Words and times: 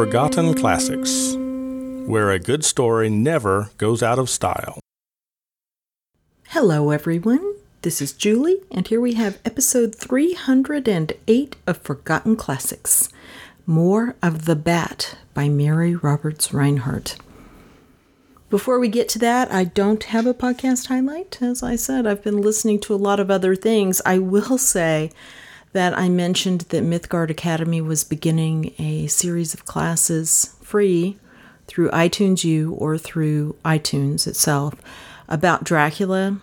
Forgotten 0.00 0.54
Classics, 0.54 1.34
where 2.08 2.30
a 2.30 2.38
good 2.38 2.64
story 2.64 3.10
never 3.10 3.68
goes 3.76 4.02
out 4.02 4.18
of 4.18 4.30
style. 4.30 4.80
Hello, 6.48 6.88
everyone. 6.88 7.56
This 7.82 8.00
is 8.00 8.14
Julie, 8.14 8.62
and 8.70 8.88
here 8.88 8.98
we 8.98 9.12
have 9.12 9.38
episode 9.44 9.94
308 9.94 11.56
of 11.66 11.76
Forgotten 11.76 12.36
Classics 12.36 13.10
More 13.66 14.16
of 14.22 14.46
the 14.46 14.56
Bat 14.56 15.18
by 15.34 15.50
Mary 15.50 15.94
Roberts 15.94 16.48
Rinehart. 16.48 17.18
Before 18.48 18.80
we 18.80 18.88
get 18.88 19.06
to 19.10 19.18
that, 19.18 19.52
I 19.52 19.64
don't 19.64 20.04
have 20.04 20.26
a 20.26 20.32
podcast 20.32 20.86
highlight. 20.86 21.42
As 21.42 21.62
I 21.62 21.76
said, 21.76 22.06
I've 22.06 22.24
been 22.24 22.40
listening 22.40 22.80
to 22.80 22.94
a 22.94 22.96
lot 22.96 23.20
of 23.20 23.30
other 23.30 23.54
things. 23.54 24.00
I 24.06 24.16
will 24.16 24.56
say 24.56 25.10
that 25.72 25.96
I 25.96 26.08
mentioned 26.08 26.62
that 26.62 26.84
Mythgard 26.84 27.30
Academy 27.30 27.80
was 27.80 28.02
beginning 28.02 28.74
a 28.78 29.06
series 29.06 29.54
of 29.54 29.66
classes 29.66 30.56
free 30.62 31.16
through 31.66 31.90
iTunes 31.90 32.42
U 32.42 32.72
or 32.74 32.98
through 32.98 33.54
iTunes 33.64 34.26
itself 34.26 34.74
about 35.28 35.62
Dracula. 35.64 36.38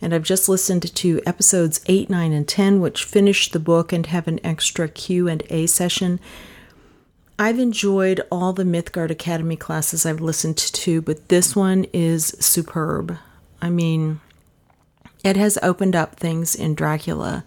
And 0.00 0.14
I've 0.14 0.22
just 0.22 0.48
listened 0.48 0.94
to 0.94 1.20
episodes 1.26 1.80
8, 1.86 2.10
9, 2.10 2.32
and 2.32 2.46
10, 2.46 2.80
which 2.80 3.04
finish 3.04 3.50
the 3.50 3.58
book 3.58 3.92
and 3.92 4.06
have 4.06 4.28
an 4.28 4.38
extra 4.44 4.88
Q&A 4.88 5.66
session. 5.66 6.20
I've 7.38 7.58
enjoyed 7.58 8.20
all 8.30 8.52
the 8.52 8.64
Mythgard 8.64 9.10
Academy 9.10 9.56
classes 9.56 10.04
I've 10.04 10.20
listened 10.20 10.58
to, 10.58 11.00
but 11.00 11.28
this 11.28 11.56
one 11.56 11.84
is 11.92 12.36
superb. 12.38 13.16
I 13.62 13.70
mean, 13.70 14.20
it 15.24 15.36
has 15.36 15.58
opened 15.62 15.96
up 15.96 16.16
things 16.16 16.54
in 16.54 16.74
Dracula 16.74 17.44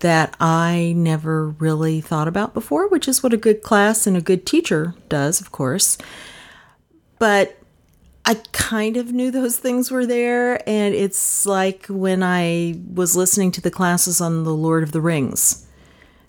that 0.00 0.34
I 0.40 0.94
never 0.96 1.48
really 1.48 2.00
thought 2.00 2.28
about 2.28 2.54
before, 2.54 2.88
which 2.88 3.08
is 3.08 3.22
what 3.22 3.32
a 3.32 3.38
good 3.38 3.62
class 3.62 4.06
and 4.06 4.16
a 4.16 4.20
good 4.20 4.46
teacher 4.46 4.94
does, 5.08 5.40
of 5.40 5.52
course. 5.52 5.98
But 7.18 7.58
I 8.24 8.34
kind 8.52 8.96
of 8.96 9.12
knew 9.12 9.30
those 9.30 9.56
things 9.56 9.90
were 9.90 10.04
there, 10.04 10.62
and 10.68 10.94
it's 10.94 11.46
like 11.46 11.86
when 11.86 12.22
I 12.22 12.78
was 12.92 13.16
listening 13.16 13.52
to 13.52 13.60
the 13.60 13.70
classes 13.70 14.20
on 14.20 14.44
The 14.44 14.54
Lord 14.54 14.82
of 14.82 14.92
the 14.92 15.00
Rings. 15.00 15.66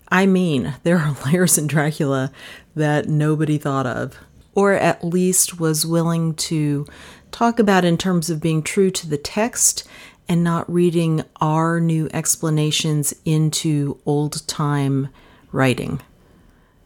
I 0.08 0.26
mean, 0.26 0.74
there 0.82 0.98
are 0.98 1.16
layers 1.26 1.58
in 1.58 1.66
Dracula 1.66 2.32
that 2.74 3.08
nobody 3.08 3.58
thought 3.58 3.86
of, 3.86 4.16
or 4.54 4.72
at 4.72 5.04
least 5.04 5.60
was 5.60 5.84
willing 5.84 6.34
to 6.34 6.86
talk 7.30 7.58
about 7.58 7.84
in 7.84 7.96
terms 7.96 8.30
of 8.30 8.40
being 8.40 8.62
true 8.62 8.90
to 8.90 9.08
the 9.08 9.18
text 9.18 9.86
and 10.30 10.44
not 10.44 10.72
reading 10.72 11.24
our 11.40 11.80
new 11.80 12.08
explanations 12.14 13.12
into 13.24 14.00
old 14.06 14.46
time 14.46 15.08
writing. 15.50 16.00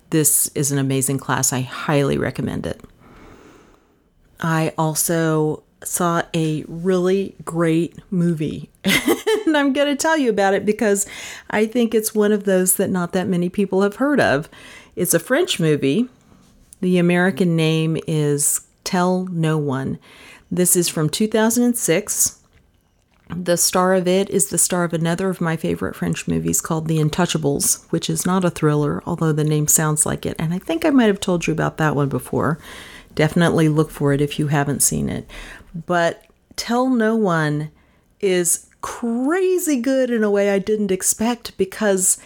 This 0.09 0.51
is 0.55 0.73
an 0.73 0.79
amazing 0.79 1.19
class. 1.19 1.53
I 1.53 1.61
highly 1.61 2.17
recommend 2.17 2.65
it. 2.65 2.81
I 4.41 4.73
also 4.79 5.63
saw 5.85 6.23
a 6.33 6.65
really 6.67 7.37
great 7.45 7.99
movie. 8.11 8.71
and 8.85 9.55
I'm 9.55 9.75
going 9.75 9.89
to 9.89 9.97
tell 9.97 10.17
you 10.17 10.31
about 10.31 10.55
it 10.55 10.65
because 10.65 11.07
I 11.51 11.67
think 11.67 11.95
it's 11.95 12.15
one 12.15 12.33
of 12.33 12.45
those 12.45 12.77
that 12.77 12.89
not 12.89 13.13
that 13.13 13.29
many 13.29 13.51
people 13.51 13.83
have 13.83 13.97
heard 13.97 14.21
of. 14.21 14.49
It's 14.97 15.13
a 15.13 15.21
French 15.21 15.61
movie. 15.61 16.09
The 16.81 16.97
American 16.97 17.57
name 17.57 17.99
is 18.07 18.67
Tell 18.85 19.27
No 19.27 19.59
One. 19.59 19.99
This 20.51 20.77
is 20.77 20.89
from 20.89 21.11
2006. 21.11 22.41
The 23.37 23.57
star 23.57 23.95
of 23.95 24.07
it 24.07 24.31
is 24.31 24.49
the 24.49 24.59
star 24.59 24.85
of 24.85 24.93
another 24.93 25.29
of 25.29 25.41
my 25.41 25.57
favorite 25.57 25.97
French 25.97 26.29
movies 26.29 26.61
called 26.61 26.87
The 26.87 26.99
Untouchables, 26.99 27.85
which 27.91 28.09
is 28.09 28.25
not 28.25 28.45
a 28.45 28.51
thriller, 28.51 29.03
although 29.07 29.33
the 29.33 29.45
name 29.45 29.67
sounds 29.67 30.07
like 30.07 30.25
it. 30.25 30.37
And 30.39 30.55
I 30.55 30.59
think 30.59 30.85
I 30.85 30.91
might 30.91 31.07
have 31.07 31.21
told 31.21 31.47
you 31.47 31.53
about 31.53 31.77
that 31.79 31.97
one 31.97 32.09
before. 32.09 32.59
Definitely 33.15 33.69
look 33.69 33.91
for 33.91 34.13
it 34.13 34.21
if 34.21 34.39
you 34.39 34.49
haven't 34.49 34.83
seen 34.83 35.09
it. 35.09 35.29
But 35.87 36.25
Tell 36.57 36.89
No 36.89 37.17
One 37.17 37.71
is 38.21 38.67
crazy 38.81 39.81
good 39.81 40.11
in 40.11 40.23
a 40.23 40.31
way 40.31 40.51
I 40.51 40.59
didn't 40.59 40.91
expect 40.91 41.57
because 41.57 42.19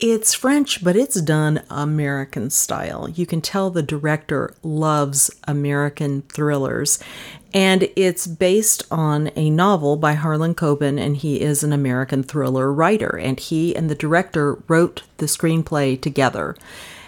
it's 0.00 0.34
French, 0.34 0.82
but 0.82 0.96
it's 0.96 1.20
done 1.20 1.62
American 1.70 2.50
style. 2.50 3.08
You 3.08 3.24
can 3.24 3.40
tell 3.40 3.70
the 3.70 3.84
director 3.84 4.52
loves 4.62 5.30
American 5.46 6.22
thrillers. 6.22 6.98
And 7.54 7.90
it's 7.96 8.26
based 8.26 8.84
on 8.90 9.30
a 9.36 9.50
novel 9.50 9.96
by 9.96 10.14
Harlan 10.14 10.54
Coben, 10.54 10.98
and 10.98 11.16
he 11.16 11.40
is 11.40 11.62
an 11.62 11.72
American 11.72 12.22
thriller 12.22 12.72
writer. 12.72 13.18
And 13.18 13.38
he 13.38 13.76
and 13.76 13.90
the 13.90 13.94
director 13.94 14.54
wrote 14.68 15.02
the 15.18 15.26
screenplay 15.26 16.00
together. 16.00 16.56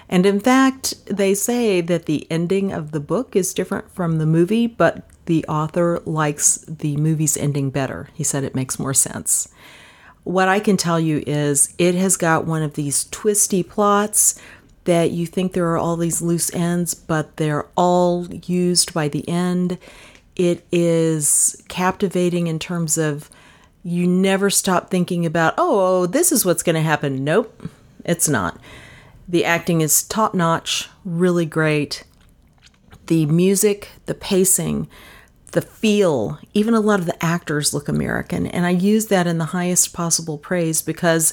And 0.09 0.27
in 0.27 0.41
fact, 0.41 0.95
they 1.07 1.35
say 1.35 1.81
that 1.81 2.07
the 2.07 2.27
ending 2.31 2.73
of 2.73 2.93
the 2.93 3.01
book 3.01 3.35
is 3.35 3.55
different 3.55 3.91
from 3.91 4.19
the 4.19 4.27
movie, 4.27 4.67
but 4.67 5.09
the 5.27 5.45
author 5.47 6.03
likes 6.05 6.59
the 6.69 6.97
movie's 6.99 7.39
ending 7.39 7.71
better. 7.71 8.11
He 8.13 8.23
said 8.23 8.45
it 8.45 8.55
makes 8.55 8.79
more 8.79 8.93
sense. 8.93 9.49
What 10.25 10.49
I 10.49 10.61
can 10.61 10.77
tell 10.77 11.01
you 11.01 11.23
is 11.27 11.75
it 11.79 11.95
has 11.95 12.17
got 12.17 12.47
one 12.47 12.63
of 12.63 12.75
these 12.75 13.09
twisty 13.11 13.63
plots 13.63 14.39
that 14.85 15.11
you 15.11 15.27
think 15.27 15.53
there 15.53 15.71
are 15.71 15.79
all 15.79 15.97
these 15.97 16.21
loose 16.21 16.53
ends, 16.55 16.93
but 16.93 17.39
they're 17.39 17.67
all 17.75 18.27
used 18.27 18.93
by 18.93 19.09
the 19.09 19.27
end. 19.27 19.79
It 20.37 20.67
is 20.73 21.63
captivating 21.69 22.47
in 22.47 22.59
terms 22.59 22.99
of 22.99 23.31
you 23.83 24.07
never 24.07 24.51
stop 24.51 24.91
thinking 24.91 25.27
about, 25.27 25.55
oh, 25.59 26.03
oh 26.03 26.07
this 26.07 26.33
is 26.33 26.45
what's 26.45 26.63
going 26.63 26.75
to 26.75 26.81
happen. 26.81 27.23
Nope, 27.23 27.69
it's 28.05 28.29
not. 28.29 28.59
The 29.29 29.45
acting 29.45 29.81
is 29.81 30.03
top 30.03 30.35
notch, 30.35 30.89
really 31.05 31.47
great. 31.47 32.05
The 33.07 33.27
music, 33.27 33.91
the 34.07 34.15
pacing, 34.15 34.89
the 35.53 35.63
feel, 35.63 36.39
even 36.53 36.75
a 36.75 36.81
lot 36.81 37.01
of 37.01 37.07
the 37.07 37.25
actors 37.25 37.73
look 37.73 37.89
American. 37.89 38.47
And 38.47 38.67
I 38.67 38.71
use 38.71 39.07
that 39.07 39.27
in 39.27 39.39
the 39.39 39.47
highest 39.47 39.93
possible 39.93 40.37
praise 40.37 40.83
because 40.83 41.33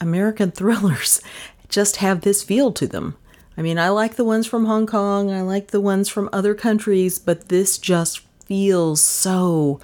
American 0.00 0.50
thrillers 0.52 1.20
just 1.68 1.96
have 1.96 2.20
this 2.20 2.42
feel 2.42 2.72
to 2.72 2.86
them. 2.86 3.16
I 3.58 3.62
mean, 3.62 3.78
I 3.78 3.88
like 3.88 4.16
the 4.16 4.24
ones 4.24 4.46
from 4.46 4.66
Hong 4.66 4.86
Kong, 4.86 5.30
I 5.30 5.40
like 5.40 5.68
the 5.68 5.80
ones 5.80 6.08
from 6.10 6.28
other 6.32 6.54
countries, 6.54 7.18
but 7.18 7.48
this 7.48 7.78
just 7.78 8.20
feels 8.46 9.00
so 9.00 9.80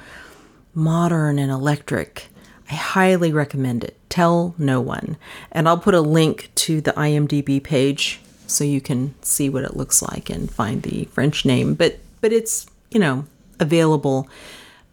modern 0.75 1.39
and 1.39 1.51
electric. 1.51 2.29
I 2.71 2.75
highly 2.75 3.33
recommend 3.33 3.85
it. 3.85 3.99
Tell 4.09 4.55
no 4.57 4.81
one. 4.81 5.17
And 5.51 5.69
I'll 5.69 5.79
put 5.79 5.95
a 5.95 6.01
link 6.01 6.51
to 6.57 6.81
the 6.81 6.93
IMDb 6.93 7.63
page 7.63 8.21
so 8.47 8.65
you 8.65 8.81
can 8.81 9.15
see 9.23 9.49
what 9.49 9.65
it 9.65 9.77
looks 9.77 10.03
like 10.03 10.31
and 10.31 10.51
find 10.51 10.83
the 10.83 11.05
French 11.07 11.45
name. 11.45 11.75
But 11.75 11.99
but 12.21 12.33
it's, 12.33 12.67
you 12.91 13.01
know, 13.01 13.27
available 13.61 14.29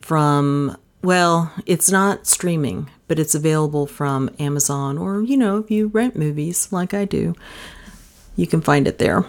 from 0.02 0.76
well, 1.02 1.54
it's 1.66 1.90
not 1.90 2.28
streaming, 2.28 2.90
but 3.08 3.20
it's 3.20 3.36
available 3.36 3.88
from 3.88 4.30
Amazon 4.40 4.98
or, 4.98 5.22
you 5.22 5.38
know, 5.38 5.58
if 5.58 5.72
you 5.72 5.88
rent 5.88 6.18
movies 6.18 6.74
like 6.74 6.94
I 6.94 7.06
do, 7.06 7.36
you 8.36 8.48
can 8.48 8.60
find 8.60 8.88
it 8.88 8.98
there. 8.98 9.24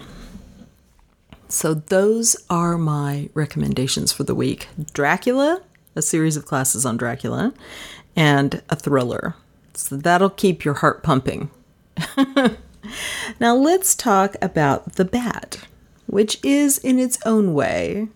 So, 1.51 1.73
those 1.73 2.37
are 2.49 2.77
my 2.77 3.27
recommendations 3.33 4.13
for 4.13 4.23
the 4.23 4.33
week 4.33 4.69
Dracula, 4.93 5.61
a 5.97 6.01
series 6.01 6.37
of 6.37 6.45
classes 6.45 6.85
on 6.85 6.95
Dracula, 6.95 7.53
and 8.15 8.61
a 8.69 8.77
thriller. 8.77 9.35
So, 9.73 9.97
that'll 9.97 10.29
keep 10.29 10.63
your 10.63 10.75
heart 10.75 11.03
pumping. 11.03 11.51
now, 13.39 13.53
let's 13.53 13.95
talk 13.95 14.37
about 14.41 14.93
The 14.93 15.03
Bat, 15.03 15.67
which 16.07 16.39
is 16.41 16.77
in 16.77 16.97
its 16.99 17.19
own 17.25 17.53
way, 17.53 18.07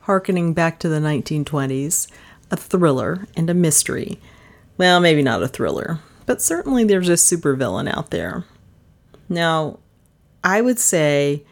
harkening 0.00 0.52
back 0.52 0.78
to 0.80 0.88
the 0.90 1.00
1920s, 1.00 2.08
a 2.50 2.56
thriller 2.58 3.26
and 3.34 3.48
a 3.48 3.54
mystery. 3.54 4.20
Well, 4.76 5.00
maybe 5.00 5.22
not 5.22 5.42
a 5.42 5.48
thriller, 5.48 6.00
but 6.26 6.42
certainly 6.42 6.84
there's 6.84 7.08
a 7.08 7.12
supervillain 7.12 7.90
out 7.90 8.10
there. 8.10 8.44
Now, 9.30 9.78
I 10.44 10.60
would 10.60 10.78
say 10.78 11.44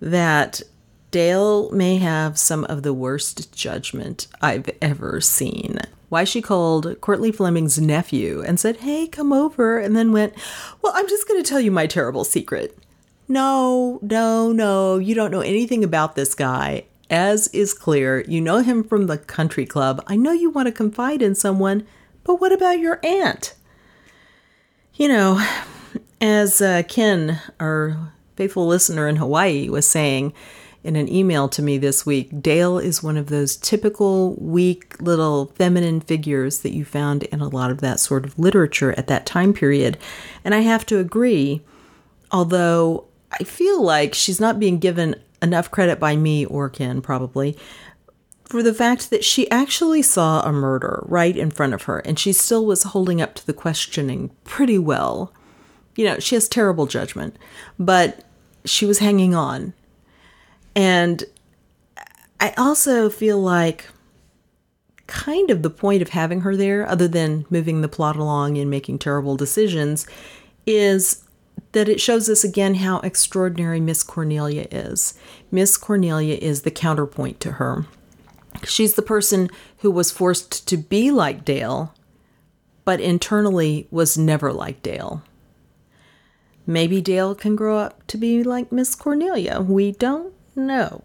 that 0.00 0.62
Dale 1.10 1.70
may 1.70 1.98
have 1.98 2.38
some 2.38 2.64
of 2.64 2.82
the 2.82 2.94
worst 2.94 3.54
judgment 3.54 4.26
I've 4.40 4.70
ever 4.82 5.20
seen. 5.20 5.78
Why 6.08 6.24
she 6.24 6.40
called 6.40 7.00
Courtney 7.00 7.32
Fleming's 7.32 7.80
nephew 7.80 8.42
and 8.46 8.60
said, 8.60 8.78
Hey, 8.78 9.06
come 9.06 9.32
over, 9.32 9.78
and 9.78 9.96
then 9.96 10.12
went, 10.12 10.34
Well, 10.82 10.92
I'm 10.94 11.08
just 11.08 11.26
going 11.26 11.42
to 11.42 11.48
tell 11.48 11.60
you 11.60 11.70
my 11.70 11.86
terrible 11.86 12.24
secret. 12.24 12.78
No, 13.28 13.98
no, 14.02 14.52
no, 14.52 14.98
you 14.98 15.14
don't 15.14 15.32
know 15.32 15.40
anything 15.40 15.82
about 15.82 16.14
this 16.14 16.34
guy. 16.34 16.84
As 17.10 17.48
is 17.48 17.74
clear, 17.74 18.24
you 18.28 18.40
know 18.40 18.58
him 18.58 18.84
from 18.84 19.06
the 19.06 19.18
country 19.18 19.66
club. 19.66 20.02
I 20.06 20.16
know 20.16 20.32
you 20.32 20.50
want 20.50 20.66
to 20.66 20.72
confide 20.72 21.22
in 21.22 21.34
someone, 21.34 21.86
but 22.24 22.40
what 22.40 22.52
about 22.52 22.78
your 22.78 23.00
aunt? 23.04 23.54
You 24.94 25.08
know, 25.08 25.46
as 26.20 26.60
uh, 26.60 26.82
Ken, 26.88 27.40
our 27.60 28.12
faithful 28.36 28.66
listener 28.66 29.08
in 29.08 29.16
Hawaii, 29.16 29.68
was 29.68 29.88
saying, 29.88 30.32
in 30.86 30.96
an 30.96 31.12
email 31.12 31.48
to 31.48 31.62
me 31.62 31.78
this 31.78 32.06
week, 32.06 32.40
Dale 32.40 32.78
is 32.78 33.02
one 33.02 33.16
of 33.16 33.26
those 33.26 33.56
typical 33.56 34.34
weak 34.34 34.94
little 35.00 35.46
feminine 35.56 36.00
figures 36.00 36.60
that 36.60 36.72
you 36.72 36.84
found 36.84 37.24
in 37.24 37.40
a 37.40 37.48
lot 37.48 37.70
of 37.70 37.80
that 37.80 37.98
sort 37.98 38.24
of 38.24 38.38
literature 38.38 38.92
at 38.96 39.08
that 39.08 39.26
time 39.26 39.52
period. 39.52 39.98
And 40.44 40.54
I 40.54 40.60
have 40.60 40.86
to 40.86 40.98
agree, 40.98 41.62
although 42.30 43.04
I 43.32 43.42
feel 43.44 43.82
like 43.82 44.14
she's 44.14 44.40
not 44.40 44.60
being 44.60 44.78
given 44.78 45.16
enough 45.42 45.70
credit 45.70 45.98
by 45.98 46.16
me 46.16 46.46
or 46.46 46.70
Ken, 46.70 47.02
probably, 47.02 47.58
for 48.44 48.62
the 48.62 48.74
fact 48.74 49.10
that 49.10 49.24
she 49.24 49.50
actually 49.50 50.02
saw 50.02 50.40
a 50.42 50.52
murder 50.52 51.02
right 51.06 51.36
in 51.36 51.50
front 51.50 51.74
of 51.74 51.82
her 51.82 51.98
and 51.98 52.18
she 52.18 52.32
still 52.32 52.64
was 52.64 52.84
holding 52.84 53.20
up 53.20 53.34
to 53.34 53.46
the 53.46 53.52
questioning 53.52 54.30
pretty 54.44 54.78
well. 54.78 55.32
You 55.96 56.04
know, 56.04 56.18
she 56.20 56.36
has 56.36 56.48
terrible 56.48 56.86
judgment, 56.86 57.36
but 57.78 58.24
she 58.64 58.86
was 58.86 59.00
hanging 59.00 59.34
on. 59.34 59.72
And 60.76 61.24
I 62.38 62.52
also 62.58 63.08
feel 63.08 63.40
like 63.40 63.86
kind 65.06 65.50
of 65.50 65.62
the 65.62 65.70
point 65.70 66.02
of 66.02 66.10
having 66.10 66.42
her 66.42 66.54
there, 66.54 66.86
other 66.86 67.08
than 67.08 67.46
moving 67.48 67.80
the 67.80 67.88
plot 67.88 68.16
along 68.16 68.58
and 68.58 68.70
making 68.70 68.98
terrible 68.98 69.36
decisions, 69.36 70.06
is 70.66 71.24
that 71.72 71.88
it 71.88 72.00
shows 72.00 72.28
us 72.28 72.44
again 72.44 72.74
how 72.74 73.00
extraordinary 73.00 73.80
Miss 73.80 74.02
Cornelia 74.02 74.66
is. 74.70 75.14
Miss 75.50 75.78
Cornelia 75.78 76.36
is 76.36 76.62
the 76.62 76.70
counterpoint 76.70 77.40
to 77.40 77.52
her. 77.52 77.86
She's 78.64 78.94
the 78.94 79.02
person 79.02 79.48
who 79.78 79.90
was 79.90 80.10
forced 80.10 80.68
to 80.68 80.76
be 80.76 81.10
like 81.10 81.44
Dale, 81.44 81.94
but 82.84 83.00
internally 83.00 83.86
was 83.90 84.18
never 84.18 84.52
like 84.52 84.82
Dale. 84.82 85.22
Maybe 86.66 87.00
Dale 87.00 87.34
can 87.34 87.56
grow 87.56 87.78
up 87.78 88.06
to 88.08 88.18
be 88.18 88.42
like 88.42 88.72
Miss 88.72 88.94
Cornelia. 88.94 89.60
We 89.60 89.92
don't 89.92 90.34
know. 90.56 91.02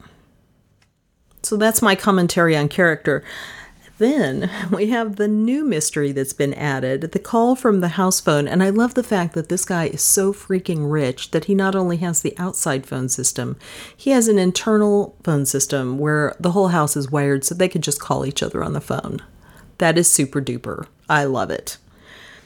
So 1.44 1.58
that's 1.58 1.82
my 1.82 1.96
commentary 1.96 2.56
on 2.56 2.70
character. 2.70 3.24
Then 3.98 4.50
we 4.72 4.88
have 4.88 5.18
the 5.18 5.28
new 5.28 5.64
mystery 5.64 6.12
that's 6.12 6.34
been 6.34 6.56
added 6.56 7.02
the 7.02 7.20
call 7.20 7.56
from 7.56 7.82
the 7.82 7.90
house 7.90 8.20
phone. 8.20 8.48
And 8.48 8.64
I 8.64 8.70
love 8.70 8.96
the 8.96 9.04
fact 9.04 9.36
that 9.36 9.50
this 9.50 9.64
guy 9.64 9.86
is 9.86 10.02
so 10.02 10.34
freaking 10.34 10.92
rich 10.92 11.32
that 11.32 11.46
he 11.46 11.54
not 11.54 11.76
only 11.76 11.98
has 11.98 12.22
the 12.22 12.34
outside 12.38 12.86
phone 12.88 13.10
system, 13.10 13.58
he 13.96 14.10
has 14.10 14.28
an 14.28 14.40
internal 14.40 15.16
phone 15.24 15.46
system 15.46 16.00
where 16.00 16.36
the 16.40 16.52
whole 16.52 16.70
house 16.70 16.98
is 16.98 17.12
wired 17.12 17.44
so 17.44 17.54
they 17.54 17.70
could 17.70 17.84
just 17.84 18.02
call 18.02 18.26
each 18.26 18.42
other 18.42 18.64
on 18.64 18.74
the 18.74 18.82
phone. 18.82 19.22
That 19.78 19.98
is 19.98 20.12
super 20.12 20.42
duper. 20.42 20.88
I 21.08 21.26
love 21.26 21.52
it. 21.52 21.78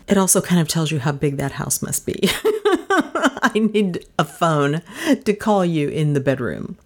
It 0.08 0.18
also 0.18 0.42
kind 0.42 0.62
of 0.62 0.68
tells 0.68 0.92
you 0.92 1.00
how 1.00 1.14
big 1.14 1.38
that 1.38 1.54
house 1.54 1.82
must 1.82 2.06
be. 2.06 2.20
I 2.34 3.52
need 3.74 4.06
a 4.20 4.26
phone 4.26 4.82
to 5.24 5.34
call 5.34 5.66
you 5.66 5.90
in 5.90 6.14
the 6.14 6.20
bedroom. 6.20 6.78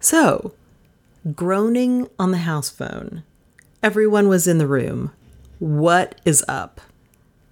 So, 0.00 0.54
groaning 1.34 2.08
on 2.18 2.30
the 2.30 2.38
house 2.38 2.70
phone 2.70 3.24
Everyone 3.80 4.26
was 4.26 4.48
in 4.48 4.58
the 4.58 4.66
room. 4.66 5.12
What 5.60 6.20
is 6.24 6.44
up? 6.48 6.80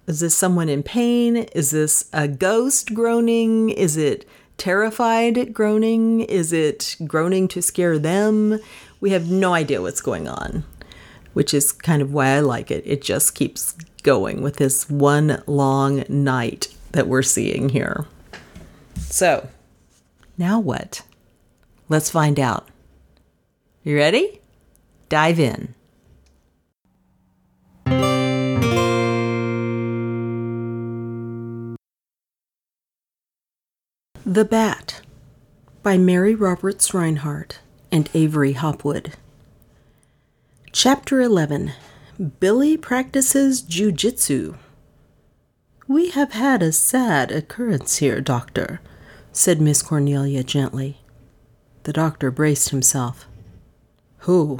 Is 0.07 0.19
this 0.19 0.35
someone 0.35 0.67
in 0.67 0.83
pain? 0.83 1.37
Is 1.37 1.71
this 1.71 2.09
a 2.11 2.27
ghost 2.27 2.93
groaning? 2.93 3.69
Is 3.69 3.95
it 3.95 4.27
terrified 4.57 5.53
groaning? 5.53 6.21
Is 6.21 6.51
it 6.51 6.97
groaning 7.07 7.47
to 7.47 7.61
scare 7.61 7.97
them? 7.97 8.59
We 8.99 9.11
have 9.11 9.31
no 9.31 9.53
idea 9.53 9.81
what's 9.81 10.01
going 10.01 10.27
on, 10.27 10.65
which 11.31 11.53
is 11.53 11.71
kind 11.71 12.01
of 12.01 12.11
why 12.11 12.31
I 12.31 12.41
like 12.41 12.71
it. 12.71 12.83
It 12.85 13.01
just 13.01 13.33
keeps 13.33 13.71
going 14.03 14.41
with 14.41 14.57
this 14.57 14.89
one 14.89 15.41
long 15.47 16.03
night 16.09 16.75
that 16.91 17.07
we're 17.07 17.23
seeing 17.23 17.69
here. 17.69 18.05
So, 18.97 19.47
now 20.37 20.59
what? 20.59 21.03
Let's 21.89 22.09
find 22.09 22.39
out. 22.39 22.67
You 23.83 23.95
ready? 23.95 24.41
Dive 25.07 25.39
in. 25.39 25.73
The 34.25 34.43
Bat 34.43 35.01
by 35.81 35.97
Mary 35.97 36.35
Roberts 36.35 36.91
Rinehart 36.91 37.59
and 37.89 38.09
Avery 38.13 38.51
Hopwood. 38.51 39.13
Chapter 40.73 41.21
11 41.21 41.71
Billy 42.41 42.75
Practices 42.75 43.61
Jiu-Jitsu. 43.61 44.55
We 45.87 46.09
have 46.09 46.33
had 46.33 46.61
a 46.61 46.73
sad 46.73 47.31
occurrence 47.31 47.97
here, 47.99 48.19
Doctor, 48.19 48.81
said 49.31 49.61
Miss 49.61 49.81
Cornelia 49.81 50.43
gently. 50.43 50.97
The 51.87 51.93
doctor 51.93 52.31
braced 52.31 52.71
himself. 52.71 53.25
Who? 54.27 54.59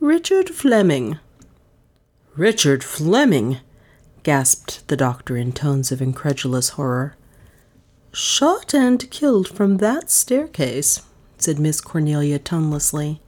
Richard 0.00 0.50
Fleming. 0.50 1.18
Richard 2.36 2.84
Fleming! 2.84 3.60
gasped 4.22 4.86
the 4.88 4.98
doctor 4.98 5.38
in 5.38 5.52
tones 5.52 5.90
of 5.90 6.02
incredulous 6.02 6.76
horror. 6.76 7.16
Shot 8.12 8.74
and 8.74 9.10
killed 9.10 9.48
from 9.48 9.78
that 9.78 10.10
staircase, 10.10 11.06
said 11.38 11.58
Miss 11.58 11.80
Cornelia 11.80 12.38
tonelessly. 12.38 13.22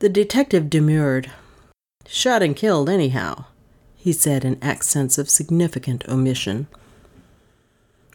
The 0.00 0.10
detective 0.10 0.68
demurred. 0.68 1.30
Shot 2.06 2.42
and 2.42 2.54
killed, 2.54 2.90
anyhow, 2.90 3.46
he 3.94 4.12
said 4.12 4.44
in 4.44 4.62
accents 4.62 5.16
of 5.16 5.30
significant 5.30 6.06
omission. 6.10 6.66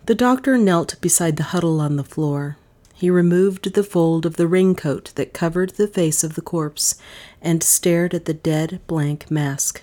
The 0.06 0.14
doctor 0.14 0.56
knelt 0.60 1.02
beside 1.02 1.38
the 1.38 1.50
huddle 1.50 1.82
on 1.82 1.96
the 1.96 2.04
floor. 2.04 2.58
He 3.02 3.10
removed 3.10 3.74
the 3.74 3.84
fold 3.84 4.28
of 4.28 4.36
the 4.36 4.46
raincoat 4.46 5.12
that 5.16 5.34
covered 5.34 5.72
the 5.72 5.88
face 5.88 6.24
of 6.24 6.36
the 6.36 6.42
corpse 6.42 6.94
and 7.42 7.64
stared 7.64 8.14
at 8.14 8.26
the 8.26 8.34
dead, 8.36 8.80
blank 8.86 9.32
mask. 9.32 9.82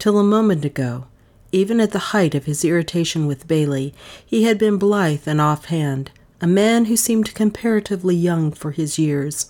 Till 0.00 0.18
a 0.18 0.24
moment 0.24 0.64
ago, 0.64 1.04
even 1.52 1.80
at 1.80 1.92
the 1.92 2.10
height 2.10 2.34
of 2.34 2.46
his 2.46 2.64
irritation 2.64 3.28
with 3.28 3.46
Bailey, 3.46 3.94
he 4.26 4.42
had 4.42 4.58
been 4.58 4.76
blithe 4.76 5.28
and 5.28 5.40
offhand, 5.40 6.10
a 6.40 6.48
man 6.48 6.86
who 6.86 6.96
seemed 6.96 7.32
comparatively 7.32 8.16
young 8.16 8.50
for 8.50 8.72
his 8.72 8.98
years. 8.98 9.46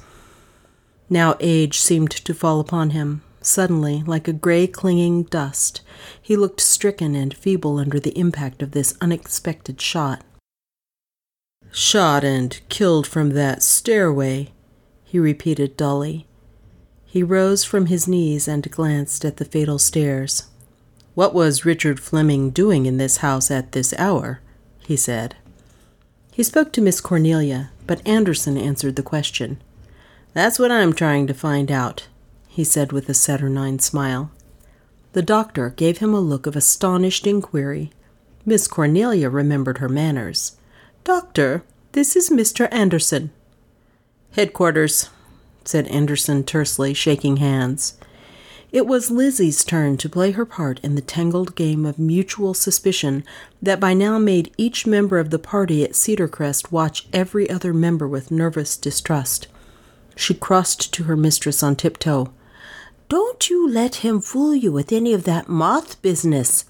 Now 1.09 1.35
age 1.41 1.79
seemed 1.79 2.11
to 2.11 2.35
fall 2.35 2.61
upon 2.61 2.91
him. 2.91 3.23
Suddenly, 3.41 4.03
like 4.07 4.29
a 4.29 4.35
gray 4.35 4.67
clinging 4.67 5.23
dust, 5.23 5.81
he 6.21 6.37
looked 6.37 6.61
stricken 6.61 7.15
and 7.15 7.33
feeble 7.33 7.79
under 7.79 7.99
the 7.99 8.19
impact 8.19 8.61
of 8.61 8.73
this 8.73 8.99
unexpected 9.01 9.81
shot. 9.81 10.23
Shot 11.75 12.23
and 12.23 12.61
killed 12.69 13.07
from 13.07 13.31
that 13.31 13.63
stairway, 13.63 14.53
he 15.05 15.19
repeated 15.19 15.75
dully. 15.75 16.27
He 17.07 17.23
rose 17.23 17.65
from 17.65 17.87
his 17.87 18.07
knees 18.07 18.47
and 18.47 18.71
glanced 18.71 19.25
at 19.25 19.39
the 19.39 19.47
fatal 19.47 19.79
stairs. 19.79 20.49
What 21.15 21.33
was 21.33 21.65
Richard 21.65 21.99
Fleming 21.99 22.51
doing 22.51 22.85
in 22.85 22.99
this 22.99 23.19
house 23.19 23.51
at 23.51 23.73
this 23.73 23.95
hour? 23.99 24.41
he 24.87 24.97
said. 24.97 25.37
He 26.31 26.43
spoke 26.43 26.73
to 26.73 26.83
Miss 26.83 27.01
Cornelia, 27.01 27.71
but 27.87 28.07
Anderson 28.07 28.59
answered 28.59 28.97
the 28.97 29.03
question. 29.03 29.59
That's 30.35 30.59
what 30.59 30.71
I'm 30.71 30.93
trying 30.93 31.27
to 31.27 31.35
find 31.35 31.71
out, 31.71 32.07
he 32.49 32.65
said 32.65 32.93
with 32.93 33.09
a 33.09 33.15
saturnine 33.15 33.79
smile. 33.79 34.31
The 35.15 35.23
doctor 35.23 35.71
gave 35.71 35.99
him 35.99 36.13
a 36.13 36.21
look 36.21 36.47
of 36.47 36.57
astonished 36.57 37.27
inquiry. 37.27 37.93
Miss 38.45 38.69
Cornelia 38.69 39.31
remembered 39.31 39.79
her 39.79 39.89
manners. 39.89 40.57
Doctor, 41.05 41.65
this 41.93 42.17
is 42.17 42.31
Mr. 42.31 42.69
Anderson. 42.73 43.31
Headquarters, 44.33 45.11
said 45.65 45.87
Anderson 45.89 46.43
tersely, 46.43 46.95
shaking 46.95 47.37
hands. 47.37 47.99
It 48.73 48.87
was 48.87 49.11
Lizzie's 49.11 49.63
turn 49.63 49.99
to 49.99 50.09
play 50.09 50.31
her 50.31 50.47
part 50.47 50.81
in 50.81 50.95
the 50.95 51.03
tangled 51.03 51.55
game 51.55 51.85
of 51.85 51.99
mutual 51.99 52.55
suspicion 52.55 53.25
that 53.61 53.79
by 53.79 53.93
now 53.93 54.19
made 54.19 54.55
each 54.57 54.87
member 54.87 55.19
of 55.19 55.29
the 55.29 55.39
party 55.39 55.85
at 55.85 55.93
Cedarcrest 55.93 56.73
watch 56.73 57.07
every 57.13 57.51
other 57.51 57.75
member 57.75 58.09
with 58.09 58.31
nervous 58.31 58.79
distrust. 58.79 59.49
She 60.17 60.33
crossed 60.33 60.95
to 60.95 61.05
her 61.05 61.17
mistress 61.17 61.63
on 61.63 61.77
tiptoe. 61.77 62.33
Don't 63.11 63.51
you 63.51 63.69
let 63.69 63.97
him 63.97 64.23
fool 64.23 64.55
you 64.55 64.73
with 64.73 64.93
any 64.93 65.13
of 65.13 65.25
that 65.25 65.51
moth 65.51 66.01
business, 66.01 66.65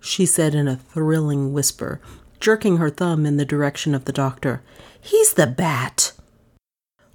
she 0.00 0.24
said 0.24 0.54
in 0.54 0.66
a 0.66 0.76
thrilling 0.76 1.52
whisper, 1.52 2.00
jerking 2.42 2.78
her 2.78 2.90
thumb 2.90 3.24
in 3.24 3.36
the 3.36 3.44
direction 3.44 3.94
of 3.94 4.04
the 4.04 4.12
doctor. 4.12 4.60
He's 5.00 5.34
the 5.34 5.46
bat. 5.46 6.12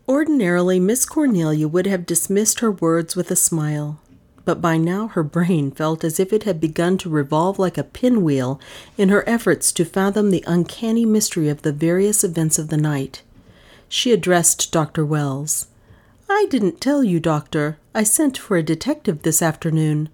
Ordinarily, 0.08 0.80
Miss 0.80 1.06
Cornelia 1.06 1.68
would 1.68 1.86
have 1.86 2.06
dismissed 2.06 2.62
her 2.62 2.72
words 2.72 3.18
with 3.18 3.30
a 3.30 3.36
smile, 3.36 4.00
but 4.46 4.62
by 4.62 4.78
now 4.78 5.10
her 5.10 5.24
brain 5.24 5.70
felt 5.70 6.06
as 6.06 6.18
if 6.18 6.32
it 6.32 6.44
had 6.44 6.62
begun 6.62 6.98
to 7.00 7.10
revolve 7.10 7.60
like 7.60 7.78
a 7.78 7.84
pinwheel 7.84 8.58
in 8.98 9.10
her 9.10 9.28
efforts 9.28 9.74
to 9.74 9.84
fathom 9.84 10.32
the 10.32 10.46
uncanny 10.48 11.06
mystery 11.06 11.50
of 11.50 11.62
the 11.62 11.74
various 11.74 12.24
events 12.24 12.58
of 12.58 12.70
the 12.70 12.78
night. 12.78 13.22
She 13.90 14.14
addressed 14.14 14.72
Dr. 14.72 15.06
Wells. 15.06 15.68
I 16.30 16.48
didn't 16.50 16.80
tell 16.80 17.04
you, 17.04 17.20
Doctor. 17.20 17.78
I 17.94 18.04
sent 18.04 18.38
for 18.38 18.56
a 18.56 18.64
detective 18.64 19.24
this 19.24 19.42
afternoon. 19.42 20.08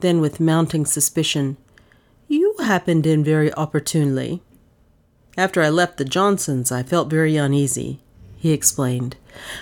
Then, 0.00 0.20
with 0.20 0.38
mounting 0.38 0.84
suspicion, 0.84 1.56
Happened 2.60 3.06
in 3.06 3.22
very 3.22 3.52
opportunely. 3.54 4.42
After 5.36 5.60
I 5.62 5.68
left 5.68 5.98
the 5.98 6.04
Johnsons, 6.04 6.72
I 6.72 6.82
felt 6.82 7.10
very 7.10 7.36
uneasy, 7.36 8.00
he 8.36 8.52
explained. 8.52 9.16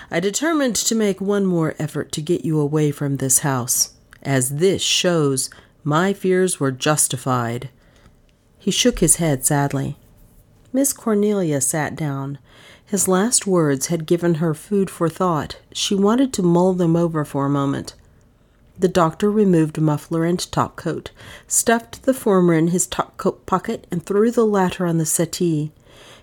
I 0.09 0.19
determined 0.19 0.75
to 0.77 0.95
make 0.95 1.19
one 1.19 1.45
more 1.45 1.75
effort 1.79 2.11
to 2.13 2.21
get 2.21 2.45
you 2.45 2.59
away 2.59 2.91
from 2.91 3.17
this 3.17 3.39
house 3.39 3.93
as 4.21 4.57
this 4.57 4.81
shows 4.81 5.49
my 5.83 6.13
fears 6.13 6.59
were 6.59 6.71
justified. 6.71 7.69
He 8.57 8.71
shook 8.71 8.99
his 8.99 9.17
head 9.17 9.45
sadly. 9.45 9.97
Miss 10.71 10.93
Cornelia 10.93 11.59
sat 11.61 11.95
down. 11.95 12.39
His 12.85 13.07
last 13.07 13.45
words 13.45 13.87
had 13.87 14.05
given 14.05 14.35
her 14.35 14.53
food 14.53 14.89
for 14.89 15.09
thought. 15.09 15.59
She 15.73 15.93
wanted 15.93 16.31
to 16.33 16.43
mull 16.43 16.73
them 16.73 16.95
over 16.95 17.25
for 17.25 17.45
a 17.45 17.49
moment. 17.49 17.95
The 18.77 18.87
doctor 18.87 19.31
removed 19.31 19.79
muffler 19.79 20.25
and 20.25 20.39
topcoat, 20.39 21.11
stuffed 21.47 22.03
the 22.03 22.13
former 22.13 22.53
in 22.53 22.69
his 22.69 22.87
topcoat 22.87 23.45
pocket, 23.45 23.85
and 23.91 24.03
threw 24.03 24.31
the 24.31 24.45
latter 24.45 24.85
on 24.85 24.97
the 24.97 25.05
settee. 25.05 25.71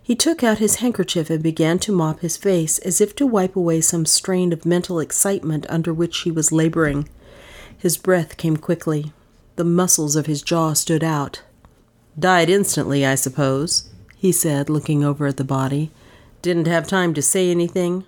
He 0.03 0.17
took 0.17 0.43
out 0.43 0.59
his 0.59 0.77
handkerchief 0.77 1.31
and 1.31 1.43
began 1.43 1.79
to 1.81 1.93
mop 1.93 2.21
his 2.21 2.37
face, 2.37 2.79
as 2.79 3.01
if 3.01 3.15
to 3.17 3.27
wipe 3.27 3.55
away 3.55 3.81
some 3.81 4.05
strain 4.05 4.53
of 4.53 4.67
mental 4.67 4.99
excitement 4.99 5.65
under 5.69 5.95
which 5.95 6.19
he 6.23 6.31
was 6.33 6.51
laboring. 6.51 7.09
His 7.79 7.97
breath 7.97 8.37
came 8.37 8.57
quickly. 8.57 9.13
The 9.55 9.65
muscles 9.65 10.17
of 10.17 10.27
his 10.27 10.43
jaw 10.43 10.73
stood 10.73 11.05
out. 11.05 11.43
Died 12.19 12.51
instantly, 12.51 13.07
I 13.07 13.15
suppose, 13.15 13.89
he 14.17 14.33
said, 14.33 14.69
looking 14.69 15.05
over 15.05 15.29
at 15.29 15.37
the 15.37 15.45
body. 15.45 15.93
Didn't 16.43 16.67
have 16.67 16.89
time 16.89 17.15
to 17.15 17.23
say 17.23 17.51
anything? 17.51 18.05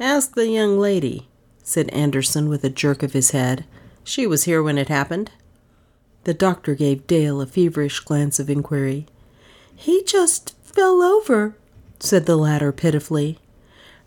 Ask 0.00 0.34
the 0.34 0.48
young 0.48 0.78
lady, 0.78 1.28
said 1.64 1.88
Anderson 1.88 2.48
with 2.48 2.62
a 2.62 2.70
jerk 2.70 3.02
of 3.02 3.14
his 3.14 3.32
head. 3.32 3.64
She 4.04 4.26
was 4.26 4.44
here 4.44 4.62
when 4.62 4.78
it 4.78 4.88
happened. 4.88 5.32
The 6.22 6.34
doctor 6.34 6.74
gave 6.74 7.06
Dale 7.06 7.40
a 7.40 7.46
feverish 7.46 8.00
glance 8.00 8.38
of 8.38 8.48
inquiry. 8.48 9.06
He 9.74 10.04
just 10.04 10.54
fell 10.62 11.02
over, 11.02 11.56
said 11.98 12.26
the 12.26 12.36
latter 12.36 12.70
pitifully. 12.70 13.38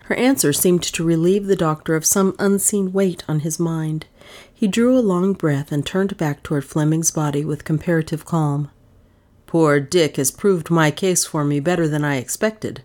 Her 0.05 0.15
answer 0.15 0.53
seemed 0.53 0.83
to 0.83 1.03
relieve 1.03 1.47
the 1.47 1.55
doctor 1.55 1.95
of 1.95 2.05
some 2.05 2.35
unseen 2.39 2.93
weight 2.93 3.23
on 3.27 3.41
his 3.41 3.59
mind. 3.59 4.05
He 4.53 4.67
drew 4.67 4.97
a 4.97 5.01
long 5.01 5.33
breath 5.33 5.71
and 5.71 5.85
turned 5.85 6.15
back 6.15 6.43
toward 6.43 6.63
Fleming's 6.63 7.11
body 7.11 7.43
with 7.43 7.65
comparative 7.65 8.23
calm. 8.23 8.69
Poor 9.47 9.79
Dick 9.79 10.15
has 10.17 10.31
proved 10.31 10.69
my 10.69 10.91
case 10.91 11.25
for 11.25 11.43
me 11.43 11.59
better 11.59 11.87
than 11.87 12.05
I 12.05 12.17
expected, 12.17 12.83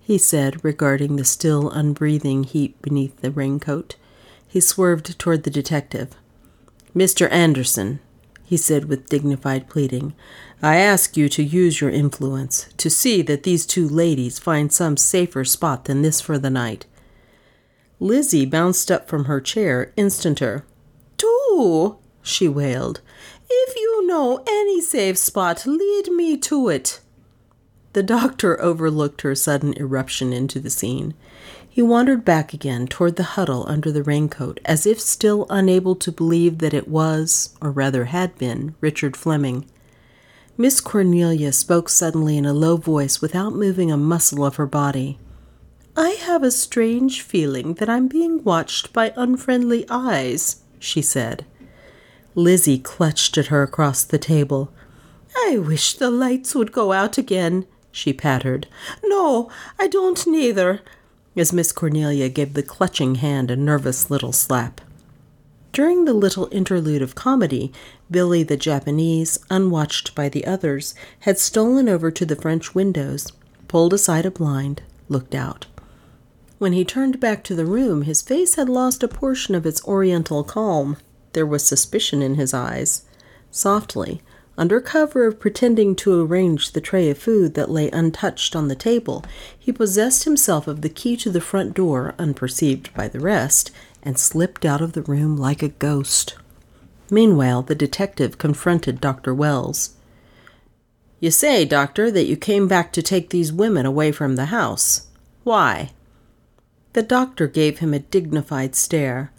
he 0.00 0.18
said, 0.18 0.64
regarding 0.64 1.16
the 1.16 1.24
still 1.24 1.70
unbreathing 1.70 2.44
heap 2.44 2.80
beneath 2.82 3.20
the 3.20 3.30
raincoat. 3.30 3.96
He 4.54 4.60
swerved 4.60 5.18
toward 5.18 5.42
the 5.42 5.50
detective. 5.50 6.10
Mr. 6.94 7.28
Anderson, 7.32 7.98
he 8.44 8.56
said 8.56 8.84
with 8.84 9.08
dignified 9.08 9.68
pleading, 9.68 10.14
I 10.62 10.76
ask 10.76 11.16
you 11.16 11.28
to 11.30 11.42
use 11.42 11.80
your 11.80 11.90
influence 11.90 12.68
to 12.76 12.88
see 12.88 13.20
that 13.22 13.42
these 13.42 13.66
two 13.66 13.88
ladies 13.88 14.38
find 14.38 14.72
some 14.72 14.96
safer 14.96 15.44
spot 15.44 15.86
than 15.86 16.02
this 16.02 16.20
for 16.20 16.38
the 16.38 16.50
night. 16.50 16.86
Lizzie 17.98 18.46
bounced 18.46 18.92
up 18.92 19.08
from 19.08 19.24
her 19.24 19.40
chair 19.40 19.92
instanter. 19.98 20.62
Do, 21.16 21.98
she 22.22 22.46
wailed. 22.46 23.00
If 23.50 23.74
you 23.74 24.06
know 24.06 24.44
any 24.48 24.80
safe 24.80 25.18
spot, 25.18 25.66
lead 25.66 26.12
me 26.12 26.36
to 26.36 26.68
it. 26.68 27.00
The 27.92 28.04
doctor 28.04 28.62
overlooked 28.62 29.22
her 29.22 29.34
sudden 29.34 29.76
eruption 29.76 30.32
into 30.32 30.60
the 30.60 30.70
scene. 30.70 31.14
He 31.74 31.82
wandered 31.82 32.24
back 32.24 32.54
again 32.54 32.86
toward 32.86 33.16
the 33.16 33.34
huddle 33.34 33.64
under 33.66 33.90
the 33.90 34.04
raincoat, 34.04 34.60
as 34.64 34.86
if 34.86 35.00
still 35.00 35.44
unable 35.50 35.96
to 35.96 36.12
believe 36.12 36.58
that 36.58 36.72
it 36.72 36.86
was, 36.86 37.52
or 37.60 37.72
rather 37.72 38.04
had 38.04 38.38
been, 38.38 38.76
Richard 38.80 39.16
Fleming. 39.16 39.68
Miss 40.56 40.80
Cornelia 40.80 41.50
spoke 41.50 41.88
suddenly 41.88 42.38
in 42.38 42.46
a 42.46 42.52
low 42.52 42.76
voice 42.76 43.20
without 43.20 43.56
moving 43.56 43.90
a 43.90 43.96
muscle 43.96 44.44
of 44.44 44.54
her 44.54 44.66
body. 44.66 45.18
I 45.96 46.10
have 46.10 46.44
a 46.44 46.52
strange 46.52 47.22
feeling 47.22 47.74
that 47.74 47.88
I'm 47.88 48.06
being 48.06 48.44
watched 48.44 48.92
by 48.92 49.12
unfriendly 49.16 49.84
eyes, 49.90 50.62
she 50.78 51.02
said. 51.02 51.44
Lizzie 52.36 52.78
clutched 52.78 53.36
at 53.36 53.46
her 53.46 53.64
across 53.64 54.04
the 54.04 54.16
table. 54.16 54.72
I 55.38 55.58
wish 55.58 55.94
the 55.94 56.12
lights 56.12 56.54
would 56.54 56.70
go 56.70 56.92
out 56.92 57.18
again, 57.18 57.66
she 57.90 58.12
pattered. 58.12 58.68
No, 59.02 59.50
I 59.76 59.88
don't 59.88 60.24
neither, 60.24 60.80
as 61.36 61.52
Miss 61.52 61.72
Cornelia 61.72 62.28
gave 62.28 62.54
the 62.54 62.62
clutching 62.62 63.16
hand 63.16 63.50
a 63.50 63.56
nervous 63.56 64.10
little 64.10 64.32
slap. 64.32 64.80
During 65.72 66.04
the 66.04 66.14
little 66.14 66.48
interlude 66.52 67.02
of 67.02 67.16
comedy, 67.16 67.72
Billy 68.08 68.44
the 68.44 68.56
Japanese, 68.56 69.38
unwatched 69.50 70.14
by 70.14 70.28
the 70.28 70.46
others, 70.46 70.94
had 71.20 71.38
stolen 71.38 71.88
over 71.88 72.12
to 72.12 72.24
the 72.24 72.36
French 72.36 72.74
windows, 72.76 73.32
pulled 73.66 73.92
aside 73.92 74.24
a 74.24 74.30
blind, 74.30 74.82
looked 75.08 75.34
out. 75.34 75.66
When 76.58 76.72
he 76.72 76.84
turned 76.84 77.18
back 77.18 77.42
to 77.44 77.56
the 77.56 77.66
room, 77.66 78.02
his 78.02 78.22
face 78.22 78.54
had 78.54 78.68
lost 78.68 79.02
a 79.02 79.08
portion 79.08 79.56
of 79.56 79.66
its 79.66 79.84
oriental 79.84 80.44
calm. 80.44 80.96
There 81.32 81.44
was 81.44 81.66
suspicion 81.66 82.22
in 82.22 82.36
his 82.36 82.54
eyes. 82.54 83.02
Softly, 83.50 84.22
under 84.56 84.80
cover 84.80 85.26
of 85.26 85.40
pretending 85.40 85.96
to 85.96 86.20
arrange 86.24 86.72
the 86.72 86.80
tray 86.80 87.10
of 87.10 87.18
food 87.18 87.54
that 87.54 87.70
lay 87.70 87.90
untouched 87.90 88.54
on 88.54 88.68
the 88.68 88.76
table, 88.76 89.24
he 89.58 89.72
possessed 89.72 90.24
himself 90.24 90.68
of 90.68 90.80
the 90.80 90.88
key 90.88 91.16
to 91.16 91.30
the 91.30 91.40
front 91.40 91.74
door, 91.74 92.14
unperceived 92.18 92.94
by 92.94 93.08
the 93.08 93.20
rest, 93.20 93.70
and 94.02 94.18
slipped 94.18 94.64
out 94.64 94.80
of 94.80 94.92
the 94.92 95.02
room 95.02 95.36
like 95.36 95.62
a 95.62 95.68
ghost. 95.68 96.36
Meanwhile, 97.10 97.62
the 97.62 97.74
detective 97.74 98.38
confronted 98.38 99.00
Dr. 99.00 99.34
Wells. 99.34 99.96
You 101.20 101.30
say, 101.30 101.64
Doctor, 101.64 102.10
that 102.10 102.26
you 102.26 102.36
came 102.36 102.68
back 102.68 102.92
to 102.92 103.02
take 103.02 103.30
these 103.30 103.52
women 103.52 103.86
away 103.86 104.12
from 104.12 104.36
the 104.36 104.46
house. 104.46 105.06
Why? 105.42 105.90
The 106.92 107.02
doctor 107.02 107.48
gave 107.48 107.78
him 107.78 107.92
a 107.92 107.98
dignified 107.98 108.74
stare. 108.74 109.32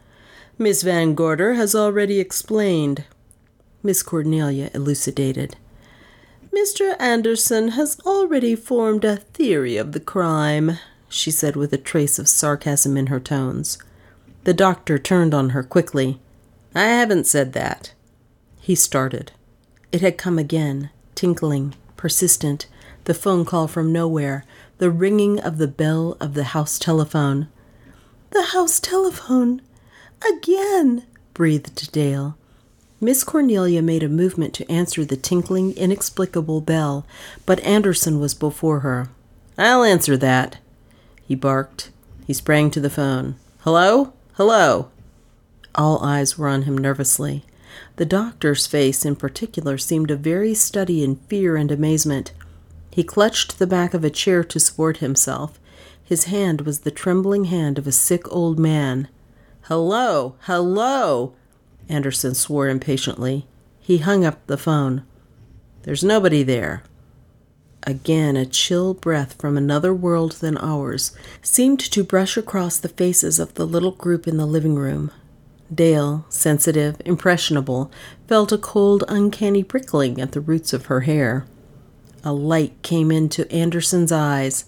Miss 0.57 0.83
Van 0.83 1.15
Gorder 1.15 1.53
has 1.53 1.75
already 1.75 2.19
explained. 2.19 3.05
Miss 3.85 4.01
Cornelia 4.01 4.71
elucidated. 4.73 5.57
Mr. 6.51 6.99
Anderson 6.99 7.69
has 7.69 7.99
already 8.03 8.55
formed 8.55 9.05
a 9.05 9.17
theory 9.17 9.77
of 9.77 9.91
the 9.91 9.99
crime, 9.99 10.79
she 11.07 11.29
said 11.29 11.55
with 11.55 11.71
a 11.71 11.77
trace 11.77 12.17
of 12.17 12.27
sarcasm 12.27 12.97
in 12.97 13.07
her 13.07 13.19
tones. 13.19 13.77
The 14.43 14.55
doctor 14.55 14.97
turned 14.97 15.35
on 15.35 15.49
her 15.49 15.61
quickly. 15.61 16.19
I 16.73 16.85
haven't 16.85 17.27
said 17.27 17.53
that. 17.53 17.93
He 18.59 18.73
started. 18.73 19.33
It 19.91 20.01
had 20.01 20.17
come 20.17 20.39
again, 20.39 20.89
tinkling, 21.13 21.75
persistent, 21.95 22.65
the 23.03 23.13
phone 23.13 23.45
call 23.45 23.67
from 23.67 23.93
nowhere, 23.93 24.45
the 24.79 24.89
ringing 24.89 25.39
of 25.39 25.59
the 25.59 25.67
bell 25.67 26.17
of 26.19 26.33
the 26.33 26.45
house 26.55 26.79
telephone. 26.79 27.49
The 28.31 28.45
house 28.45 28.79
telephone! 28.79 29.61
Again! 30.27 31.05
breathed 31.35 31.91
Dale. 31.91 32.35
Miss 33.01 33.23
Cornelia 33.23 33.81
made 33.81 34.03
a 34.03 34.09
movement 34.09 34.53
to 34.55 34.71
answer 34.71 35.03
the 35.03 35.17
tinkling, 35.17 35.73
inexplicable 35.73 36.61
bell, 36.61 37.05
but 37.45 37.59
Anderson 37.59 38.19
was 38.19 38.33
before 38.33 38.79
her. 38.79 39.09
I'll 39.57 39.83
answer 39.83 40.15
that, 40.17 40.57
he 41.27 41.35
barked. 41.35 41.91
He 42.25 42.33
sprang 42.33 42.71
to 42.71 42.79
the 42.79 42.89
phone. 42.89 43.35
Hello? 43.59 44.13
Hello! 44.33 44.89
All 45.75 46.03
eyes 46.03 46.37
were 46.37 46.47
on 46.47 46.63
him 46.63 46.77
nervously. 46.77 47.43
The 47.97 48.05
doctor's 48.05 48.65
face, 48.67 49.05
in 49.05 49.15
particular, 49.15 49.77
seemed 49.77 50.09
a 50.09 50.15
very 50.15 50.53
study 50.53 51.03
in 51.03 51.17
fear 51.27 51.55
and 51.55 51.71
amazement. 51.71 52.31
He 52.91 53.03
clutched 53.03 53.59
the 53.59 53.67
back 53.67 53.93
of 53.93 54.03
a 54.03 54.09
chair 54.09 54.43
to 54.45 54.59
support 54.59 54.97
himself. 54.97 55.59
His 56.03 56.25
hand 56.25 56.61
was 56.61 56.79
the 56.79 56.91
trembling 56.91 57.45
hand 57.45 57.77
of 57.77 57.87
a 57.87 57.91
sick 57.91 58.31
old 58.31 58.57
man. 58.57 59.09
Hello! 59.63 60.35
Hello! 60.41 61.33
Anderson 61.89 62.33
swore 62.33 62.67
impatiently. 62.67 63.47
He 63.79 63.99
hung 63.99 64.25
up 64.25 64.45
the 64.47 64.57
phone. 64.57 65.03
There's 65.83 66.03
nobody 66.03 66.43
there. 66.43 66.83
Again, 67.83 68.35
a 68.35 68.47
chill 68.47 68.95
breath 68.95 69.39
from 69.39 69.57
another 69.57 69.93
world 69.93 70.33
than 70.33 70.57
ours 70.57 71.15
seemed 71.43 71.79
to 71.79 72.03
brush 72.03 72.35
across 72.35 72.77
the 72.77 72.89
faces 72.89 73.37
of 73.39 73.53
the 73.53 73.67
little 73.67 73.91
group 73.91 74.27
in 74.27 74.37
the 74.37 74.47
living 74.47 74.75
room. 74.75 75.11
Dale, 75.73 76.25
sensitive, 76.29 76.99
impressionable, 77.05 77.91
felt 78.27 78.51
a 78.51 78.57
cold, 78.57 79.03
uncanny 79.07 79.63
prickling 79.63 80.19
at 80.19 80.31
the 80.31 80.41
roots 80.41 80.73
of 80.73 80.87
her 80.87 81.01
hair. 81.01 81.45
A 82.23 82.33
light 82.33 82.81
came 82.81 83.11
into 83.11 83.51
Anderson's 83.51 84.11
eyes. 84.11 84.65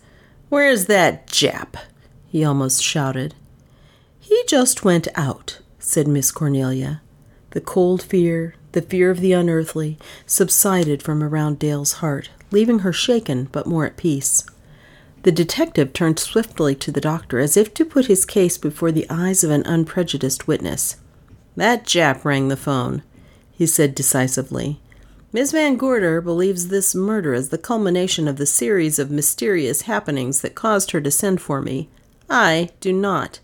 Where's 0.49 0.85
that 0.85 1.25
Jap? 1.27 1.75
he 2.27 2.43
almost 2.45 2.83
shouted. 2.83 3.33
He 4.19 4.43
just 4.47 4.85
went 4.85 5.07
out, 5.15 5.59
said 5.79 6.07
Miss 6.07 6.31
Cornelia. 6.31 7.01
The 7.51 7.61
cold 7.61 8.03
fear, 8.03 8.55
the 8.73 8.81
fear 8.81 9.09
of 9.09 9.21
the 9.21 9.33
unearthly, 9.33 9.97
subsided 10.25 11.01
from 11.01 11.23
around 11.23 11.59
Dale's 11.59 11.93
heart, 11.93 12.29
leaving 12.51 12.79
her 12.79 12.93
shaken 12.93 13.49
but 13.51 13.67
more 13.67 13.85
at 13.85 13.97
peace. 13.97 14.43
The 15.23 15.31
detective 15.31 15.93
turned 15.93 16.19
swiftly 16.19 16.75
to 16.75 16.91
the 16.91 17.01
doctor 17.01 17.39
as 17.39 17.57
if 17.57 17.73
to 17.73 17.85
put 17.85 18.05
his 18.05 18.25
case 18.25 18.57
before 18.57 18.91
the 18.91 19.07
eyes 19.09 19.43
of 19.43 19.51
an 19.51 19.63
unprejudiced 19.65 20.47
witness. 20.47 20.97
That 21.55 21.85
Jap 21.85 22.23
rang 22.23 22.47
the 22.47 22.55
phone, 22.55 23.03
he 23.51 23.65
said 23.65 23.95
decisively. 23.95 24.79
Miss 25.33 25.51
Van 25.51 25.75
Gorder 25.75 26.21
believes 26.21 26.67
this 26.67 26.95
murder 26.95 27.33
is 27.33 27.49
the 27.49 27.57
culmination 27.57 28.27
of 28.27 28.37
the 28.37 28.45
series 28.45 28.99
of 28.99 29.11
mysterious 29.11 29.81
happenings 29.81 30.41
that 30.41 30.55
caused 30.55 30.91
her 30.91 31.01
to 31.01 31.11
send 31.11 31.41
for 31.41 31.61
me. 31.61 31.89
I 32.29 32.69
do 32.79 32.93
not. 32.93 33.39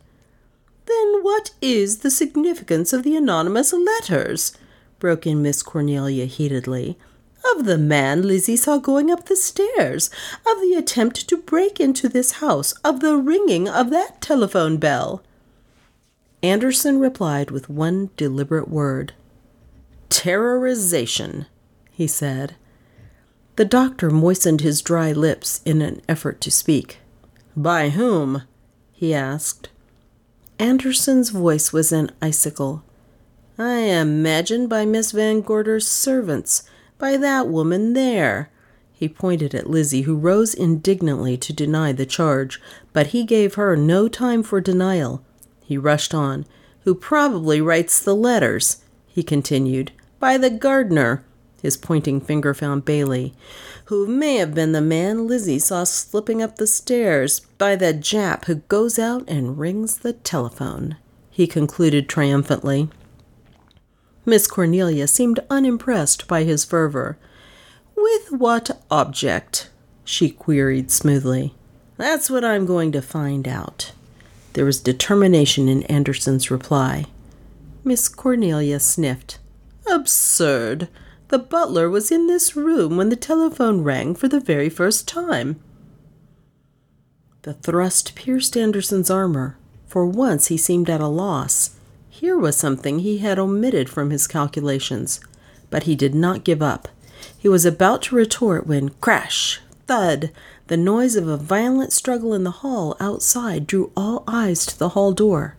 Then 0.86 1.24
what 1.24 1.52
is 1.62 2.00
the 2.00 2.12
significance 2.12 2.94
of 2.94 3.04
the 3.04 3.16
anonymous 3.16 3.74
letters? 3.74 4.54
broke 5.00 5.28
in 5.28 5.42
Miss 5.42 5.62
Cornelia 5.62 6.26
heatedly. 6.26 6.98
of 7.52 7.66
the 7.66 7.78
man 7.78 8.22
Lizzie 8.22 8.56
saw 8.56 8.78
going 8.78 9.12
up 9.12 9.26
the 9.26 9.36
stairs, 9.36 10.10
of 10.48 10.62
the 10.62 10.76
attempt 10.78 11.28
to 11.28 11.36
break 11.38 11.80
into 11.80 12.08
this 12.08 12.34
house, 12.34 12.72
of 12.84 13.02
the 13.02 13.18
ringing 13.18 13.68
of 13.68 13.90
that 13.90 14.22
telephone 14.22 14.78
bell. 14.78 15.22
Anderson 16.42 17.00
replied 17.00 17.52
with 17.52 17.70
one 17.70 18.10
deliberate 18.18 18.70
word 18.70 19.14
Terrorization, 20.10 21.48
he 21.92 22.08
said. 22.08 22.56
The 23.56 23.66
doctor 23.66 24.10
moistened 24.10 24.62
his 24.62 24.82
dry 24.82 25.12
lips 25.12 25.62
in 25.66 25.82
an 25.82 26.02
effort 26.08 26.40
to 26.42 26.52
speak. 26.52 27.00
By 27.56 27.90
whom? 27.90 28.44
he 28.92 29.14
asked. 29.14 29.70
Anderson's 30.64 31.30
voice 31.30 31.74
was 31.74 31.92
an 31.92 32.10
icicle. 32.22 32.86
I 33.58 33.80
imagine 33.80 34.68
by 34.68 34.86
Miss 34.86 35.12
Van 35.12 35.42
Gorder's 35.42 35.86
servants, 35.86 36.64
by 36.98 37.18
that 37.18 37.50
woman 37.50 37.92
there. 37.92 38.50
He 38.94 39.10
pointed 39.10 39.54
at 39.54 39.70
Lizzie, 39.70 40.04
who 40.04 40.16
rose 40.16 40.54
indignantly 40.54 41.36
to 41.36 41.52
deny 41.52 41.92
the 41.92 42.06
charge, 42.06 42.62
but 42.94 43.08
he 43.08 43.26
gave 43.26 43.56
her 43.56 43.76
no 43.76 44.08
time 44.08 44.42
for 44.42 44.62
denial. 44.62 45.22
He 45.66 45.78
rushed 45.78 46.14
on. 46.14 46.46
Who 46.86 46.96
probably 46.96 47.60
writes 47.60 48.00
the 48.00 48.16
letters, 48.16 48.86
he 49.06 49.22
continued, 49.22 49.92
by 50.18 50.38
the 50.38 50.50
gardener. 50.50 51.26
His 51.64 51.78
pointing 51.78 52.20
finger 52.20 52.54
found 52.54 52.84
Bailey, 52.84 53.34
who 53.86 54.06
may 54.06 54.36
have 54.36 54.54
been 54.54 54.74
the 54.74 54.82
man 54.82 55.28
Lizzie 55.28 55.60
saw 55.60 55.86
slipping 55.86 56.42
up 56.42 56.58
the 56.58 56.68
stairs, 56.68 57.40
by 57.58 57.78
the 57.78 57.94
Jap 57.94 58.46
who 58.46 58.56
goes 58.56 59.00
out 59.00 59.24
and 59.30 59.58
rings 59.58 60.00
the 60.00 60.12
telephone, 60.12 60.98
he 61.32 61.48
concluded 61.48 62.10
triumphantly. 62.10 62.90
Miss 64.26 64.46
Cornelia 64.46 65.08
seemed 65.08 65.40
unimpressed 65.50 66.28
by 66.28 66.44
his 66.44 66.66
fervor. 66.66 67.18
With 67.96 68.34
what 68.34 68.84
object? 68.92 69.70
she 70.04 70.32
queried 70.32 70.92
smoothly. 70.92 71.56
That's 71.96 72.30
what 72.30 72.44
I'm 72.44 72.66
going 72.66 72.92
to 72.92 73.02
find 73.02 73.48
out. 73.48 73.94
There 74.52 74.66
was 74.66 74.82
determination 74.82 75.70
in 75.70 75.84
Anderson's 75.84 76.52
reply. 76.52 77.06
Miss 77.86 78.10
Cornelia 78.10 78.82
sniffed. 78.82 79.40
Absurd. 79.90 80.90
The 81.34 81.40
butler 81.40 81.90
was 81.90 82.12
in 82.12 82.28
this 82.28 82.56
room 82.56 82.96
when 82.96 83.10
the 83.10 83.16
telephone 83.16 83.82
rang 83.82 84.14
for 84.14 84.28
the 84.28 84.40
very 84.40 84.70
first 84.70 85.08
time. 85.08 85.60
The 87.42 87.56
thrust 87.56 88.14
pierced 88.14 88.56
Anderson's 88.56 89.10
armor. 89.10 89.58
For 89.88 90.06
once 90.06 90.50
he 90.50 90.58
seemed 90.58 90.92
at 90.92 91.02
a 91.02 91.08
loss. 91.08 91.72
Here 92.08 92.38
was 92.38 92.56
something 92.56 93.00
he 93.00 93.18
had 93.18 93.40
omitted 93.40 93.90
from 93.90 94.12
his 94.12 94.28
calculations. 94.28 95.22
But 95.72 95.90
he 95.90 95.96
did 95.96 96.14
not 96.14 96.44
give 96.44 96.62
up. 96.62 96.88
He 97.36 97.50
was 97.50 97.66
about 97.66 98.04
to 98.04 98.16
retort 98.16 98.68
when 98.68 98.90
crash, 99.02 99.60
thud, 99.88 100.30
the 100.68 100.78
noise 100.78 101.16
of 101.16 101.28
a 101.28 101.36
violent 101.36 101.94
struggle 101.94 102.36
in 102.36 102.44
the 102.44 102.62
hall 102.62 102.96
outside 103.00 103.66
drew 103.66 103.92
all 103.98 104.24
eyes 104.28 104.68
to 104.68 104.78
the 104.78 104.90
hall 104.90 105.14
door. 105.14 105.56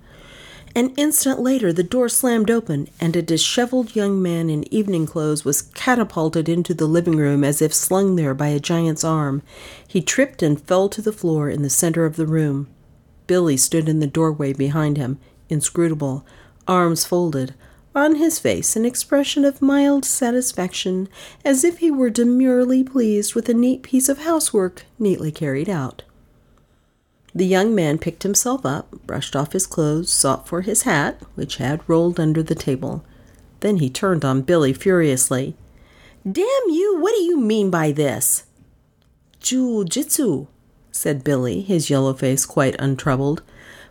An 0.76 0.90
instant 0.96 1.40
later, 1.40 1.72
the 1.72 1.84
door 1.84 2.08
slammed 2.08 2.50
open, 2.50 2.88
and 3.00 3.14
a 3.14 3.22
disheveled 3.22 3.94
young 3.94 4.20
man 4.20 4.50
in 4.50 4.72
evening 4.74 5.06
clothes 5.06 5.44
was 5.44 5.62
catapulted 5.62 6.48
into 6.48 6.74
the 6.74 6.88
living 6.88 7.16
room 7.16 7.44
as 7.44 7.62
if 7.62 7.72
slung 7.72 8.16
there 8.16 8.34
by 8.34 8.48
a 8.48 8.58
giant's 8.58 9.04
arm. 9.04 9.42
He 9.86 10.00
tripped 10.00 10.42
and 10.42 10.60
fell 10.60 10.88
to 10.88 11.00
the 11.00 11.12
floor 11.12 11.48
in 11.48 11.62
the 11.62 11.70
center 11.70 12.04
of 12.04 12.16
the 12.16 12.26
room. 12.26 12.66
Billy 13.28 13.56
stood 13.56 13.88
in 13.88 14.00
the 14.00 14.08
doorway 14.08 14.52
behind 14.52 14.96
him, 14.96 15.20
inscrutable, 15.48 16.26
arms 16.66 17.04
folded, 17.04 17.54
on 17.94 18.16
his 18.16 18.40
face 18.40 18.74
an 18.74 18.84
expression 18.84 19.44
of 19.44 19.62
mild 19.62 20.04
satisfaction, 20.04 21.08
as 21.44 21.62
if 21.62 21.78
he 21.78 21.90
were 21.92 22.10
demurely 22.10 22.82
pleased 22.82 23.37
with 23.37 23.48
a 23.48 23.54
neat 23.54 23.84
piece 23.84 24.08
of 24.08 24.18
housework 24.18 24.84
neatly 24.98 25.30
carried 25.30 25.68
out. 25.68 26.02
The 27.35 27.47
young 27.47 27.75
man 27.75 27.99
picked 27.99 28.23
himself 28.23 28.64
up, 28.64 28.90
brushed 29.07 29.35
off 29.35 29.53
his 29.53 29.66
clothes, 29.66 30.12
sought 30.12 30.47
for 30.47 30.61
his 30.61 30.83
hat, 30.83 31.20
which 31.35 31.57
had 31.57 31.83
rolled 31.88 32.20
under 32.20 32.42
the 32.42 32.55
table. 32.55 33.05
Then 33.61 33.79
he 33.79 33.90
turned 33.90 34.25
on 34.25 34.42
Billy 34.42 34.73
furiously. 34.73 35.57
Damn 36.31 36.68
you, 36.68 36.99
what 37.01 37.14
do 37.14 37.23
you 37.23 37.40
mean 37.40 37.70
by 37.70 37.90
this? 37.90 38.44
Jiu 39.40 39.85
jitsu, 39.85 40.47
said 40.92 41.25
Billy, 41.25 41.61
his 41.61 41.90
yellow 41.90 42.14
face 42.14 42.47
quite 42.47 42.77
untroubled. 42.79 43.42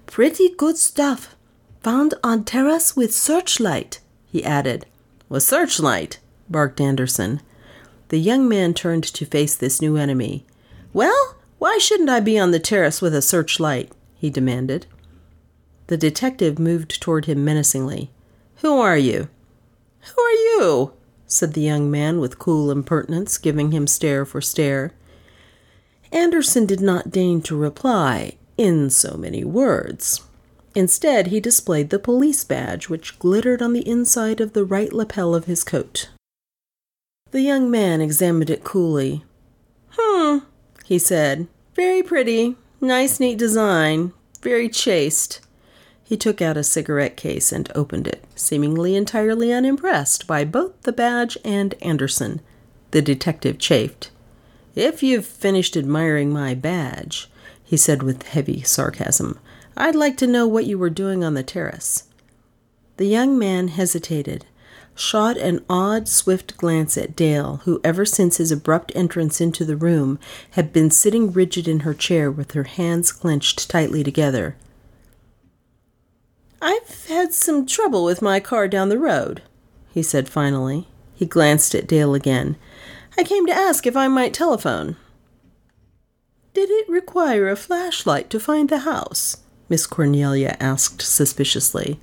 Pretty 0.06 0.50
good 0.56 0.78
stuff. 0.78 1.36
Found 1.82 2.14
on 2.24 2.46
terrace 2.46 2.96
with 2.96 3.14
searchlight, 3.14 4.00
he 4.26 4.44
added. 4.44 4.86
With 5.28 5.44
searchlight? 5.44 6.20
barked 6.50 6.80
Anderson. 6.80 7.42
The 8.08 8.20
young 8.20 8.48
man 8.48 8.74
turned 8.74 9.04
to 9.04 9.26
face 9.26 9.56
this 9.56 9.82
new 9.82 9.98
enemy. 9.98 10.46
Well, 10.94 11.36
why 11.63 11.78
shouldn't 11.78 12.10
I 12.10 12.19
be 12.19 12.38
on 12.38 12.52
the 12.52 12.60
terrace 12.60 13.02
with 13.02 13.15
a 13.15 13.21
searchlight? 13.21 13.89
he 14.15 14.30
demanded. 14.30 14.86
The 15.88 15.95
detective 15.95 16.60
moved 16.60 17.02
toward 17.02 17.23
him 17.23 17.45
menacingly. 17.45 18.12
Who 18.58 18.82
are 18.82 18.97
you? 18.97 19.30
Who 20.02 20.21
are 20.21 20.32
you? 20.34 20.91
said 21.26 21.54
the 21.54 21.62
young 21.62 21.89
man 21.89 22.19
with 22.19 22.38
cool 22.38 22.69
impertinence, 22.69 23.38
giving 23.38 23.71
him 23.71 23.88
stare 23.88 24.26
for 24.26 24.41
stare. 24.41 24.91
Anderson 26.12 26.65
did 26.65 26.82
not 26.82 27.12
deign 27.12 27.41
to 27.43 27.56
reply 27.56 28.36
in 28.58 28.89
so 28.89 29.15
many 29.15 29.45
words. 29.45 30.19
Instead, 30.76 31.28
he 31.28 31.39
displayed 31.39 31.91
the 31.91 31.97
police 31.97 32.43
badge, 32.43 32.89
which 32.89 33.17
glittered 33.19 33.62
on 33.62 33.71
the 33.71 33.88
inside 33.88 34.41
of 34.41 34.52
the 34.52 34.65
right 34.65 34.91
lapel 34.91 35.34
of 35.34 35.45
his 35.45 35.63
coat. 35.63 36.10
The 37.32 37.39
young 37.39 37.71
man 37.71 38.02
examined 38.02 38.49
it 38.49 38.65
coolly. 38.65 39.23
Hmm, 39.91 40.39
he 40.84 40.99
said. 40.99 41.47
Very 41.76 42.04
pretty. 42.04 42.56
Nice, 42.80 43.20
neat 43.20 43.38
design. 43.38 44.14
Very 44.42 44.70
chaste. 44.70 45.42
He 46.04 46.18
took 46.18 46.42
out 46.42 46.58
a 46.58 46.64
cigarette 46.64 47.18
case 47.18 47.52
and 47.52 47.72
opened 47.74 48.08
it, 48.08 48.24
seemingly 48.36 48.96
entirely 48.96 49.52
unimpressed 49.52 50.28
by 50.28 50.44
both 50.44 50.80
the 50.84 50.92
badge 50.92 51.38
and 51.44 51.74
Anderson. 51.82 52.42
The 52.92 53.02
detective 53.02 53.58
chafed. 53.58 54.12
If 54.76 55.02
you've 55.02 55.26
finished 55.26 55.78
admiring 55.78 56.32
my 56.32 56.54
badge, 56.54 57.30
he 57.64 57.78
said 57.78 58.04
with 58.04 58.24
heavy 58.24 58.62
sarcasm, 58.62 59.40
I'd 59.76 59.96
like 59.96 60.18
to 60.18 60.28
know 60.28 60.46
what 60.48 60.66
you 60.66 60.78
were 60.78 60.90
doing 60.92 61.24
on 61.24 61.34
the 61.34 61.42
terrace. 61.42 62.04
The 62.98 63.08
young 63.08 63.40
man 63.40 63.70
hesitated, 63.70 64.46
shot 64.96 65.38
an 65.38 65.64
odd, 65.70 66.08
swift 66.08 66.58
glance 66.58 66.98
at 66.98 67.16
Dale, 67.16 67.62
who, 67.64 67.80
ever 67.84 68.06
since 68.06 68.38
his 68.38 68.52
abrupt 68.52 68.92
entrance 68.96 69.42
into 69.42 69.66
the 69.66 69.76
room, 69.76 70.20
had 70.52 70.74
been 70.74 70.92
sitting 70.92 71.32
rigid 71.32 71.68
in 71.68 71.82
her 71.82 71.94
chair 71.94 72.32
with 72.32 72.52
her 72.52 72.64
hands 72.64 73.12
clenched 73.12 73.70
tightly 73.70 74.04
together. 74.04 74.56
I've 76.62 77.06
had 77.08 77.34
some 77.34 77.66
trouble 77.66 78.06
with 78.06 78.22
my 78.22 78.40
car 78.40 78.68
down 78.68 78.90
the 78.90 79.00
road, 79.00 79.42
he 79.92 80.04
said 80.04 80.30
finally. 80.30 80.88
He 81.16 81.26
glanced 81.26 81.76
at 81.76 81.88
Dale 81.88 82.16
again. 82.16 82.56
I 83.18 83.24
came 83.24 83.46
to 83.46 83.54
ask 83.54 83.86
if 83.86 83.96
I 83.96 84.08
might 84.08 84.34
telephone. 84.34 84.96
Did 86.54 86.70
it 86.70 86.90
require 86.90 87.50
a 87.50 87.56
flashlight 87.56 88.30
to 88.30 88.40
find 88.40 88.70
the 88.70 88.80
house? 88.80 89.38
Miss 89.70 89.88
Cornelia 89.88 90.58
asked 90.60 91.02
suspiciously. 91.02 92.00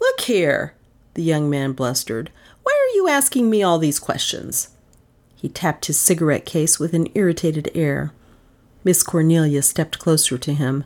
Look 0.00 0.20
here, 0.22 0.75
the 1.16 1.22
young 1.22 1.50
man 1.50 1.72
blustered. 1.72 2.30
Why 2.62 2.72
are 2.72 2.94
you 2.94 3.08
asking 3.08 3.50
me 3.50 3.62
all 3.62 3.78
these 3.78 3.98
questions? 3.98 4.68
He 5.34 5.48
tapped 5.48 5.86
his 5.86 5.98
cigarette 5.98 6.46
case 6.46 6.78
with 6.78 6.94
an 6.94 7.08
irritated 7.14 7.70
air. 7.74 8.12
Miss 8.84 9.02
Cornelia 9.02 9.62
stepped 9.62 9.98
closer 9.98 10.38
to 10.38 10.54
him. 10.54 10.84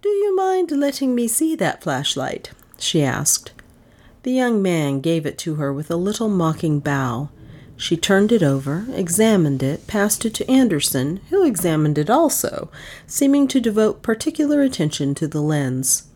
Do 0.00 0.08
you 0.08 0.34
mind 0.36 0.70
letting 0.70 1.14
me 1.14 1.28
see 1.28 1.54
that 1.56 1.82
flashlight? 1.82 2.52
she 2.78 3.02
asked. 3.02 3.52
The 4.22 4.32
young 4.32 4.62
man 4.62 5.00
gave 5.00 5.26
it 5.26 5.36
to 5.38 5.56
her 5.56 5.72
with 5.72 5.90
a 5.90 5.96
little 5.96 6.28
mocking 6.28 6.78
bow. 6.80 7.28
She 7.76 7.96
turned 7.96 8.30
it 8.32 8.42
over, 8.42 8.86
examined 8.92 9.62
it, 9.62 9.86
passed 9.86 10.24
it 10.24 10.34
to 10.34 10.50
Anderson, 10.50 11.20
who 11.30 11.44
examined 11.44 11.98
it 11.98 12.10
also, 12.10 12.70
seeming 13.06 13.48
to 13.48 13.60
devote 13.60 14.02
particular 14.02 14.62
attention 14.62 15.14
to 15.16 15.26
the 15.26 15.42
lens. 15.42 16.07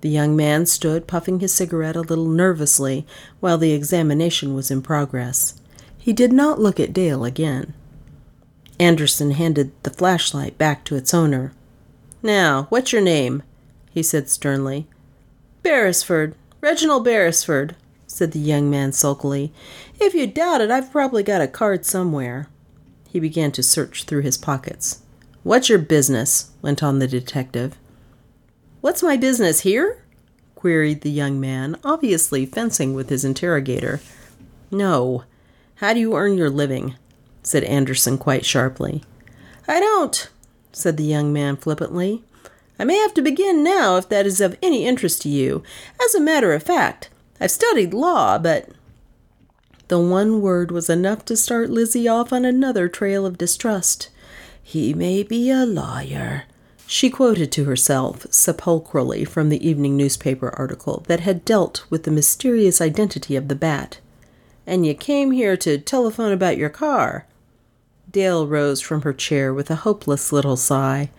The 0.00 0.08
young 0.08 0.36
man 0.36 0.66
stood 0.66 1.06
puffing 1.06 1.40
his 1.40 1.52
cigarette 1.52 1.96
a 1.96 2.02
little 2.02 2.28
nervously 2.28 3.06
while 3.40 3.58
the 3.58 3.72
examination 3.72 4.54
was 4.54 4.70
in 4.70 4.82
progress. 4.82 5.60
He 5.96 6.12
did 6.12 6.32
not 6.32 6.60
look 6.60 6.78
at 6.78 6.92
Dale 6.92 7.24
again. 7.24 7.74
Anderson 8.78 9.32
handed 9.32 9.72
the 9.82 9.90
flashlight 9.90 10.56
back 10.56 10.84
to 10.84 10.96
its 10.96 11.12
owner. 11.12 11.52
Now, 12.22 12.66
what's 12.70 12.92
your 12.92 13.02
name? 13.02 13.42
he 13.90 14.02
said 14.02 14.30
sternly. 14.30 14.86
Beresford, 15.62 16.34
Reginald 16.60 17.04
Beresford, 17.04 17.74
said 18.06 18.32
the 18.32 18.38
young 18.38 18.70
man 18.70 18.92
sulkily. 18.92 19.52
If 20.00 20.14
you 20.14 20.26
doubt 20.26 20.60
it, 20.60 20.70
I've 20.70 20.92
probably 20.92 21.22
got 21.22 21.40
a 21.40 21.48
card 21.48 21.84
somewhere. 21.84 22.48
He 23.08 23.20
began 23.20 23.50
to 23.52 23.62
search 23.62 24.04
through 24.04 24.22
his 24.22 24.38
pockets. 24.38 25.02
What's 25.42 25.68
your 25.68 25.78
business? 25.78 26.50
went 26.62 26.82
on 26.82 26.98
the 26.98 27.08
detective. 27.08 27.76
What's 28.88 29.02
my 29.02 29.18
business 29.18 29.60
here? 29.60 29.98
queried 30.54 31.02
the 31.02 31.10
young 31.10 31.38
man, 31.38 31.76
obviously 31.84 32.46
fencing 32.46 32.94
with 32.94 33.10
his 33.10 33.22
interrogator. 33.22 34.00
No. 34.70 35.24
How 35.74 35.92
do 35.92 36.00
you 36.00 36.16
earn 36.16 36.38
your 36.38 36.48
living? 36.48 36.94
said 37.42 37.64
Anderson 37.64 38.16
quite 38.16 38.46
sharply. 38.46 39.02
I 39.68 39.78
don't, 39.78 40.30
said 40.72 40.96
the 40.96 41.04
young 41.04 41.34
man 41.34 41.58
flippantly. 41.58 42.22
I 42.78 42.84
may 42.84 42.96
have 42.96 43.12
to 43.12 43.20
begin 43.20 43.62
now 43.62 43.98
if 43.98 44.08
that 44.08 44.24
is 44.24 44.40
of 44.40 44.56
any 44.62 44.86
interest 44.86 45.20
to 45.20 45.28
you. 45.28 45.62
As 46.02 46.14
a 46.14 46.20
matter 46.20 46.54
of 46.54 46.62
fact, 46.62 47.10
I've 47.38 47.50
studied 47.50 47.92
law, 47.92 48.38
but. 48.38 48.70
The 49.88 50.00
one 50.00 50.40
word 50.40 50.70
was 50.70 50.88
enough 50.88 51.26
to 51.26 51.36
start 51.36 51.68
Lizzie 51.68 52.08
off 52.08 52.32
on 52.32 52.46
another 52.46 52.88
trail 52.88 53.26
of 53.26 53.36
distrust. 53.36 54.08
He 54.62 54.94
may 54.94 55.22
be 55.22 55.50
a 55.50 55.66
lawyer, 55.66 56.44
she 56.90 57.10
quoted 57.10 57.52
to 57.52 57.66
herself 57.66 58.26
sepulchrally 58.30 59.28
from 59.28 59.50
the 59.50 59.68
evening 59.68 59.94
newspaper 59.94 60.48
article 60.56 61.04
that 61.06 61.20
had 61.20 61.44
dealt 61.44 61.84
with 61.90 62.04
the 62.04 62.10
mysterious 62.10 62.80
identity 62.80 63.36
of 63.36 63.48
the 63.48 63.54
bat. 63.54 64.00
And 64.66 64.86
you 64.86 64.94
came 64.94 65.32
here 65.32 65.54
to 65.58 65.76
telephone 65.76 66.32
about 66.32 66.56
your 66.56 66.70
car. 66.70 67.26
Dale 68.10 68.46
rose 68.46 68.80
from 68.80 69.02
her 69.02 69.12
chair 69.12 69.52
with 69.52 69.70
a 69.70 69.84
hopeless 69.84 70.32
little 70.32 70.56
sigh. 70.56 71.10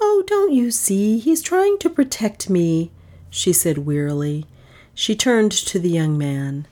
Oh, 0.00 0.24
don't 0.26 0.52
you 0.52 0.72
see? 0.72 1.20
He's 1.20 1.42
trying 1.42 1.78
to 1.78 1.88
protect 1.88 2.50
me, 2.50 2.90
she 3.30 3.52
said 3.52 3.86
wearily. 3.86 4.46
She 4.94 5.14
turned 5.14 5.52
to 5.52 5.78
the 5.78 5.90
young 5.90 6.18
man. 6.18 6.66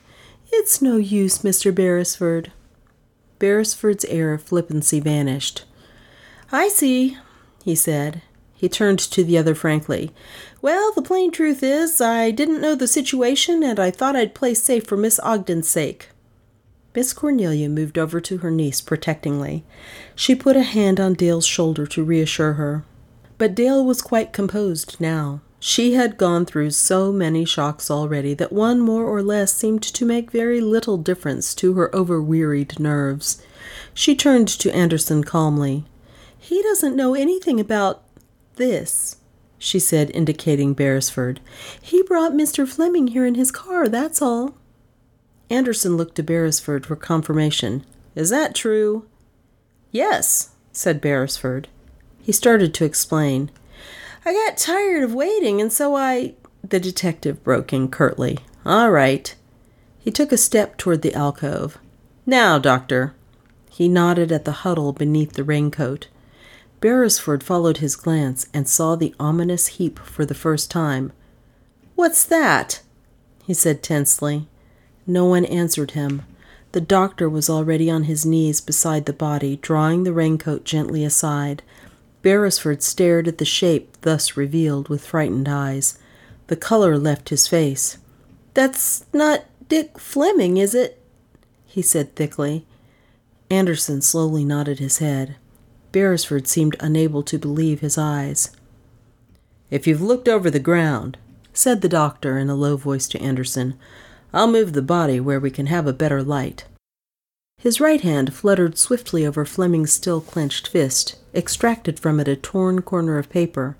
It's 0.51 0.83
no 0.83 0.97
use, 0.97 1.39
Mr. 1.39 1.73
Beresford. 1.73 2.51
Beresford's 3.39 4.05
air 4.07 4.33
of 4.33 4.43
flippancy 4.43 4.99
vanished. 4.99 5.65
I 6.51 6.67
see, 6.67 7.17
he 7.65 7.77
said. 7.77 8.21
He 8.63 8.69
turned 8.69 9.01
to 9.01 9.25
the 9.25 9.37
other 9.37 9.57
frankly. 9.57 10.13
Well, 10.61 10.93
the 10.93 11.03
plain 11.03 11.33
truth 11.33 11.65
is, 11.65 12.01
I 12.01 12.31
didn't 12.31 12.61
know 12.61 12.77
the 12.77 12.87
situation, 12.87 13.65
and 13.65 13.81
I 13.81 13.91
thought 13.91 14.15
I'd 14.15 14.37
play 14.37 14.55
safe 14.55 14.87
for 14.87 14.97
Miss 14.97 15.19
Ogden's 15.25 15.69
sake. 15.69 16.11
Miss 16.95 17.13
Cornelia 17.13 17.69
moved 17.69 17.99
over 17.99 18.21
to 18.21 18.39
her 18.39 18.53
niece 18.53 18.81
protectingly. 18.81 19.65
She 20.15 20.37
put 20.37 20.55
a 20.55 20.63
hand 20.63 21.01
on 21.01 21.15
Dale's 21.15 21.45
shoulder 21.45 21.89
to 21.89 22.05
reassure 22.05 22.53
her. 22.53 22.85
But 23.37 23.57
Dale 23.57 23.85
was 23.85 24.01
quite 24.01 24.33
composed 24.33 25.01
now. 25.01 25.41
She 25.59 25.95
had 25.95 26.17
gone 26.17 26.47
through 26.47 26.71
so 26.71 27.11
many 27.11 27.45
shocks 27.45 27.91
already 27.91 28.33
that 28.35 28.53
one 28.53 28.79
more 28.79 29.07
or 29.07 29.25
less 29.25 29.53
seemed 29.53 29.83
to 29.83 30.07
make 30.07 30.31
very 30.31 30.61
little 30.61 30.99
difference 30.99 31.53
to 31.57 31.73
her 31.73 31.91
overwearied 31.93 32.79
nerves. 32.79 33.43
She 33.93 34.15
turned 34.15 34.47
to 34.47 34.73
Anderson 34.73 35.25
calmly. 35.25 35.85
He 36.39 36.63
doesn't 36.63 36.95
know 36.95 37.15
anything 37.15 37.59
about 37.59 38.05
this, 38.57 39.17
she 39.59 39.79
said, 39.79 40.11
indicating 40.13 40.75
Beresford. 40.75 41.41
He 41.81 42.03
brought 42.03 42.33
Mr. 42.33 42.67
Fleming 42.67 43.09
here 43.09 43.27
in 43.27 43.37
his 43.37 43.51
car, 43.51 43.89
that's 43.89 44.21
all. 44.21 44.57
Anderson 45.51 45.97
looked 45.97 46.15
to 46.17 46.23
Beresford 46.23 46.87
for 46.87 46.97
confirmation. 46.97 47.85
Is 48.15 48.31
that 48.31 48.55
true? 48.55 49.07
Yes, 49.91 50.51
said 50.73 51.01
Beresford. 51.01 51.69
He 52.23 52.33
started 52.33 52.73
to 52.75 52.85
explain. 52.85 53.51
I 54.25 54.33
got 54.33 54.57
tired 54.57 55.03
of 55.03 55.15
waiting, 55.15 55.61
and 55.61 55.73
so 55.73 55.97
I. 55.97 56.35
The 56.63 56.81
detective 56.81 57.43
broke 57.43 57.73
in 57.73 57.89
curtly. 57.89 58.39
All 58.65 58.91
right. 58.91 59.35
He 59.99 60.11
took 60.11 60.33
a 60.33 60.37
step 60.37 60.77
toward 60.77 61.03
the 61.03 61.15
alcove. 61.15 61.79
Now, 62.25 62.59
doctor. 62.59 63.15
He 63.69 63.89
nodded 63.89 64.31
at 64.31 64.45
the 64.45 64.53
huddle 64.53 64.93
beneath 64.93 65.33
the 65.33 65.45
raincoat. 65.45 66.09
Beresford 66.83 67.45
followed 67.45 67.77
his 67.77 67.95
glance 67.95 68.49
and 68.53 68.69
saw 68.69 68.97
the 68.97 69.15
ominous 69.21 69.69
heap 69.79 70.01
for 70.01 70.27
the 70.27 70.35
first 70.35 70.69
time. 70.69 71.13
What's 71.95 72.25
that? 72.25 72.83
he 73.45 73.55
said 73.55 73.85
tensely. 73.85 74.49
No 75.07 75.25
one 75.25 75.45
answered 75.45 75.93
him. 75.93 76.23
The 76.73 76.81
doctor 76.81 77.31
was 77.31 77.49
already 77.49 77.89
on 77.89 78.05
his 78.05 78.27
knees 78.27 78.61
beside 78.61 79.07
the 79.07 79.13
body, 79.13 79.57
drawing 79.57 80.03
the 80.03 80.13
raincoat 80.13 80.65
gently 80.65 81.05
aside. 81.05 81.63
Beresford 82.21 82.83
stared 82.83 83.29
at 83.29 83.39
the 83.39 83.45
shape 83.45 83.97
thus 84.01 84.37
revealed 84.37 84.89
with 84.89 85.07
frightened 85.07 85.49
eyes. 85.49 86.01
The 86.49 86.57
color 86.57 86.99
left 86.99 87.29
his 87.29 87.47
face. 87.47 87.99
That's 88.55 89.07
not 89.13 89.45
Dick 89.69 90.01
Fleming, 90.01 90.57
is 90.57 90.75
it? 90.75 91.01
he 91.65 91.81
said 91.81 92.17
thickly. 92.17 92.67
Anderson 93.51 94.03
slowly 94.03 94.45
nodded 94.45 94.81
his 94.81 94.99
head. 94.99 95.37
Beresford 95.93 96.49
seemed 96.49 96.77
unable 96.81 97.23
to 97.23 97.39
believe 97.39 97.81
his 97.81 97.97
eyes. 97.97 98.51
If 99.71 99.87
you've 99.87 100.03
looked 100.03 100.29
over 100.29 100.51
the 100.51 100.59
ground, 100.59 101.19
said 101.53 101.81
the 101.81 101.89
doctor 101.89 102.39
in 102.39 102.49
a 102.51 102.55
low 102.55 102.77
voice 102.77 103.07
to 103.09 103.21
Anderson, 103.21 103.79
I'll 104.33 104.51
move 104.51 104.73
the 104.73 104.83
body 104.83 105.21
where 105.21 105.41
we 105.41 105.51
can 105.51 105.67
have 105.67 105.87
a 105.87 105.93
better 105.93 106.23
light. 106.23 106.65
His 107.59 107.81
right 107.81 108.01
hand 108.01 108.35
fluttered 108.35 108.77
swiftly 108.77 109.25
over 109.25 109.45
Fleming's 109.45 109.93
still 109.93 110.21
clenched 110.21 110.67
fist, 110.67 111.17
extracted 111.35 111.99
from 112.01 112.19
it 112.19 112.27
a 112.27 112.35
torn 112.35 112.83
corner 112.83 113.19
of 113.19 113.31
paper. 113.31 113.77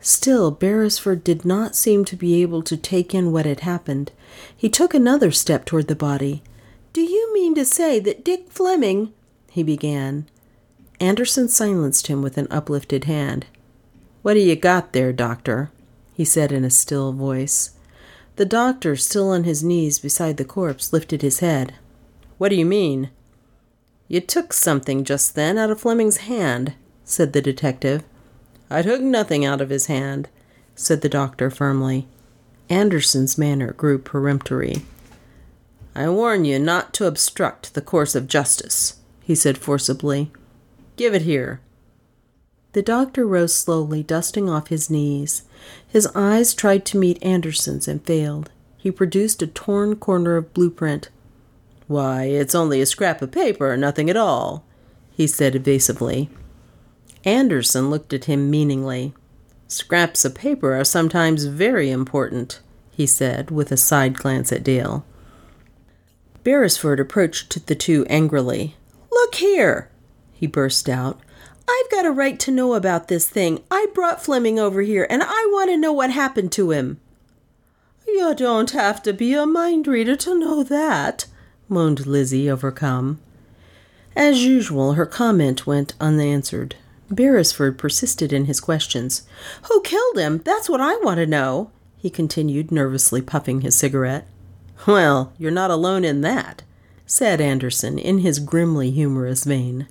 Still, 0.00 0.50
Beresford 0.50 1.22
did 1.22 1.44
not 1.44 1.76
seem 1.76 2.04
to 2.06 2.16
be 2.16 2.42
able 2.42 2.62
to 2.62 2.76
take 2.76 3.14
in 3.14 3.32
what 3.32 3.46
had 3.46 3.60
happened. 3.60 4.12
He 4.56 4.68
took 4.68 4.94
another 4.94 5.30
step 5.30 5.64
toward 5.64 5.88
the 5.88 5.94
body. 5.94 6.42
Do 6.92 7.02
you 7.02 7.32
mean 7.32 7.54
to 7.54 7.64
say 7.64 8.00
that 8.00 8.24
Dick 8.24 8.48
Fleming? 8.48 9.12
he 9.50 9.62
began. 9.62 10.26
Anderson 11.00 11.48
silenced 11.48 12.08
him 12.08 12.20
with 12.20 12.36
an 12.36 12.46
uplifted 12.50 13.04
hand. 13.04 13.46
What 14.22 14.34
do 14.34 14.40
you 14.40 14.54
got 14.54 14.92
there, 14.92 15.12
doctor? 15.12 15.70
he 16.12 16.24
said 16.26 16.52
in 16.52 16.64
a 16.64 16.70
still 16.70 17.12
voice. 17.12 17.70
The 18.36 18.44
doctor, 18.44 18.94
still 18.96 19.30
on 19.30 19.44
his 19.44 19.64
knees 19.64 19.98
beside 19.98 20.36
the 20.36 20.44
corpse, 20.44 20.92
lifted 20.92 21.22
his 21.22 21.40
head. 21.40 21.74
What 22.36 22.50
do 22.50 22.56
you 22.56 22.66
mean? 22.66 23.10
You 24.08 24.20
took 24.20 24.52
something 24.52 25.04
just 25.04 25.34
then 25.34 25.56
out 25.56 25.70
of 25.70 25.80
Fleming's 25.80 26.18
hand, 26.18 26.74
said 27.04 27.32
the 27.32 27.40
detective. 27.40 28.02
I 28.68 28.82
took 28.82 29.00
nothing 29.00 29.44
out 29.44 29.60
of 29.60 29.70
his 29.70 29.86
hand, 29.86 30.28
said 30.74 31.00
the 31.00 31.08
doctor 31.08 31.50
firmly. 31.50 32.06
Anderson's 32.68 33.38
manner 33.38 33.72
grew 33.72 33.98
peremptory. 33.98 34.82
I 35.94 36.08
warn 36.08 36.44
you 36.44 36.58
not 36.58 36.92
to 36.94 37.06
obstruct 37.06 37.74
the 37.74 37.80
course 37.80 38.14
of 38.14 38.28
justice, 38.28 39.00
he 39.22 39.34
said 39.34 39.58
forcibly. 39.58 40.30
Give 41.00 41.14
it 41.14 41.22
here. 41.22 41.62
The 42.72 42.82
doctor 42.82 43.26
rose 43.26 43.54
slowly, 43.54 44.02
dusting 44.02 44.50
off 44.50 44.68
his 44.68 44.90
knees. 44.90 45.44
His 45.88 46.06
eyes 46.14 46.52
tried 46.52 46.84
to 46.84 46.98
meet 46.98 47.24
Anderson's 47.24 47.88
and 47.88 48.04
failed. 48.04 48.50
He 48.76 48.90
produced 48.90 49.40
a 49.40 49.46
torn 49.46 49.96
corner 49.96 50.36
of 50.36 50.52
blueprint. 50.52 51.08
Why, 51.86 52.24
it's 52.24 52.54
only 52.54 52.82
a 52.82 52.86
scrap 52.86 53.22
of 53.22 53.32
paper, 53.32 53.74
nothing 53.78 54.10
at 54.10 54.16
all, 54.18 54.66
he 55.10 55.26
said 55.26 55.54
evasively. 55.54 56.28
Anderson 57.24 57.88
looked 57.88 58.12
at 58.12 58.26
him 58.26 58.50
meaningly. 58.50 59.14
Scraps 59.68 60.26
of 60.26 60.34
paper 60.34 60.74
are 60.74 60.84
sometimes 60.84 61.44
very 61.46 61.90
important, 61.90 62.60
he 62.90 63.06
said, 63.06 63.50
with 63.50 63.72
a 63.72 63.78
side 63.78 64.18
glance 64.18 64.52
at 64.52 64.62
Dale. 64.62 65.06
Beresford 66.44 67.00
approached 67.00 67.66
the 67.68 67.74
two 67.74 68.04
angrily. 68.10 68.76
Look 69.10 69.36
here, 69.36 69.90
he 70.40 70.46
burst 70.46 70.88
out. 70.88 71.20
I've 71.68 71.90
got 71.90 72.06
a 72.06 72.10
right 72.10 72.40
to 72.40 72.50
know 72.50 72.72
about 72.72 73.08
this 73.08 73.28
thing. 73.28 73.62
I 73.70 73.88
brought 73.92 74.24
Fleming 74.24 74.58
over 74.58 74.80
here, 74.80 75.06
and 75.10 75.22
I 75.22 75.46
want 75.52 75.68
to 75.68 75.76
know 75.76 75.92
what 75.92 76.10
happened 76.10 76.50
to 76.52 76.70
him. 76.70 76.98
You 78.06 78.34
don't 78.34 78.70
have 78.70 79.02
to 79.02 79.12
be 79.12 79.34
a 79.34 79.44
mind 79.44 79.86
reader 79.86 80.16
to 80.16 80.38
know 80.38 80.62
that, 80.62 81.26
moaned 81.68 82.06
Lizzie, 82.06 82.50
overcome. 82.50 83.20
As 84.16 84.42
usual, 84.42 84.94
her 84.94 85.04
comment 85.04 85.66
went 85.66 85.92
unanswered. 86.00 86.74
Beresford 87.10 87.76
persisted 87.76 88.32
in 88.32 88.46
his 88.46 88.60
questions. 88.60 89.24
Who 89.68 89.82
killed 89.82 90.16
him? 90.16 90.38
That's 90.38 90.70
what 90.70 90.80
I 90.80 90.96
want 90.96 91.18
to 91.18 91.26
know, 91.26 91.70
he 91.98 92.08
continued, 92.08 92.72
nervously 92.72 93.20
puffing 93.20 93.60
his 93.60 93.76
cigarette. 93.76 94.26
Well, 94.86 95.34
you're 95.36 95.50
not 95.50 95.70
alone 95.70 96.02
in 96.02 96.22
that, 96.22 96.62
said 97.04 97.42
Anderson 97.42 97.98
in 97.98 98.20
his 98.20 98.38
grimly 98.38 98.90
humorous 98.90 99.44
vein. 99.44 99.86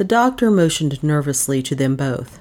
The 0.00 0.04
doctor 0.04 0.50
motioned 0.50 1.02
nervously 1.02 1.62
to 1.62 1.74
them 1.74 1.94
both. 1.94 2.38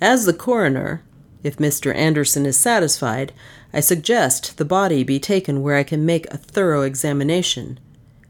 As 0.00 0.24
the 0.24 0.32
coroner, 0.32 1.02
if 1.42 1.56
Mr. 1.56 1.92
Anderson 1.92 2.46
is 2.46 2.56
satisfied, 2.56 3.32
I 3.72 3.80
suggest 3.80 4.56
the 4.56 4.64
body 4.64 5.02
be 5.02 5.18
taken 5.18 5.62
where 5.62 5.74
I 5.74 5.82
can 5.82 6.06
make 6.06 6.26
a 6.32 6.36
thorough 6.36 6.82
examination 6.82 7.80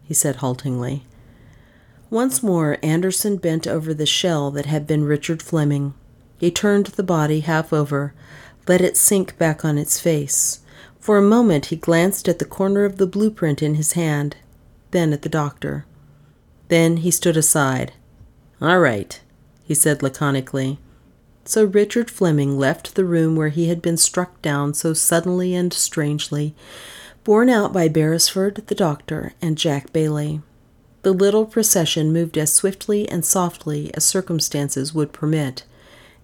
he 0.03 0.15
said 0.15 0.37
haltingly. 0.37 1.05
Once 2.09 2.43
more, 2.43 2.79
Anderson 2.83 3.37
bent 3.37 3.67
over 3.67 3.93
the 3.93 4.07
shell 4.07 4.51
that 4.53 4.65
had 4.65 4.87
been 4.87 5.05
Richard 5.05 5.43
Fleming. 5.43 5.93
He 6.39 6.51
turned 6.51 6.87
the 6.87 7.03
body 7.03 7.41
half 7.41 7.75
over, 7.75 8.15
let 8.67 8.81
it 8.81 8.97
sink 8.97 9.37
back 9.37 9.67
on 9.67 9.77
its 9.77 10.01
face. 10.01 10.61
For 10.99 11.19
a 11.19 11.33
moment, 11.37 11.67
he 11.67 11.77
glanced 11.77 12.27
at 12.27 12.39
the 12.39 12.47
corner 12.47 12.87
of 12.87 12.97
the 12.97 13.07
blueprint 13.07 13.63
in 13.63 13.75
his 13.75 13.93
hand, 13.93 14.39
then 14.93 15.13
at 15.13 15.21
the 15.21 15.29
doctor. 15.29 15.85
Then 16.69 16.97
he 16.97 17.11
stood 17.11 17.37
aside. 17.37 17.93
All 18.61 18.79
right, 18.79 19.21
he 19.65 19.75
said 19.75 20.03
laconically. 20.03 20.79
So 21.45 21.65
Richard 21.65 22.11
Fleming 22.11 22.59
left 22.59 22.95
the 22.95 23.05
room 23.05 23.37
where 23.37 23.51
he 23.51 23.69
had 23.69 23.83
been 23.83 23.97
struck 23.97 24.41
down 24.43 24.75
so 24.75 24.95
suddenly 24.95 25.55
and 25.55 25.73
strangely, 25.73 26.55
borne 27.23 27.51
out 27.51 27.73
by 27.73 27.89
Beresford, 27.89 28.67
the 28.67 28.75
doctor, 28.75 29.35
and 29.43 29.59
Jack 29.59 29.93
Bailey. 29.93 30.41
The 31.03 31.13
little 31.13 31.47
procession 31.47 32.13
moved 32.13 32.37
as 32.37 32.53
swiftly 32.53 33.09
and 33.09 33.25
softly 33.25 33.95
as 33.95 34.05
circumstances 34.05 34.93
would 34.93 35.13
permit. 35.13 35.65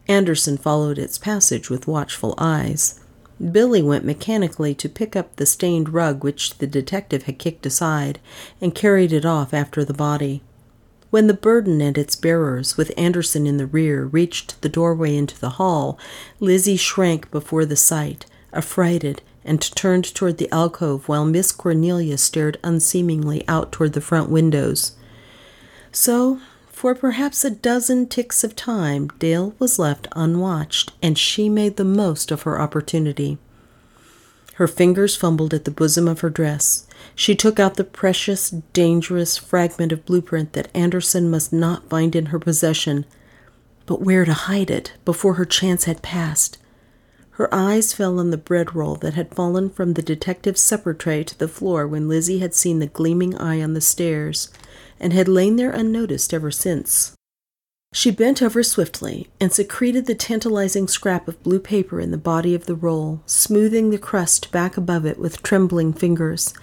Anderson 0.08 0.56
followed 0.56 0.98
its 0.98 1.18
passage 1.18 1.70
with 1.70 1.86
watchful 1.86 2.34
eyes. 2.38 2.98
Billy 3.52 3.82
went 3.82 4.04
mechanically 4.04 4.74
to 4.74 4.88
pick 4.88 5.14
up 5.14 5.36
the 5.36 5.46
stained 5.46 5.90
rug 5.90 6.24
which 6.24 6.58
the 6.58 6.66
detective 6.66 7.24
had 7.24 7.38
kicked 7.38 7.66
aside 7.66 8.18
and 8.60 8.74
carried 8.74 9.12
it 9.12 9.24
off 9.24 9.54
after 9.54 9.84
the 9.84 9.94
body. 9.94 10.42
When 11.12 11.26
the 11.26 11.34
burden 11.34 11.82
and 11.82 11.98
its 11.98 12.16
bearers, 12.16 12.78
with 12.78 12.90
Anderson 12.96 13.46
in 13.46 13.58
the 13.58 13.66
rear, 13.66 14.06
reached 14.06 14.62
the 14.62 14.70
doorway 14.70 15.14
into 15.14 15.38
the 15.38 15.60
hall, 15.60 15.98
Lizzie 16.40 16.78
shrank 16.78 17.30
before 17.30 17.66
the 17.66 17.76
sight, 17.76 18.24
affrighted, 18.50 19.20
and 19.44 19.60
turned 19.60 20.14
toward 20.14 20.38
the 20.38 20.50
alcove 20.50 21.10
while 21.10 21.26
Miss 21.26 21.52
Cornelia 21.52 22.16
stared 22.16 22.58
unseemingly 22.64 23.46
out 23.46 23.72
toward 23.72 23.92
the 23.92 24.00
front 24.00 24.30
windows. 24.30 24.92
So, 25.92 26.40
for 26.68 26.94
perhaps 26.94 27.44
a 27.44 27.50
dozen 27.50 28.06
ticks 28.06 28.42
of 28.42 28.56
time, 28.56 29.08
Dale 29.18 29.54
was 29.58 29.78
left 29.78 30.08
unwatched, 30.12 30.92
and 31.02 31.18
she 31.18 31.50
made 31.50 31.76
the 31.76 31.84
most 31.84 32.30
of 32.30 32.42
her 32.44 32.58
opportunity. 32.58 33.36
Her 34.54 34.66
fingers 34.66 35.14
fumbled 35.14 35.52
at 35.52 35.66
the 35.66 35.70
bosom 35.70 36.08
of 36.08 36.20
her 36.20 36.30
dress. 36.30 36.86
She 37.14 37.34
took 37.34 37.60
out 37.60 37.74
the 37.74 37.84
precious, 37.84 38.50
dangerous 38.50 39.36
fragment 39.36 39.92
of 39.92 40.06
blueprint 40.06 40.54
that 40.54 40.70
Anderson 40.74 41.30
must 41.30 41.52
not 41.52 41.88
find 41.88 42.16
in 42.16 42.26
her 42.26 42.38
possession. 42.38 43.04
But 43.86 44.00
where 44.00 44.24
to 44.24 44.32
hide 44.32 44.70
it 44.70 44.94
before 45.04 45.34
her 45.34 45.44
chance 45.44 45.84
had 45.84 46.02
passed? 46.02 46.58
Her 47.36 47.52
eyes 47.54 47.92
fell 47.92 48.18
on 48.18 48.30
the 48.30 48.36
bread 48.36 48.74
roll 48.74 48.94
that 48.96 49.14
had 49.14 49.34
fallen 49.34 49.70
from 49.70 49.94
the 49.94 50.02
detective's 50.02 50.60
supper 50.60 50.94
tray 50.94 51.24
to 51.24 51.38
the 51.38 51.48
floor 51.48 51.86
when 51.86 52.08
Lizzie 52.08 52.40
had 52.40 52.54
seen 52.54 52.78
the 52.78 52.86
gleaming 52.86 53.36
eye 53.36 53.62
on 53.62 53.72
the 53.74 53.80
stairs, 53.80 54.50
and 55.00 55.12
had 55.12 55.28
lain 55.28 55.56
there 55.56 55.70
unnoticed 55.70 56.32
ever 56.34 56.50
since. 56.50 57.16
She 57.94 58.10
bent 58.10 58.42
over 58.42 58.62
swiftly 58.62 59.28
and 59.40 59.52
secreted 59.52 60.06
the 60.06 60.14
tantalizing 60.14 60.88
scrap 60.88 61.28
of 61.28 61.42
blue 61.42 61.58
paper 61.58 62.00
in 62.00 62.10
the 62.10 62.16
body 62.16 62.54
of 62.54 62.66
the 62.66 62.74
roll, 62.74 63.22
smoothing 63.26 63.90
the 63.90 63.98
crust 63.98 64.50
back 64.50 64.76
above 64.76 65.04
it 65.04 65.18
with 65.18 65.42
trembling 65.42 65.92
fingers. 65.92 66.54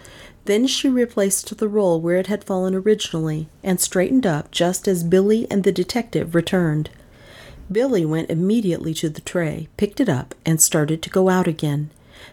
Then 0.49 0.65
she 0.65 0.89
replaced 0.89 1.55
the 1.59 1.67
roll 1.67 2.01
where 2.01 2.17
it 2.17 2.25
had 2.25 2.43
fallen 2.43 2.73
originally 2.73 3.47
and 3.63 3.79
straightened 3.79 4.25
up 4.25 4.49
just 4.49 4.87
as 4.87 5.03
Billy 5.03 5.45
and 5.51 5.63
the 5.63 5.71
detective 5.71 6.33
returned. 6.33 6.89
Billy 7.71 8.03
went 8.03 8.31
immediately 8.31 8.95
to 8.95 9.09
the 9.09 9.21
tray, 9.21 9.67
picked 9.77 9.99
it 9.99 10.09
up, 10.09 10.33
and 10.47 10.59
started 10.59 11.03
to 11.03 11.09
go 11.11 11.29
out 11.29 11.47
again. 11.47 11.91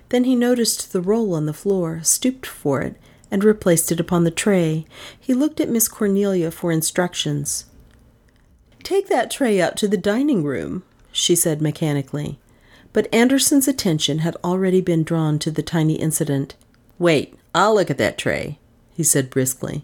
Then 0.08 0.24
he 0.24 0.34
noticed 0.34 0.94
the 0.94 1.02
roll 1.02 1.34
on 1.34 1.44
the 1.44 1.52
floor, 1.52 2.00
stooped 2.02 2.46
for 2.46 2.80
it, 2.80 2.96
and 3.30 3.44
replaced 3.44 3.92
it 3.92 4.00
upon 4.00 4.24
the 4.24 4.30
tray. 4.30 4.86
He 5.20 5.34
looked 5.34 5.60
at 5.60 5.68
Miss 5.68 5.86
Cornelia 5.86 6.50
for 6.50 6.72
instructions. 6.72 7.66
Take 8.82 9.08
that 9.08 9.30
tray 9.30 9.60
out 9.60 9.76
to 9.76 9.88
the 9.88 9.98
dining 9.98 10.42
room, 10.42 10.84
she 11.12 11.36
said 11.36 11.60
mechanically. 11.60 12.38
But 12.94 13.12
Anderson's 13.14 13.68
attention 13.68 14.20
had 14.20 14.38
already 14.42 14.80
been 14.80 15.02
drawn 15.02 15.38
to 15.40 15.50
the 15.50 15.62
tiny 15.62 15.96
incident. 15.96 16.54
Wait, 16.98 17.34
I'll 17.56 17.74
look 17.74 17.88
at 17.88 17.96
that 17.96 18.18
tray, 18.18 18.58
he 18.92 19.02
said 19.02 19.30
briskly. 19.30 19.82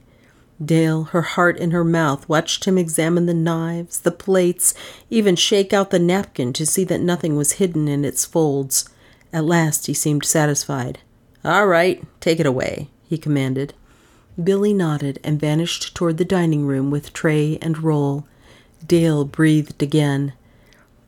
Dale, 0.62 1.04
her 1.04 1.22
heart 1.22 1.56
in 1.56 1.70
her 1.70 1.84
mouth, 1.84 2.28
watched 2.28 2.66
him 2.66 2.76
examine 2.76 3.24
the 3.24 3.32
knives, 3.32 4.00
the 4.00 4.10
plates, 4.10 4.74
even 5.08 5.36
shake 5.36 5.72
out 5.72 5.88
the 5.88 5.98
napkin 5.98 6.52
to 6.52 6.66
see 6.66 6.84
that 6.84 7.00
nothing 7.00 7.34
was 7.34 7.52
hidden 7.52 7.88
in 7.88 8.04
its 8.04 8.26
folds. 8.26 8.90
At 9.32 9.46
last 9.46 9.86
he 9.86 9.94
seemed 9.94 10.26
satisfied. 10.26 10.98
All 11.46 11.66
right, 11.66 12.04
take 12.20 12.38
it 12.38 12.44
away, 12.44 12.90
he 13.08 13.16
commanded. 13.16 13.72
Billy 14.42 14.74
nodded 14.74 15.18
and 15.24 15.40
vanished 15.40 15.94
toward 15.94 16.18
the 16.18 16.26
dining 16.26 16.66
room 16.66 16.90
with 16.90 17.14
tray 17.14 17.58
and 17.62 17.82
roll. 17.82 18.26
Dale 18.86 19.24
breathed 19.24 19.82
again. 19.82 20.34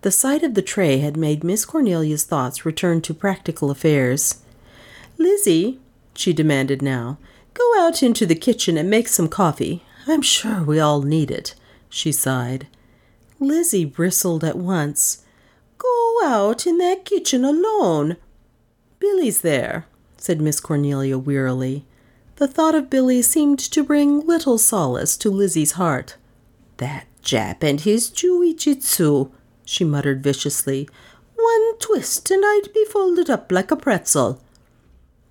The 0.01 0.11
sight 0.11 0.43
of 0.43 0.55
the 0.55 0.63
tray 0.63 1.01
had 1.01 1.19
made 1.19 1.45
Miss 1.45 1.67
Cornelia's 1.67 2.25
thoughts 2.25 2.65
return 2.65 3.03
to 3.03 3.13
practical 3.13 3.71
affairs. 3.71 4.41
Lizzie, 5.19 5.79
she 6.15 6.33
demanded 6.33 6.83
now, 6.83 7.19
Go 7.55 7.73
out 7.79 8.03
into 8.03 8.27
the 8.27 8.35
kitchen 8.35 8.77
and 8.77 8.91
make 8.91 9.07
some 9.09 9.29
coffee. 9.29 9.85
I'm 10.07 10.23
sure 10.23 10.63
we 10.63 10.81
all 10.81 11.03
need 11.03 11.31
it, 11.31 11.55
she 11.89 12.11
sighed. 12.11 12.67
Lizzie 13.39 13.85
bristled 13.85 14.43
at 14.43 14.57
once. 14.57 15.25
Go 15.79 16.21
out 16.25 16.67
in 16.67 16.79
that 16.79 17.05
kitchen 17.05 17.45
alone. 17.45 18.17
Billy's 18.99 19.43
there, 19.43 19.87
said 20.17 20.41
Miss 20.41 20.61
Cornelia 20.61 21.19
wearily. 21.19 21.85
The 22.37 22.49
thought 22.49 22.75
of 22.75 22.91
Billy 22.91 23.23
seemed 23.23 23.61
to 23.61 23.85
bring 23.85 24.27
little 24.27 24.59
solace 24.59 25.17
to 25.19 25.31
Lizzie's 25.31 25.73
heart. 25.73 26.17
That 26.79 27.07
Jap 27.23 27.63
and 27.63 27.81
his 27.81 28.11
jiu-jitsu, 28.11 29.31
she 29.65 29.85
muttered 29.85 30.23
viciously. 30.23 30.89
One 31.37 31.79
twist 31.79 32.31
and 32.31 32.43
I'd 32.45 32.73
be 32.75 32.85
folded 32.87 33.31
up 33.31 33.53
like 33.53 33.71
a 33.71 33.77
pretzel. 33.77 34.43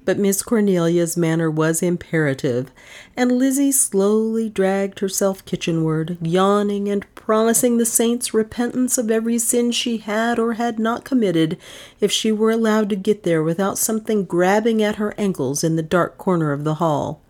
But 0.05 0.19
Miss 0.19 0.41
Cornelia's 0.43 1.15
manner 1.15 1.49
was 1.49 1.81
imperative, 1.81 2.71
and 3.15 3.31
Lizzie 3.31 3.71
slowly 3.71 4.49
dragged 4.49 4.99
herself 4.99 5.45
kitchenward, 5.45 6.17
yawning 6.21 6.89
and 6.89 7.05
promising 7.15 7.77
the 7.77 7.85
saints 7.85 8.33
repentance 8.33 8.97
of 8.97 9.09
every 9.09 9.39
sin 9.39 9.71
she 9.71 9.97
had 9.97 10.39
or 10.39 10.53
had 10.53 10.77
not 10.77 11.05
committed 11.05 11.57
if 12.01 12.11
she 12.11 12.33
were 12.33 12.51
allowed 12.51 12.89
to 12.89 12.97
get 12.97 13.23
there 13.23 13.41
without 13.41 13.77
something 13.77 14.25
grabbing 14.25 14.83
at 14.83 14.97
her 14.97 15.13
ankles 15.17 15.63
in 15.63 15.77
the 15.77 15.81
dark 15.81 16.17
corner 16.17 16.51
of 16.51 16.65
the 16.65 16.75
hall. 16.75 17.21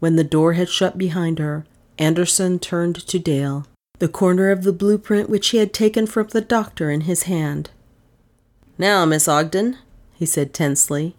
When 0.00 0.16
the 0.16 0.24
door 0.24 0.54
had 0.54 0.70
shut 0.70 0.96
behind 0.96 1.38
her, 1.38 1.66
Anderson 1.98 2.58
turned 2.58 2.96
to 3.06 3.18
Dale, 3.18 3.66
the 3.98 4.08
corner 4.08 4.50
of 4.50 4.64
the 4.64 4.72
blueprint 4.72 5.28
which 5.28 5.48
he 5.48 5.58
had 5.58 5.74
taken 5.74 6.06
from 6.06 6.28
the 6.28 6.40
doctor 6.40 6.90
in 6.90 7.02
his 7.02 7.24
hand. 7.24 7.70
Now, 8.78 9.04
Miss 9.04 9.28
Ogden, 9.28 9.78
he 10.14 10.26
said 10.26 10.54
tensely, 10.54 11.14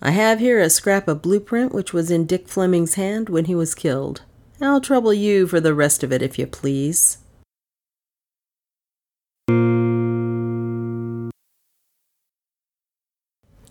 I 0.00 0.12
have 0.12 0.38
here 0.38 0.60
a 0.60 0.70
scrap 0.70 1.08
of 1.08 1.22
blueprint 1.22 1.74
which 1.74 1.92
was 1.92 2.08
in 2.08 2.24
Dick 2.24 2.46
Fleming's 2.46 2.94
hand 2.94 3.28
when 3.28 3.46
he 3.46 3.56
was 3.56 3.74
killed. 3.74 4.22
I'll 4.60 4.80
trouble 4.80 5.12
you 5.12 5.48
for 5.48 5.58
the 5.58 5.74
rest 5.74 6.04
of 6.04 6.12
it 6.12 6.22
if 6.22 6.38
you 6.38 6.46
please. 6.46 7.18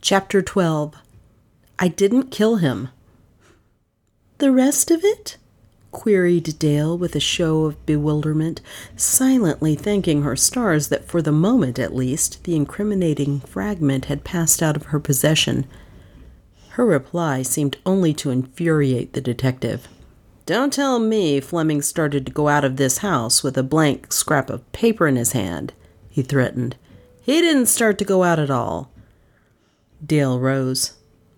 Chapter 0.01 0.41
12 0.41 0.95
I 1.79 1.87
Didn't 1.87 2.31
Kill 2.31 2.57
Him. 2.57 2.89
The 4.39 4.51
rest 4.51 4.91
of 4.91 5.03
it? 5.03 5.37
queried 5.91 6.59
Dale 6.59 6.97
with 6.97 7.15
a 7.15 7.19
show 7.21 7.65
of 7.65 7.85
bewilderment, 7.85 8.61
silently 8.97 9.75
thanking 9.75 10.23
her 10.23 10.35
stars 10.35 10.89
that 10.89 11.07
for 11.07 11.21
the 11.21 11.31
moment 11.31 11.79
at 11.79 11.95
least 11.95 12.43
the 12.43 12.55
incriminating 12.55 13.39
fragment 13.39 14.05
had 14.05 14.25
passed 14.25 14.61
out 14.61 14.75
of 14.75 14.87
her 14.87 14.99
possession. 14.99 15.65
Her 16.77 16.85
reply 16.85 17.41
seemed 17.41 17.79
only 17.87 18.13
to 18.13 18.29
infuriate 18.29 19.13
the 19.13 19.19
detective. 19.19 19.87
Don't 20.45 20.71
tell 20.71 20.99
me 20.99 21.39
Fleming 21.39 21.81
started 21.81 22.23
to 22.27 22.31
go 22.31 22.49
out 22.49 22.63
of 22.63 22.77
this 22.77 22.99
house 22.99 23.41
with 23.41 23.57
a 23.57 23.63
blank 23.63 24.13
scrap 24.13 24.51
of 24.51 24.71
paper 24.73 25.07
in 25.07 25.15
his 25.15 25.31
hand, 25.31 25.73
he 26.07 26.21
threatened. 26.21 26.75
He 27.19 27.41
didn't 27.41 27.65
start 27.65 27.97
to 27.97 28.05
go 28.05 28.23
out 28.23 28.37
at 28.37 28.51
all. 28.51 28.91
Dale 30.05 30.39
rose. 30.39 30.93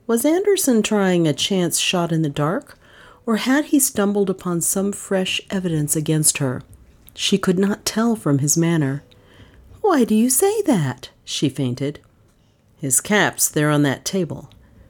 Was 0.07 0.25
Anderson 0.25 0.83
trying 0.83 1.25
a 1.25 1.31
chance 1.31 1.79
shot 1.79 2.11
in 2.11 2.21
the 2.21 2.27
dark, 2.27 2.77
or 3.25 3.37
had 3.37 3.67
he 3.67 3.79
stumbled 3.79 4.29
upon 4.29 4.59
some 4.59 4.91
fresh 4.91 5.39
evidence 5.49 5.95
against 5.95 6.39
her? 6.39 6.63
She 7.13 7.37
could 7.37 7.57
not 7.57 7.85
tell 7.85 8.17
from 8.17 8.39
his 8.39 8.57
manner. 8.57 9.03
Why 9.79 10.03
do 10.03 10.15
you 10.15 10.29
say 10.29 10.61
that? 10.63 11.11
she 11.23 11.47
feinted. 11.47 11.99
His 12.75 12.99
cap's 12.99 13.47
there 13.47 13.69
on 13.69 13.83
that 13.83 14.03
table 14.03 14.49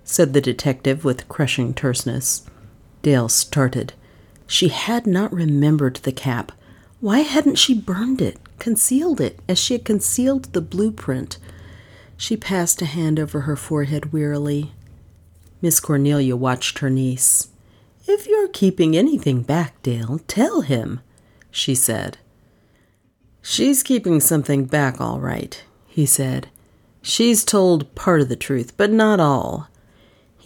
said 0.10 0.34
the 0.34 0.42
detective 0.42 1.06
with 1.06 1.30
crushing 1.30 1.72
terseness. 1.72 2.42
Dale 3.04 3.30
started. 3.30 3.94
She 4.48 4.70
had 4.70 5.06
not 5.06 5.32
remembered 5.32 5.98
the 5.98 6.12
cap. 6.12 6.52
Why 7.00 7.20
hadn't 7.20 7.60
she 7.60 7.80
burned 7.80 8.20
it, 8.20 8.38
concealed 8.58 9.22
it, 9.22 9.40
as 9.48 9.60
she 9.60 9.76
had 9.76 9.86
concealed 9.86 10.46
the 10.46 10.62
blueprint? 10.62 11.38
She 12.18 12.36
passed 12.36 12.82
a 12.82 12.86
hand 12.86 13.20
over 13.20 13.42
her 13.42 13.56
forehead 13.56 14.12
wearily. 14.12 14.72
Miss 15.62 15.80
Cornelia 15.80 16.36
watched 16.36 16.80
her 16.80 16.90
niece. 16.90 17.50
If 18.08 18.28
you're 18.28 18.48
keeping 18.48 18.98
anything 18.98 19.44
back, 19.44 19.80
Dale, 19.84 20.22
tell 20.28 20.62
him, 20.62 21.02
she 21.52 21.76
said. 21.76 22.18
She's 23.44 23.84
keeping 23.84 24.20
something 24.20 24.66
back, 24.66 25.00
all 25.00 25.20
right, 25.20 25.64
he 25.86 26.08
said. 26.08 26.50
She's 27.04 27.46
told 27.46 27.94
part 27.94 28.22
of 28.22 28.28
the 28.28 28.36
truth, 28.36 28.76
but 28.76 28.90
not 28.90 29.20
all. 29.20 29.69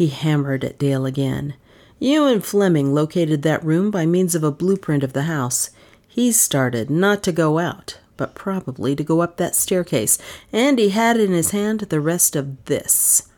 He 0.03 0.09
hammered 0.09 0.65
at 0.65 0.77
Dale 0.77 1.05
again. 1.05 1.53
You 1.97 2.25
and 2.25 2.43
Fleming 2.43 2.93
located 2.93 3.41
that 3.43 3.63
room 3.63 3.89
by 3.89 4.05
means 4.05 4.35
of 4.35 4.43
a 4.43 4.51
blueprint 4.51 5.01
of 5.01 5.13
the 5.13 5.21
house. 5.21 5.69
He 6.05 6.33
started 6.33 6.89
not 6.89 7.23
to 7.23 7.31
go 7.31 7.57
out, 7.57 7.99
but 8.17 8.35
probably 8.35 8.97
to 8.97 9.03
go 9.05 9.21
up 9.21 9.37
that 9.37 9.55
staircase, 9.55 10.17
and 10.51 10.77
he 10.77 10.89
had 10.89 11.17
in 11.17 11.31
his 11.31 11.51
hand 11.51 11.79
the 11.79 12.01
rest 12.01 12.35
of 12.35 12.65
this. 12.65 13.29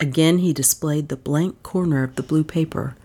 Again 0.00 0.38
he 0.38 0.52
displayed 0.52 1.10
the 1.10 1.16
blank 1.16 1.62
corner 1.62 2.02
of 2.02 2.16
the 2.16 2.24
blue 2.24 2.42
paper. 2.42 2.96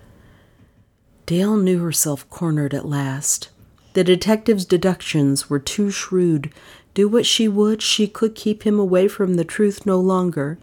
Dale 1.28 1.58
knew 1.58 1.84
herself 1.84 2.28
cornered 2.32 2.74
at 2.74 2.89
last. 2.89 3.50
The 3.94 4.04
detective's 4.04 4.65
deductions 4.65 5.48
were 5.48 5.60
too 5.60 5.91
shrewd. 5.91 6.52
Do 6.96 7.08
what 7.08 7.28
she 7.28 7.48
would, 7.48 7.84
she 7.84 8.08
could 8.08 8.34
keep 8.34 8.63
him 8.63 8.80
away 8.80 9.08
from 9.08 9.36
the 9.36 9.46
truth 9.46 9.86
no 9.86 10.00
longer. 10.00 10.58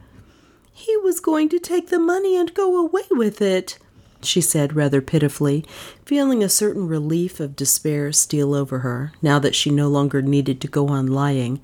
He 0.72 0.96
was 0.96 1.20
going 1.20 1.48
to 1.50 1.58
take 1.58 1.88
the 1.88 1.98
money 1.98 2.36
and 2.36 2.54
go 2.54 2.76
away 2.78 3.04
with 3.10 3.40
it, 3.42 3.78
she 4.22 4.40
said 4.40 4.74
rather 4.74 5.00
pitifully, 5.00 5.64
feeling 6.04 6.42
a 6.42 6.48
certain 6.48 6.88
relief 6.88 7.40
of 7.40 7.56
despair 7.56 8.12
steal 8.12 8.54
over 8.54 8.80
her, 8.80 9.12
now 9.20 9.38
that 9.38 9.54
she 9.54 9.70
no 9.70 9.88
longer 9.88 10.22
needed 10.22 10.60
to 10.60 10.68
go 10.68 10.88
on 10.88 11.06
lying. 11.06 11.60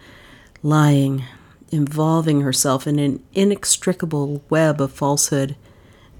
Lying, 0.62 1.24
involving 1.70 2.40
herself 2.42 2.86
in 2.86 2.98
an 2.98 3.22
inextricable 3.34 4.42
web 4.50 4.80
of 4.80 4.92
falsehood. 4.92 5.56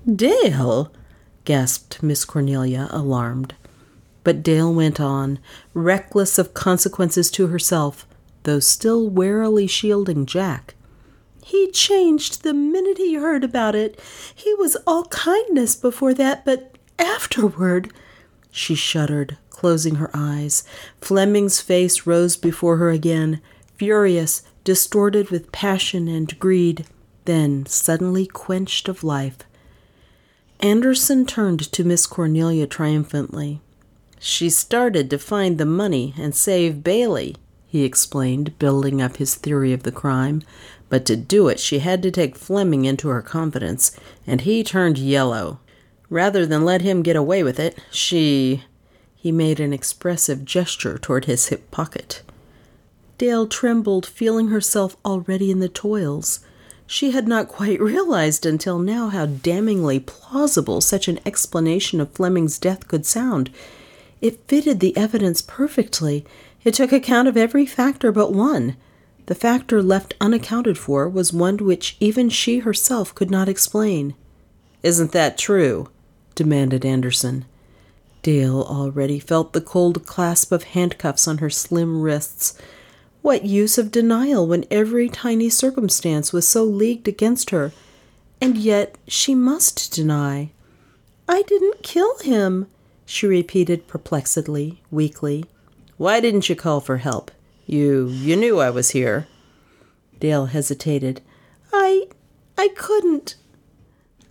Dale! 0.06 0.92
gasped 1.44 2.02
Miss 2.02 2.24
Cornelia, 2.24 2.88
alarmed. 2.90 3.54
But 4.24 4.42
Dale 4.42 4.72
went 4.72 5.00
on, 5.00 5.38
reckless 5.74 6.38
of 6.38 6.54
consequences 6.54 7.30
to 7.32 7.46
herself, 7.46 8.06
though 8.42 8.60
still 8.60 9.08
warily 9.08 9.66
shielding 9.66 10.26
Jack. 10.26 10.74
He 11.48 11.70
changed 11.70 12.42
the 12.42 12.52
minute 12.52 12.98
he 12.98 13.14
heard 13.14 13.42
about 13.42 13.74
it. 13.74 13.98
He 14.34 14.52
was 14.56 14.76
all 14.86 15.04
kindness 15.04 15.76
before 15.76 16.12
that, 16.12 16.44
but 16.44 16.76
afterward. 16.98 17.90
She 18.50 18.74
shuddered, 18.74 19.38
closing 19.48 19.94
her 19.94 20.10
eyes. 20.12 20.62
Fleming's 21.00 21.62
face 21.62 22.06
rose 22.06 22.36
before 22.36 22.76
her 22.76 22.90
again, 22.90 23.40
furious, 23.78 24.42
distorted 24.62 25.30
with 25.30 25.50
passion 25.50 26.06
and 26.06 26.38
greed, 26.38 26.84
then 27.24 27.64
suddenly 27.64 28.26
quenched 28.26 28.86
of 28.86 29.02
life. 29.02 29.38
Anderson 30.60 31.24
turned 31.24 31.72
to 31.72 31.82
Miss 31.82 32.06
Cornelia 32.06 32.66
triumphantly. 32.66 33.62
She 34.20 34.50
started 34.50 35.08
to 35.08 35.18
find 35.18 35.56
the 35.56 35.64
money 35.64 36.12
and 36.18 36.34
save 36.34 36.84
Bailey, 36.84 37.36
he 37.66 37.84
explained, 37.84 38.58
building 38.58 39.00
up 39.00 39.16
his 39.16 39.34
theory 39.34 39.72
of 39.72 39.82
the 39.82 39.92
crime. 39.92 40.42
But 40.88 41.04
to 41.06 41.16
do 41.16 41.48
it, 41.48 41.60
she 41.60 41.80
had 41.80 42.02
to 42.02 42.10
take 42.10 42.36
Fleming 42.36 42.84
into 42.84 43.08
her 43.08 43.22
confidence, 43.22 43.92
and 44.26 44.40
he 44.40 44.64
turned 44.64 44.98
yellow. 44.98 45.60
Rather 46.10 46.46
than 46.46 46.64
let 46.64 46.80
him 46.80 47.02
get 47.02 47.16
away 47.16 47.42
with 47.42 47.60
it, 47.60 47.78
she. 47.90 48.64
He 49.14 49.32
made 49.32 49.60
an 49.60 49.72
expressive 49.72 50.44
gesture 50.44 50.96
toward 50.96 51.26
his 51.26 51.48
hip 51.48 51.70
pocket. 51.70 52.22
Dale 53.18 53.46
trembled, 53.46 54.06
feeling 54.06 54.48
herself 54.48 54.96
already 55.04 55.50
in 55.50 55.58
the 55.58 55.68
toils. 55.68 56.40
She 56.86 57.10
had 57.10 57.28
not 57.28 57.48
quite 57.48 57.80
realized 57.80 58.46
until 58.46 58.78
now 58.78 59.08
how 59.08 59.26
damningly 59.26 60.00
plausible 60.00 60.80
such 60.80 61.08
an 61.08 61.18
explanation 61.26 62.00
of 62.00 62.12
Fleming's 62.12 62.58
death 62.58 62.88
could 62.88 63.04
sound. 63.04 63.50
It 64.22 64.40
fitted 64.48 64.80
the 64.80 64.96
evidence 64.96 65.42
perfectly. 65.42 66.24
It 66.64 66.74
took 66.74 66.92
account 66.92 67.28
of 67.28 67.36
every 67.36 67.66
factor 67.66 68.10
but 68.12 68.32
one. 68.32 68.76
The 69.28 69.34
factor 69.34 69.82
left 69.82 70.14
unaccounted 70.22 70.78
for 70.78 71.06
was 71.06 71.34
one 71.34 71.58
which 71.58 71.98
even 72.00 72.30
she 72.30 72.60
herself 72.60 73.14
could 73.14 73.30
not 73.30 73.46
explain. 73.46 74.14
Isn't 74.82 75.12
that 75.12 75.36
true? 75.36 75.90
demanded 76.34 76.82
Anderson. 76.82 77.44
Dale 78.22 78.62
already 78.62 79.18
felt 79.18 79.52
the 79.52 79.60
cold 79.60 80.06
clasp 80.06 80.50
of 80.50 80.62
handcuffs 80.62 81.28
on 81.28 81.38
her 81.38 81.50
slim 81.50 82.00
wrists. 82.00 82.58
What 83.20 83.44
use 83.44 83.76
of 83.76 83.92
denial 83.92 84.46
when 84.46 84.64
every 84.70 85.10
tiny 85.10 85.50
circumstance 85.50 86.32
was 86.32 86.48
so 86.48 86.64
leagued 86.64 87.06
against 87.06 87.50
her? 87.50 87.72
And 88.40 88.56
yet 88.56 88.96
she 89.06 89.34
must 89.34 89.92
deny. 89.92 90.52
I 91.28 91.42
didn't 91.42 91.82
kill 91.82 92.16
him, 92.20 92.66
she 93.04 93.26
repeated 93.26 93.88
perplexedly, 93.88 94.80
weakly. 94.90 95.44
Why 95.98 96.18
didn't 96.18 96.48
you 96.48 96.56
call 96.56 96.80
for 96.80 96.96
help? 96.96 97.30
You 97.68 98.08
you 98.08 98.34
knew 98.34 98.60
I 98.60 98.70
was 98.70 98.92
here. 98.92 99.28
Dale 100.18 100.46
hesitated. 100.46 101.20
I 101.70 102.08
I 102.56 102.68
couldn't. 102.68 103.36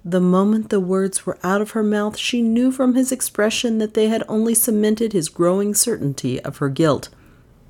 The 0.04 0.20
moment 0.20 0.72
the 0.72 0.80
words 0.80 1.24
were 1.24 1.38
out 1.44 1.62
of 1.62 1.72
her 1.72 1.84
mouth, 1.84 2.18
she 2.18 2.42
knew 2.42 2.72
from 2.72 2.96
his 2.96 3.12
expression 3.12 3.78
that 3.78 3.94
they 3.94 4.08
had 4.08 4.24
only 4.28 4.56
cemented 4.56 5.14
his 5.14 5.30
growing 5.30 5.76
certainty 5.76 6.42
of 6.42 6.58
her 6.58 6.70
guilt. 6.70 7.10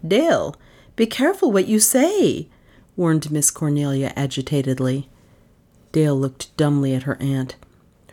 Dale, 0.07 0.55
be 0.95 1.05
careful 1.05 1.51
what 1.51 1.67
you 1.67 1.81
say, 1.81 2.47
warned 2.95 3.29
Miss 3.29 3.51
Cornelia 3.51 4.13
agitatedly. 4.15 5.09
Dale 5.91 6.15
looked 6.15 6.55
dumbly 6.55 6.95
at 6.95 7.03
her 7.03 7.17
aunt. 7.19 7.57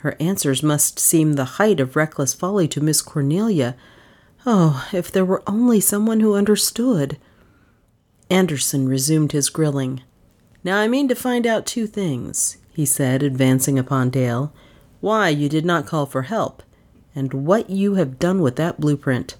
Her 0.01 0.17
answers 0.19 0.61
must 0.61 0.99
seem 0.99 1.35
the 1.35 1.45
height 1.45 1.79
of 1.79 1.95
reckless 1.95 2.35
folly 2.35 2.67
to 2.67 2.81
Miss 2.81 3.01
Cornelia. 3.01 3.77
Oh, 4.45 4.88
if 4.93 5.12
there 5.12 5.25
were 5.25 5.45
only 5.47 5.79
someone 5.79 6.19
who 6.19 6.35
understood! 6.35 7.17
Anderson 8.31 8.89
resumed 8.89 9.33
his 9.33 9.51
grilling. 9.51 10.03
Now 10.63 10.79
I 10.79 10.89
mean 10.89 11.09
to 11.09 11.15
find 11.15 11.47
out 11.47 11.67
two 11.67 11.87
things, 11.87 12.59
he 12.73 12.87
said, 12.87 13.23
advancing 13.23 13.79
upon 13.79 14.11
Dale. 14.11 14.53
Why 15.01 15.29
you 15.29 15.49
did 15.49 15.65
not 15.65 15.87
call 15.87 16.07
for 16.07 16.23
help, 16.23 16.63
and 17.15 17.33
what 17.35 17.69
you 17.69 17.95
have 17.95 18.19
done 18.19 18.41
with 18.41 18.57
that 18.57 18.81
blueprint. 18.81 19.37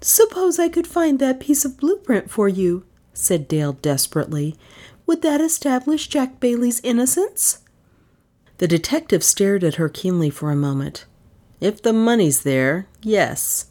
Suppose 0.00 0.58
I 0.58 0.68
could 0.68 0.86
find 0.86 1.18
that 1.18 1.40
piece 1.40 1.64
of 1.64 1.76
blueprint 1.76 2.30
for 2.30 2.48
you, 2.48 2.84
said 3.12 3.46
Dale 3.46 3.74
desperately. 3.74 4.56
Would 5.06 5.20
that 5.22 5.40
establish 5.40 6.08
Jack 6.08 6.40
Bailey's 6.40 6.80
innocence? 6.80 7.58
The 8.58 8.68
detective 8.68 9.22
stared 9.22 9.62
at 9.64 9.74
her 9.74 9.88
keenly 9.88 10.30
for 10.30 10.50
a 10.50 10.56
moment. 10.56 11.04
If 11.60 11.82
the 11.82 11.92
money's 11.92 12.42
there, 12.42 12.88
yes. 13.02 13.69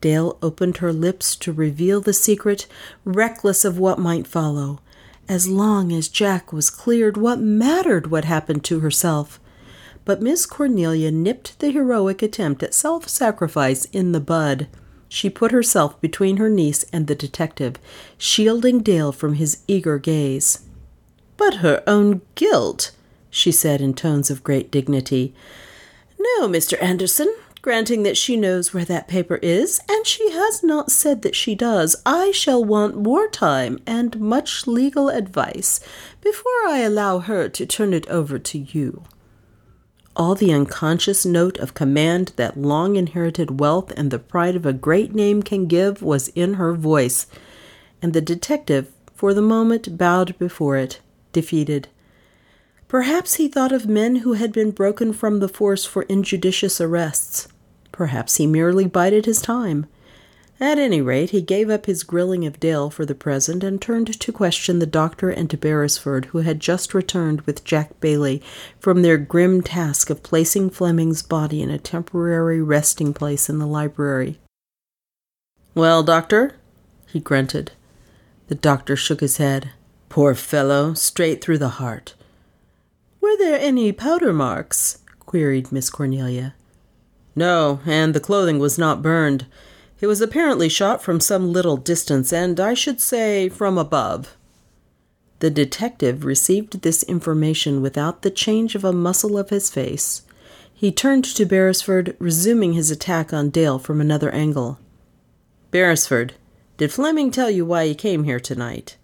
Dale 0.00 0.38
opened 0.42 0.78
her 0.78 0.92
lips 0.92 1.36
to 1.36 1.52
reveal 1.52 2.00
the 2.00 2.12
secret, 2.12 2.66
reckless 3.04 3.64
of 3.64 3.78
what 3.78 3.98
might 3.98 4.26
follow. 4.26 4.80
As 5.28 5.48
long 5.48 5.92
as 5.92 6.08
Jack 6.08 6.52
was 6.52 6.70
cleared, 6.70 7.16
what 7.16 7.38
mattered 7.38 8.10
what 8.10 8.24
happened 8.24 8.64
to 8.64 8.80
herself? 8.80 9.38
But 10.04 10.22
Miss 10.22 10.46
Cornelia 10.46 11.12
nipped 11.12 11.58
the 11.60 11.70
heroic 11.70 12.22
attempt 12.22 12.62
at 12.62 12.74
self 12.74 13.08
sacrifice 13.08 13.84
in 13.86 14.12
the 14.12 14.20
bud. 14.20 14.66
She 15.08 15.28
put 15.28 15.52
herself 15.52 16.00
between 16.00 16.38
her 16.38 16.48
niece 16.48 16.84
and 16.92 17.06
the 17.06 17.14
detective, 17.14 17.76
shielding 18.16 18.80
Dale 18.80 19.12
from 19.12 19.34
his 19.34 19.62
eager 19.68 19.98
gaze. 19.98 20.60
But 21.36 21.56
her 21.56 21.82
own 21.86 22.22
guilt, 22.34 22.92
she 23.28 23.52
said 23.52 23.80
in 23.80 23.94
tones 23.94 24.30
of 24.30 24.44
great 24.44 24.70
dignity. 24.70 25.34
No, 26.18 26.48
Mr. 26.48 26.80
Anderson, 26.82 27.34
granting 27.62 28.02
that 28.02 28.16
she 28.16 28.36
knows 28.36 28.72
where 28.72 28.84
that 28.84 29.08
paper 29.08 29.36
is, 29.42 29.80
and 29.88 30.06
she 30.06 30.30
has 30.30 30.62
not 30.62 30.90
said 30.90 31.22
that 31.22 31.34
she 31.34 31.54
does, 31.54 31.96
I 32.06 32.30
shall 32.30 32.64
want 32.64 32.96
more 32.96 33.28
time 33.28 33.78
and 33.86 34.18
much 34.18 34.66
legal 34.66 35.08
advice 35.08 35.80
before 36.20 36.66
I 36.66 36.78
allow 36.78 37.18
her 37.18 37.48
to 37.48 37.66
turn 37.66 37.92
it 37.92 38.08
over 38.08 38.38
to 38.38 38.58
you. 38.58 39.04
All 40.16 40.34
the 40.34 40.52
unconscious 40.52 41.24
note 41.24 41.58
of 41.58 41.74
command 41.74 42.32
that 42.36 42.56
long 42.56 42.96
inherited 42.96 43.60
wealth 43.60 43.92
and 43.96 44.10
the 44.10 44.18
pride 44.18 44.56
of 44.56 44.66
a 44.66 44.72
great 44.72 45.14
name 45.14 45.42
can 45.42 45.66
give 45.66 46.02
was 46.02 46.28
in 46.28 46.54
her 46.54 46.74
voice, 46.74 47.26
and 48.02 48.12
the 48.12 48.20
detective, 48.20 48.90
for 49.14 49.34
the 49.34 49.42
moment, 49.42 49.96
bowed 49.96 50.36
before 50.38 50.76
it, 50.76 51.00
defeated. 51.32 51.88
Perhaps 52.88 53.34
he 53.34 53.46
thought 53.46 53.70
of 53.70 53.86
men 53.86 54.16
who 54.16 54.32
had 54.32 54.52
been 54.52 54.72
broken 54.72 55.12
from 55.12 55.38
the 55.38 55.48
force 55.48 55.84
for 55.84 56.02
injudicious 56.02 56.80
arrests. 56.80 57.46
Perhaps 58.00 58.36
he 58.36 58.46
merely 58.46 58.86
bided 58.86 59.26
his 59.26 59.42
time. 59.42 59.84
At 60.58 60.78
any 60.78 61.02
rate, 61.02 61.32
he 61.32 61.42
gave 61.42 61.68
up 61.68 61.84
his 61.84 62.02
grilling 62.02 62.46
of 62.46 62.58
Dale 62.58 62.88
for 62.88 63.04
the 63.04 63.14
present 63.14 63.62
and 63.62 63.78
turned 63.78 64.18
to 64.18 64.32
question 64.32 64.78
the 64.78 64.86
doctor 64.86 65.28
and 65.28 65.50
to 65.50 65.58
Beresford, 65.58 66.24
who 66.24 66.38
had 66.38 66.60
just 66.60 66.94
returned 66.94 67.42
with 67.42 67.62
Jack 67.62 68.00
Bailey 68.00 68.42
from 68.78 69.02
their 69.02 69.18
grim 69.18 69.60
task 69.60 70.08
of 70.08 70.22
placing 70.22 70.70
Fleming's 70.70 71.22
body 71.22 71.60
in 71.60 71.68
a 71.68 71.76
temporary 71.76 72.62
resting 72.62 73.12
place 73.12 73.50
in 73.50 73.58
the 73.58 73.66
library. 73.66 74.40
Well, 75.74 76.02
doctor? 76.02 76.54
he 77.06 77.20
grunted. 77.20 77.72
The 78.48 78.54
doctor 78.54 78.96
shook 78.96 79.20
his 79.20 79.36
head. 79.36 79.72
Poor 80.08 80.34
fellow, 80.34 80.94
straight 80.94 81.44
through 81.44 81.58
the 81.58 81.76
heart. 81.76 82.14
Were 83.20 83.36
there 83.36 83.60
any 83.60 83.92
powder 83.92 84.32
marks? 84.32 85.00
queried 85.26 85.70
Miss 85.70 85.90
Cornelia. 85.90 86.54
No, 87.34 87.80
and 87.86 88.14
the 88.14 88.20
clothing 88.20 88.58
was 88.58 88.78
not 88.78 89.02
burned. 89.02 89.46
It 90.00 90.06
was 90.06 90.20
apparently 90.20 90.68
shot 90.68 91.02
from 91.02 91.20
some 91.20 91.52
little 91.52 91.76
distance, 91.76 92.32
and 92.32 92.58
I 92.58 92.74
should 92.74 93.00
say 93.00 93.48
from 93.48 93.78
above. 93.78 94.36
The 95.40 95.50
detective 95.50 96.24
received 96.24 96.82
this 96.82 97.02
information 97.02 97.80
without 97.80 98.22
the 98.22 98.30
change 98.30 98.74
of 98.74 98.84
a 98.84 98.92
muscle 98.92 99.38
of 99.38 99.50
his 99.50 99.70
face. 99.70 100.22
He 100.72 100.90
turned 100.90 101.24
to 101.24 101.44
Beresford, 101.44 102.16
resuming 102.18 102.72
his 102.72 102.90
attack 102.90 103.32
on 103.32 103.50
Dale 103.50 103.78
from 103.78 104.00
another 104.00 104.30
angle. 104.30 104.78
Beresford, 105.70 106.34
did 106.78 106.92
Fleming 106.92 107.30
tell 107.30 107.50
you 107.50 107.64
why 107.66 107.86
he 107.86 107.94
came 107.94 108.24
here 108.24 108.40
tonight? 108.40 108.96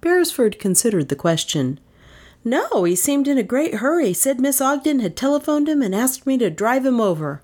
Beresford 0.00 0.58
considered 0.58 1.08
the 1.08 1.16
question. 1.16 1.78
No, 2.44 2.84
he 2.84 2.96
seemed 2.96 3.28
in 3.28 3.38
a 3.38 3.42
great 3.42 3.76
hurry. 3.76 4.12
Said 4.12 4.40
Miss 4.40 4.60
Ogden 4.60 5.00
had 5.00 5.16
telephoned 5.16 5.68
him 5.68 5.82
and 5.82 5.94
asked 5.94 6.26
me 6.26 6.36
to 6.38 6.50
drive 6.50 6.84
him 6.84 7.00
over. 7.00 7.42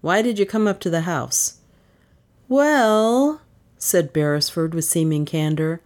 Why 0.00 0.22
did 0.22 0.38
you 0.38 0.46
come 0.46 0.66
up 0.66 0.80
to 0.80 0.90
the 0.90 1.02
house? 1.02 1.58
Well, 2.48 3.40
said 3.78 4.12
Beresford 4.12 4.74
with 4.74 4.84
seeming 4.84 5.24
candor, 5.24 5.80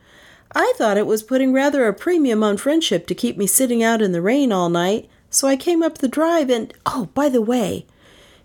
I 0.52 0.72
thought 0.76 0.98
it 0.98 1.06
was 1.06 1.22
putting 1.22 1.52
rather 1.52 1.86
a 1.86 1.94
premium 1.94 2.42
on 2.42 2.56
friendship 2.56 3.06
to 3.06 3.14
keep 3.14 3.36
me 3.36 3.46
sitting 3.46 3.82
out 3.82 4.02
in 4.02 4.12
the 4.12 4.20
rain 4.20 4.52
all 4.52 4.68
night, 4.68 5.08
so 5.30 5.46
I 5.46 5.56
came 5.56 5.82
up 5.82 5.98
the 5.98 6.08
drive 6.08 6.50
and 6.50 6.74
oh, 6.86 7.08
by 7.14 7.28
the 7.28 7.40
way, 7.40 7.86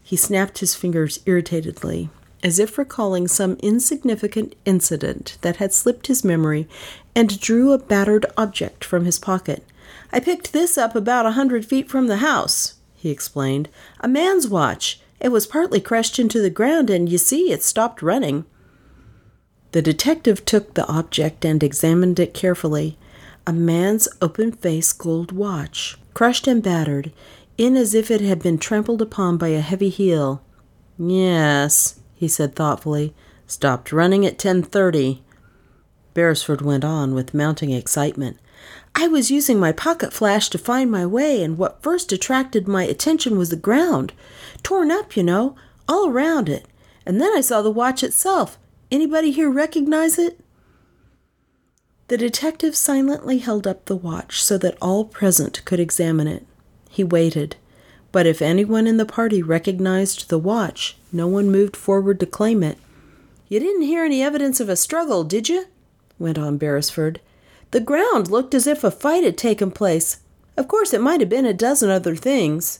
he 0.02 0.16
snapped 0.16 0.60
his 0.60 0.76
fingers 0.76 1.20
irritatedly, 1.26 2.10
as 2.46 2.60
if 2.60 2.78
recalling 2.78 3.28
some 3.28 3.58
insignificant 3.64 4.54
incident 4.66 5.36
that 5.42 5.56
had 5.56 5.74
slipped 5.74 6.06
his 6.06 6.24
memory, 6.24 6.68
and 7.16 7.42
drew 7.42 7.72
a 7.72 7.78
battered 7.80 8.24
object 8.38 8.86
from 8.86 9.04
his 9.04 9.18
pocket. 9.18 9.66
I 10.14 10.20
picked 10.20 10.54
this 10.54 10.78
up 10.78 10.96
about 10.96 11.26
a 11.26 11.32
hundred 11.32 11.66
feet 11.66 11.90
from 11.90 12.06
the 12.06 12.18
house, 12.18 12.76
he 12.94 13.10
explained. 13.10 13.68
A 14.00 14.08
man's 14.08 14.48
watch. 14.48 15.02
It 15.20 15.30
was 15.30 15.48
partly 15.48 15.82
crushed 15.82 16.20
into 16.20 16.40
the 16.40 16.52
ground, 16.52 16.92
and 16.92 17.10
you 17.10 17.18
see 17.18 17.52
it 17.52 17.64
stopped 17.64 18.04
running. 18.04 18.46
The 19.72 19.82
detective 19.82 20.46
took 20.46 20.76
the 20.76 20.88
object 20.88 21.46
and 21.46 21.64
examined 21.64 22.20
it 22.20 22.36
carefully. 22.36 22.96
A 23.48 23.54
man's 23.54 24.08
open 24.22 24.52
face 24.52 24.94
gold 24.94 25.32
watch, 25.32 25.98
crushed 26.14 26.46
and 26.46 26.62
battered, 26.62 27.12
in 27.58 27.76
as 27.76 27.96
if 27.96 28.12
it 28.12 28.22
had 28.22 28.44
been 28.44 28.60
trampled 28.60 29.02
upon 29.02 29.38
by 29.38 29.48
a 29.48 29.62
heavy 29.62 29.90
heel. 29.90 30.44
Yes, 31.00 32.00
he 32.16 32.28
said 32.28 32.56
thoughtfully. 32.56 33.14
Stopped 33.46 33.92
running 33.92 34.26
at 34.26 34.40
ten 34.40 34.64
thirty. 34.64 35.22
Beresford 36.16 36.62
went 36.62 36.84
on 36.84 37.14
with 37.14 37.34
mounting 37.34 37.72
excitement. 37.72 38.40
I 38.96 39.08
was 39.08 39.30
using 39.30 39.60
my 39.60 39.74
pocket 39.74 40.14
flash 40.14 40.50
to 40.50 40.58
find 40.58 40.90
my 40.90 41.06
way, 41.06 41.44
and 41.44 41.58
what 41.58 41.84
first 41.84 42.12
attracted 42.12 42.68
my 42.68 42.84
attention 42.84 43.38
was 43.38 43.50
the 43.50 43.58
ground. 43.58 44.14
Torn 44.64 44.90
up, 44.90 45.18
you 45.18 45.24
know, 45.24 45.56
all 45.88 46.10
around 46.10 46.50
it. 46.50 46.66
And 47.06 47.22
then 47.22 47.36
I 47.36 47.42
saw 47.42 47.62
the 47.62 47.70
watch 47.70 48.04
itself. 48.04 48.58
Anybody 48.90 49.32
here 49.32 49.50
recognize 49.50 50.18
it? 50.18 50.40
The 52.08 52.18
detective 52.18 52.76
silently 52.76 53.40
held 53.40 53.68
up 53.68 53.86
the 53.86 53.96
watch 53.96 54.42
so 54.42 54.58
that 54.60 54.78
all 54.82 55.06
present 55.06 55.64
could 55.66 55.80
examine 55.80 56.28
it. 56.28 56.46
He 56.90 57.04
waited, 57.04 57.58
but 58.12 58.26
if 58.26 58.42
anyone 58.42 58.88
in 58.88 58.98
the 58.98 59.06
party 59.06 59.44
recognized 59.44 60.30
the 60.30 60.40
watch, 60.40 60.98
no 61.16 61.28
one 61.28 61.50
moved 61.50 61.76
forward 61.76 62.20
to 62.20 62.26
claim 62.26 62.62
it. 62.62 62.78
You 63.48 63.60
didn't 63.60 63.84
hear 63.84 64.04
any 64.04 64.22
evidence 64.22 64.60
of 64.60 64.70
a 64.70 64.76
struggle, 64.76 65.24
did 65.24 65.50
you? 65.50 65.66
went 66.20 66.38
on 66.38 66.58
Beresford. 66.58 67.22
The 67.72 67.80
ground 67.80 68.30
looked 68.30 68.54
as 68.54 68.68
if 68.68 68.84
a 68.84 68.92
fight 68.92 69.24
had 69.24 69.38
taken 69.38 69.72
place. 69.72 70.20
Of 70.58 70.68
course, 70.68 70.94
it 70.94 71.02
might 71.02 71.20
have 71.20 71.30
been 71.30 71.46
a 71.46 71.54
dozen 71.54 71.90
other 71.90 72.16
things. 72.16 72.80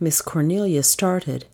Miss 0.00 0.22
Cornelia 0.22 0.82
started. 0.82 1.46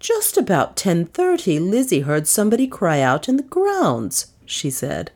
Just 0.00 0.36
about 0.36 0.76
ten 0.76 1.04
thirty, 1.04 1.58
Lizzie 1.58 2.00
heard 2.00 2.26
somebody 2.26 2.66
cry 2.66 3.00
out 3.00 3.28
in 3.28 3.36
the 3.36 3.42
grounds, 3.42 4.32
she 4.46 4.70
said. 4.70 5.12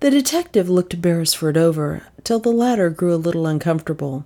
The 0.00 0.10
detective 0.10 0.68
looked 0.68 1.00
Beresford 1.00 1.56
over 1.56 2.02
till 2.24 2.38
the 2.38 2.50
latter 2.50 2.90
grew 2.90 3.14
a 3.14 3.16
little 3.16 3.46
uncomfortable. 3.46 4.24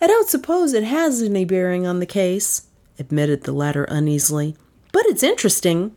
I 0.00 0.06
don't 0.06 0.28
suppose 0.28 0.72
it 0.72 0.84
has 0.84 1.22
any 1.22 1.44
bearing 1.44 1.86
on 1.86 2.00
the 2.00 2.06
case, 2.06 2.62
admitted 2.98 3.42
the 3.42 3.52
latter 3.52 3.84
uneasily, 3.84 4.56
but 4.92 5.06
it's 5.06 5.22
interesting. 5.22 5.94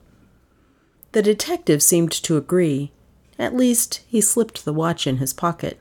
The 1.12 1.22
detective 1.22 1.82
seemed 1.82 2.12
to 2.12 2.38
agree. 2.38 2.92
At 3.38 3.56
least, 3.56 4.02
he 4.08 4.22
slipped 4.22 4.66
the 4.66 4.74
watch 4.74 5.08
in 5.08 5.18
his 5.18 5.34
pocket. 5.34 5.80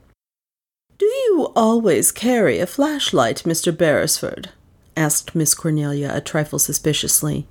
Do 0.97 1.07
you 1.07 1.53
always 1.55 2.11
carry 2.12 2.59
a 2.59 2.66
flashlight, 2.66 3.43
Mr. 3.45 3.77
Beresford? 3.77 4.51
asked 4.97 5.35
Miss 5.35 5.55
Cornelia 5.55 6.11
a 6.12 6.21
trifle 6.21 6.59
suspiciously. 6.59 7.47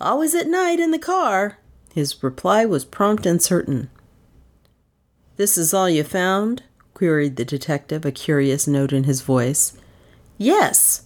Always 0.00 0.34
at 0.34 0.46
night 0.46 0.80
in 0.80 0.90
the 0.90 0.98
car. 0.98 1.58
His 1.94 2.22
reply 2.22 2.64
was 2.64 2.84
prompt 2.84 3.26
and 3.26 3.40
certain. 3.40 3.90
This 5.36 5.58
is 5.58 5.74
all 5.74 5.88
you 5.88 6.04
found? 6.04 6.62
queried 6.94 7.36
the 7.36 7.44
detective, 7.44 8.04
a 8.04 8.12
curious 8.12 8.66
note 8.66 8.92
in 8.92 9.04
his 9.04 9.20
voice. 9.20 9.76
Yes. 10.38 11.03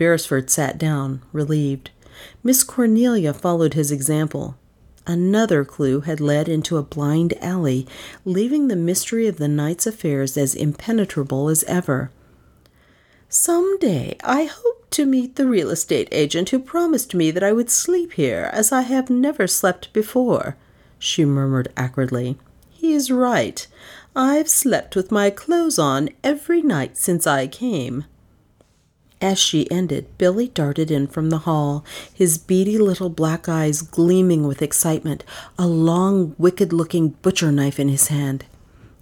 Beresford 0.00 0.48
sat 0.48 0.78
down, 0.78 1.20
relieved. 1.30 1.90
Miss 2.42 2.64
Cornelia 2.64 3.34
followed 3.34 3.74
his 3.74 3.92
example. 3.92 4.56
Another 5.06 5.62
clue 5.62 6.00
had 6.00 6.22
led 6.22 6.48
into 6.48 6.78
a 6.78 6.82
blind 6.82 7.34
alley, 7.42 7.86
leaving 8.24 8.68
the 8.68 8.76
mystery 8.76 9.26
of 9.26 9.36
the 9.36 9.46
night's 9.46 9.86
affairs 9.86 10.38
as 10.38 10.54
impenetrable 10.54 11.50
as 11.50 11.64
ever. 11.64 12.10
Some 13.28 13.78
day 13.78 14.16
I 14.24 14.44
hope 14.44 14.88
to 14.92 15.04
meet 15.04 15.36
the 15.36 15.46
real 15.46 15.68
estate 15.68 16.08
agent 16.12 16.48
who 16.48 16.60
promised 16.60 17.14
me 17.14 17.30
that 17.32 17.42
I 17.42 17.52
would 17.52 17.68
sleep 17.68 18.14
here, 18.14 18.48
as 18.54 18.72
I 18.72 18.80
have 18.80 19.10
never 19.10 19.46
slept 19.46 19.92
before, 19.92 20.56
she 20.98 21.26
murmured 21.26 21.70
acridly. 21.76 22.38
He 22.70 22.94
is 22.94 23.10
right. 23.10 23.66
I've 24.16 24.48
slept 24.48 24.96
with 24.96 25.12
my 25.12 25.28
clothes 25.28 25.78
on 25.78 26.08
every 26.24 26.62
night 26.62 26.96
since 26.96 27.26
I 27.26 27.46
came. 27.46 28.06
As 29.20 29.38
she 29.38 29.70
ended, 29.70 30.06
Billy 30.16 30.48
darted 30.48 30.90
in 30.90 31.06
from 31.06 31.28
the 31.28 31.38
hall, 31.38 31.84
his 32.12 32.38
beady 32.38 32.78
little 32.78 33.10
black 33.10 33.48
eyes 33.48 33.82
gleaming 33.82 34.46
with 34.46 34.62
excitement, 34.62 35.24
a 35.58 35.66
long, 35.66 36.34
wicked 36.38 36.72
looking 36.72 37.10
butcher 37.10 37.52
knife 37.52 37.78
in 37.78 37.88
his 37.88 38.08
hand. 38.08 38.46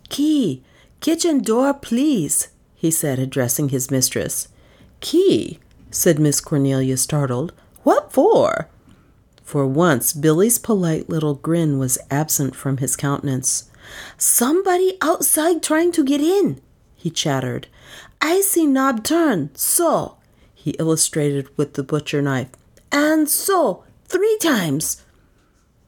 Key! 0.08 0.62
Kitchen 1.00 1.40
door, 1.40 1.72
please, 1.72 2.48
he 2.74 2.90
said, 2.90 3.20
addressing 3.20 3.68
his 3.68 3.90
mistress. 3.90 4.48
Key? 5.00 5.60
said 5.92 6.18
Miss 6.18 6.40
Cornelia, 6.40 6.96
startled. 6.96 7.52
What 7.84 8.12
for? 8.12 8.68
For 9.44 9.66
once, 9.66 10.12
Billy's 10.12 10.58
polite 10.58 11.08
little 11.08 11.34
grin 11.34 11.78
was 11.78 11.98
absent 12.10 12.56
from 12.56 12.78
his 12.78 12.96
countenance. 12.96 13.70
Somebody 14.16 14.98
outside 15.00 15.62
trying 15.62 15.92
to 15.92 16.04
get 16.04 16.20
in, 16.20 16.60
he 16.96 17.08
chattered. 17.08 17.68
I 18.20 18.40
see 18.40 18.66
knob 18.66 19.04
turn, 19.04 19.50
so, 19.54 20.16
he 20.54 20.70
illustrated 20.72 21.48
with 21.56 21.74
the 21.74 21.82
butcher 21.82 22.20
knife, 22.20 22.48
and 22.90 23.28
so, 23.28 23.84
three 24.06 24.36
times. 24.40 25.04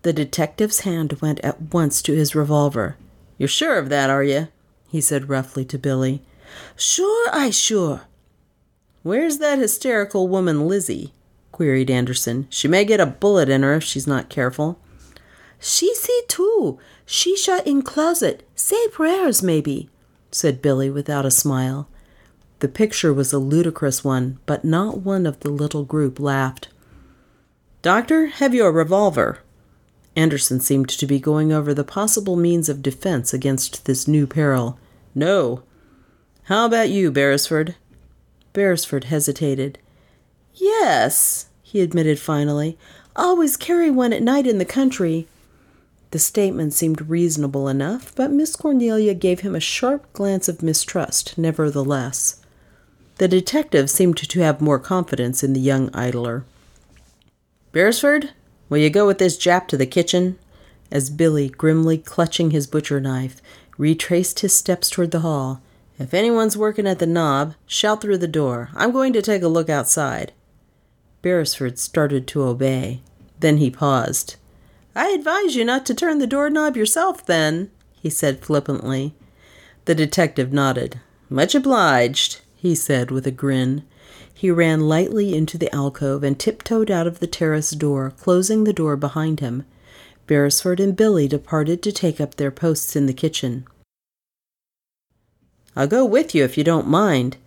The 0.02 0.12
detective's 0.12 0.80
hand 0.80 1.20
went 1.20 1.40
at 1.40 1.74
once 1.74 2.00
to 2.02 2.14
his 2.14 2.34
revolver. 2.34 2.96
You're 3.36 3.48
sure 3.48 3.78
of 3.78 3.88
that, 3.88 4.10
are 4.10 4.24
you? 4.24 4.48
he 4.88 5.00
said 5.00 5.28
roughly 5.28 5.64
to 5.66 5.78
Billy. 5.78 6.22
Sure, 6.76 7.28
I 7.32 7.50
sure. 7.50 8.02
Where's 9.02 9.38
that 9.38 9.58
hysterical 9.58 10.28
woman, 10.28 10.66
Lizzie? 10.66 11.12
queried 11.52 11.90
Anderson. 11.90 12.46
She 12.48 12.68
may 12.68 12.84
get 12.84 13.00
a 13.00 13.06
bullet 13.06 13.50
in 13.50 13.62
her 13.62 13.74
if 13.74 13.84
she's 13.84 14.06
not 14.06 14.30
careful. 14.30 14.78
She 15.58 15.94
see 15.94 16.22
too. 16.26 16.78
She 17.04 17.36
shut 17.36 17.66
in 17.66 17.82
closet. 17.82 18.48
Say 18.54 18.88
prayers, 18.88 19.42
maybe, 19.42 19.90
said 20.30 20.62
Billy 20.62 20.88
without 20.88 21.26
a 21.26 21.30
smile. 21.30 21.86
The 22.60 22.68
picture 22.68 23.12
was 23.12 23.32
a 23.32 23.38
ludicrous 23.38 24.04
one, 24.04 24.38
but 24.44 24.64
not 24.66 24.98
one 24.98 25.24
of 25.24 25.40
the 25.40 25.50
little 25.50 25.84
group 25.84 26.20
laughed. 26.20 26.68
Doctor, 27.80 28.26
have 28.26 28.54
you 28.54 28.66
a 28.66 28.70
revolver? 28.70 29.38
Anderson 30.14 30.60
seemed 30.60 30.90
to 30.90 31.06
be 31.06 31.18
going 31.18 31.52
over 31.52 31.72
the 31.72 31.84
possible 31.84 32.36
means 32.36 32.68
of 32.68 32.82
defense 32.82 33.32
against 33.32 33.86
this 33.86 34.06
new 34.06 34.26
peril. 34.26 34.78
No. 35.14 35.62
How 36.44 36.66
about 36.66 36.90
you, 36.90 37.10
Beresford? 37.10 37.76
Beresford 38.52 39.04
hesitated. 39.04 39.78
Yes, 40.52 41.46
he 41.62 41.80
admitted 41.80 42.18
finally. 42.18 42.76
Always 43.16 43.56
carry 43.56 43.90
one 43.90 44.12
at 44.12 44.22
night 44.22 44.46
in 44.46 44.58
the 44.58 44.66
country. 44.66 45.26
The 46.10 46.18
statement 46.18 46.74
seemed 46.74 47.08
reasonable 47.08 47.68
enough, 47.68 48.14
but 48.14 48.32
Miss 48.32 48.54
Cornelia 48.54 49.14
gave 49.14 49.40
him 49.40 49.54
a 49.54 49.60
sharp 49.60 50.12
glance 50.12 50.46
of 50.46 50.62
mistrust, 50.62 51.38
nevertheless. 51.38 52.39
The 53.20 53.28
detective 53.28 53.90
seemed 53.90 54.16
to 54.16 54.40
have 54.40 54.62
more 54.62 54.78
confidence 54.78 55.44
in 55.44 55.52
the 55.52 55.60
young 55.60 55.94
idler. 55.94 56.46
Beresford, 57.70 58.30
will 58.70 58.78
you 58.78 58.88
go 58.88 59.06
with 59.06 59.18
this 59.18 59.36
Jap 59.36 59.68
to 59.68 59.76
the 59.76 59.84
kitchen? 59.84 60.38
As 60.90 61.10
Billy, 61.10 61.50
grimly 61.50 61.98
clutching 61.98 62.50
his 62.50 62.66
butcher 62.66 62.98
knife, 62.98 63.42
retraced 63.76 64.40
his 64.40 64.56
steps 64.56 64.88
toward 64.88 65.10
the 65.10 65.20
hall. 65.20 65.60
If 65.98 66.14
anyone's 66.14 66.56
working 66.56 66.86
at 66.86 66.98
the 66.98 67.06
knob, 67.06 67.56
shout 67.66 68.00
through 68.00 68.16
the 68.16 68.26
door. 68.26 68.70
I'm 68.74 68.90
going 68.90 69.12
to 69.12 69.20
take 69.20 69.42
a 69.42 69.48
look 69.48 69.68
outside. 69.68 70.32
Beresford 71.20 71.78
started 71.78 72.26
to 72.28 72.44
obey. 72.44 73.02
Then 73.38 73.58
he 73.58 73.70
paused. 73.70 74.36
I 74.96 75.10
advise 75.10 75.54
you 75.54 75.66
not 75.66 75.84
to 75.84 75.94
turn 75.94 76.20
the 76.20 76.26
doorknob 76.26 76.74
yourself, 76.74 77.26
then, 77.26 77.70
he 78.00 78.08
said 78.08 78.40
flippantly. 78.40 79.14
The 79.84 79.94
detective 79.94 80.54
nodded. 80.54 81.00
Much 81.28 81.54
obliged, 81.54 82.40
he 82.60 82.74
said 82.74 83.10
with 83.10 83.26
a 83.26 83.30
grin. 83.30 83.82
He 84.34 84.50
ran 84.50 84.80
lightly 84.80 85.34
into 85.34 85.56
the 85.56 85.74
alcove 85.74 86.22
and 86.22 86.38
tiptoed 86.38 86.90
out 86.90 87.06
of 87.06 87.18
the 87.18 87.26
terrace 87.26 87.70
door, 87.70 88.10
closing 88.10 88.64
the 88.64 88.72
door 88.74 88.96
behind 88.96 89.40
him. 89.40 89.64
Beresford 90.26 90.78
and 90.78 90.94
Billy 90.94 91.26
departed 91.26 91.82
to 91.82 91.90
take 91.90 92.20
up 92.20 92.34
their 92.34 92.50
posts 92.50 92.94
in 92.94 93.06
the 93.06 93.14
kitchen. 93.14 93.64
I'll 95.74 95.86
go 95.86 96.04
with 96.04 96.34
you 96.34 96.44
if 96.44 96.58
you 96.58 96.64
don't 96.64 96.86
mind. 96.86 97.38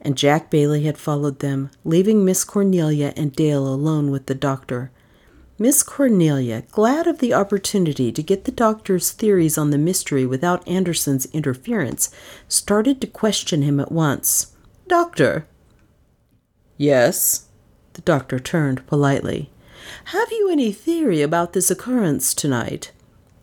And 0.00 0.16
Jack 0.16 0.50
Bailey 0.50 0.84
had 0.84 0.96
followed 0.96 1.40
them, 1.40 1.70
leaving 1.84 2.24
Miss 2.24 2.42
Cornelia 2.42 3.12
and 3.14 3.36
Dale 3.36 3.66
alone 3.68 4.10
with 4.10 4.26
the 4.26 4.34
doctor. 4.34 4.90
Miss 5.58 5.82
Cornelia, 5.82 6.64
glad 6.72 7.06
of 7.06 7.18
the 7.18 7.34
opportunity 7.34 8.10
to 8.10 8.22
get 8.22 8.44
the 8.44 8.50
doctor's 8.50 9.12
theories 9.12 9.58
on 9.58 9.70
the 9.70 9.78
mystery 9.78 10.26
without 10.26 10.66
Anderson's 10.66 11.26
interference, 11.26 12.10
started 12.48 13.00
to 13.00 13.06
question 13.06 13.62
him 13.62 13.78
at 13.78 13.92
once. 13.92 14.51
Doctor. 14.86 15.46
Yes. 16.76 17.48
The 17.94 18.02
doctor 18.02 18.38
turned 18.38 18.86
politely. 18.86 19.50
Have 20.06 20.30
you 20.30 20.50
any 20.50 20.72
theory 20.72 21.22
about 21.22 21.52
this 21.52 21.70
occurrence 21.70 22.34
tonight? 22.34 22.92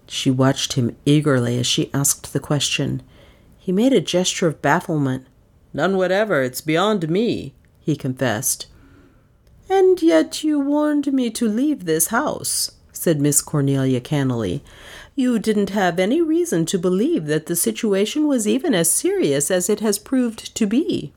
She 0.07 0.31
watched 0.31 0.73
him 0.73 0.95
eagerly 1.05 1.59
as 1.59 1.67
she 1.67 1.93
asked 1.93 2.33
the 2.33 2.39
question. 2.39 3.03
He 3.57 3.71
made 3.71 3.93
a 3.93 4.01
gesture 4.01 4.47
of 4.47 4.61
bafflement. 4.61 5.25
None 5.73 5.97
whatever. 5.97 6.41
It's 6.41 6.61
beyond 6.61 7.09
me, 7.09 7.53
he 7.79 7.95
confessed. 7.95 8.67
And 9.69 10.01
yet 10.01 10.43
you 10.43 10.59
warned 10.59 11.13
me 11.13 11.29
to 11.31 11.47
leave 11.47 11.85
this 11.85 12.07
house, 12.07 12.71
said 12.91 13.21
Miss 13.21 13.41
Cornelia 13.41 14.01
cannily. 14.01 14.63
You 15.15 15.37
didn't 15.37 15.69
have 15.69 15.99
any 15.99 16.21
reason 16.21 16.65
to 16.67 16.79
believe 16.79 17.27
that 17.27 17.45
the 17.45 17.55
situation 17.55 18.27
was 18.27 18.47
even 18.47 18.73
as 18.73 18.91
serious 18.91 19.51
as 19.51 19.69
it 19.69 19.79
has 19.81 19.99
proved 19.99 20.55
to 20.55 20.65
be. 20.65 21.13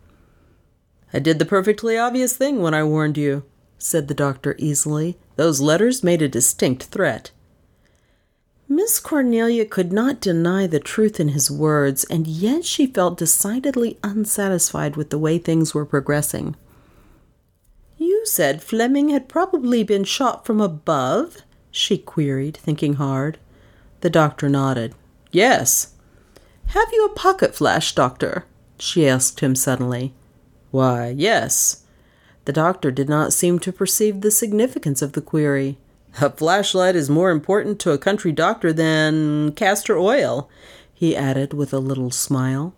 I 1.15 1.19
did 1.19 1.39
the 1.39 1.45
perfectly 1.45 1.99
obvious 1.99 2.37
thing 2.37 2.61
when 2.61 2.75
I 2.75 2.85
warned 2.85 3.19
you, 3.19 3.45
said 3.79 4.09
the 4.09 4.15
doctor 4.15 4.55
easily. 4.59 5.19
Those 5.37 5.61
letters 5.61 6.03
made 6.03 6.23
a 6.23 6.29
distinct 6.29 6.85
threat. 6.85 7.31
Miss 8.69 8.99
Cornelia 9.01 9.67
could 9.67 9.93
not 9.93 10.21
deny 10.21 10.67
the 10.67 10.81
truth 10.81 11.21
in 11.21 11.29
his 11.29 11.51
words, 11.51 12.05
and 12.05 12.27
yet 12.27 12.65
she 12.65 12.87
felt 12.87 13.19
decidedly 13.19 13.99
unsatisfied 14.03 14.97
with 14.97 15.11
the 15.11 15.19
way 15.19 15.37
things 15.37 15.75
were 15.75 15.85
progressing. 15.85 16.57
You 17.99 18.23
said 18.25 18.63
Fleming 18.63 19.11
had 19.11 19.29
probably 19.29 19.83
been 19.83 20.05
shot 20.05 20.47
from 20.47 20.61
above? 20.61 21.43
she 21.71 21.99
queried, 21.99 22.57
thinking 22.57 22.95
hard. 22.95 23.39
The 24.01 24.11
doctor 24.11 24.49
nodded. 24.49 24.95
Yes. 25.31 25.93
Have 26.69 26.89
you 26.93 27.05
a 27.05 27.15
pocket 27.15 27.55
flash, 27.55 27.95
doctor? 27.95 28.47
she 28.79 29.07
asked 29.07 29.41
him 29.41 29.55
suddenly. 29.55 30.15
Why, 30.73 31.15
yes. 31.17 31.85
The 32.47 32.53
doctor 32.53 32.91
did 32.91 33.09
not 33.09 33.33
seem 33.33 33.61
to 33.61 33.73
perceive 33.73 34.21
the 34.21 34.33
significance 34.33 35.03
of 35.03 35.13
the 35.13 35.21
query. 35.21 35.79
A 36.21 36.31
flashlight 36.31 36.97
is 36.97 37.09
more 37.09 37.31
important 37.31 37.79
to 37.81 37.93
a 37.93 37.99
country 37.99 38.33
doctor 38.33 38.73
than 38.73 39.53
castor 39.53 39.97
oil, 39.97 40.51
he 40.93 41.15
added 41.15 41.53
with 41.53 41.73
a 41.73 41.79
little 41.79 42.11
smile. 42.11 42.75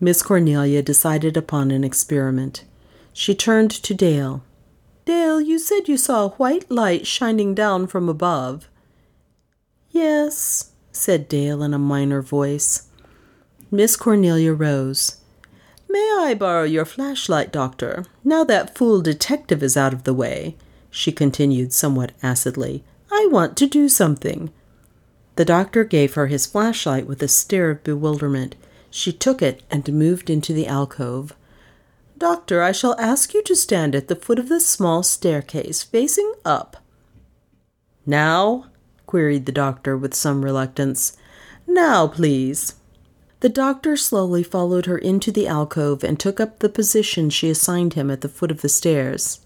Miss 0.00 0.22
Cornelia 0.22 0.82
decided 0.82 1.36
upon 1.36 1.70
an 1.70 1.84
experiment. 1.84 2.64
She 3.12 3.34
turned 3.34 3.70
to 3.70 3.94
Dale. 3.94 4.42
Dale, 5.04 5.40
you 5.40 5.58
said 5.58 5.88
you 5.88 5.96
saw 5.96 6.26
a 6.26 6.30
white 6.30 6.70
light 6.70 7.06
shining 7.06 7.54
down 7.54 7.86
from 7.86 8.08
above. 8.08 8.68
Yes, 9.90 10.72
said 10.92 11.28
Dale 11.28 11.62
in 11.62 11.74
a 11.74 11.78
minor 11.78 12.22
voice. 12.22 12.88
Miss 13.70 13.96
Cornelia 13.96 14.52
rose. 14.52 15.16
May 15.96 16.12
I 16.18 16.34
borrow 16.34 16.64
your 16.64 16.84
flashlight, 16.84 17.50
Doctor, 17.50 18.04
now 18.22 18.44
that 18.44 18.76
fool 18.76 19.00
detective 19.00 19.62
is 19.62 19.78
out 19.78 19.94
of 19.94 20.04
the 20.04 20.12
way? 20.12 20.54
she 20.90 21.10
continued 21.10 21.72
somewhat 21.72 22.12
acidly. 22.22 22.84
I 23.10 23.26
want 23.32 23.56
to 23.56 23.66
do 23.66 23.88
something. 23.88 24.52
The 25.36 25.46
doctor 25.46 25.84
gave 25.84 26.12
her 26.12 26.26
his 26.26 26.44
flashlight 26.44 27.06
with 27.06 27.22
a 27.22 27.28
stare 27.28 27.70
of 27.70 27.82
bewilderment. 27.82 28.56
She 28.90 29.10
took 29.10 29.40
it 29.40 29.62
and 29.70 29.90
moved 29.90 30.28
into 30.28 30.52
the 30.52 30.66
alcove. 30.66 31.34
Doctor, 32.18 32.62
I 32.62 32.72
shall 32.72 32.94
ask 33.00 33.32
you 33.32 33.42
to 33.44 33.56
stand 33.56 33.94
at 33.94 34.08
the 34.08 34.16
foot 34.16 34.38
of 34.38 34.50
the 34.50 34.60
small 34.60 35.02
staircase, 35.02 35.82
facing 35.82 36.30
up. 36.44 36.76
Now? 38.04 38.66
queried 39.06 39.46
the 39.46 39.50
doctor 39.50 39.96
with 39.96 40.12
some 40.12 40.44
reluctance. 40.44 41.16
Now, 41.66 42.06
please. 42.06 42.74
The 43.40 43.48
doctor 43.48 43.96
slowly 43.96 44.42
followed 44.42 44.86
her 44.86 44.96
into 44.96 45.30
the 45.30 45.46
alcove 45.46 46.02
and 46.02 46.18
took 46.18 46.40
up 46.40 46.58
the 46.58 46.68
position 46.68 47.28
she 47.30 47.50
assigned 47.50 47.94
him 47.94 48.10
at 48.10 48.22
the 48.22 48.28
foot 48.28 48.50
of 48.50 48.62
the 48.62 48.68
stairs. 48.68 49.40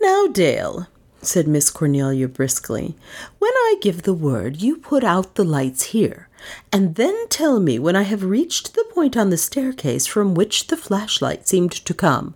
Now, 0.00 0.26
Dale, 0.28 0.86
said 1.22 1.48
Miss 1.48 1.70
Cornelia 1.70 2.28
briskly, 2.28 2.96
when 3.38 3.52
I 3.52 3.76
give 3.80 4.02
the 4.02 4.14
word, 4.14 4.62
you 4.62 4.76
put 4.76 5.02
out 5.02 5.34
the 5.34 5.44
lights 5.44 5.84
here, 5.84 6.28
and 6.72 6.94
then 6.94 7.28
tell 7.28 7.58
me 7.58 7.78
when 7.78 7.96
I 7.96 8.02
have 8.02 8.22
reached 8.22 8.74
the 8.74 8.84
point 8.94 9.16
on 9.16 9.30
the 9.30 9.36
staircase 9.36 10.06
from 10.06 10.34
which 10.34 10.68
the 10.68 10.76
flashlight 10.76 11.48
seemed 11.48 11.72
to 11.72 11.94
come. 11.94 12.34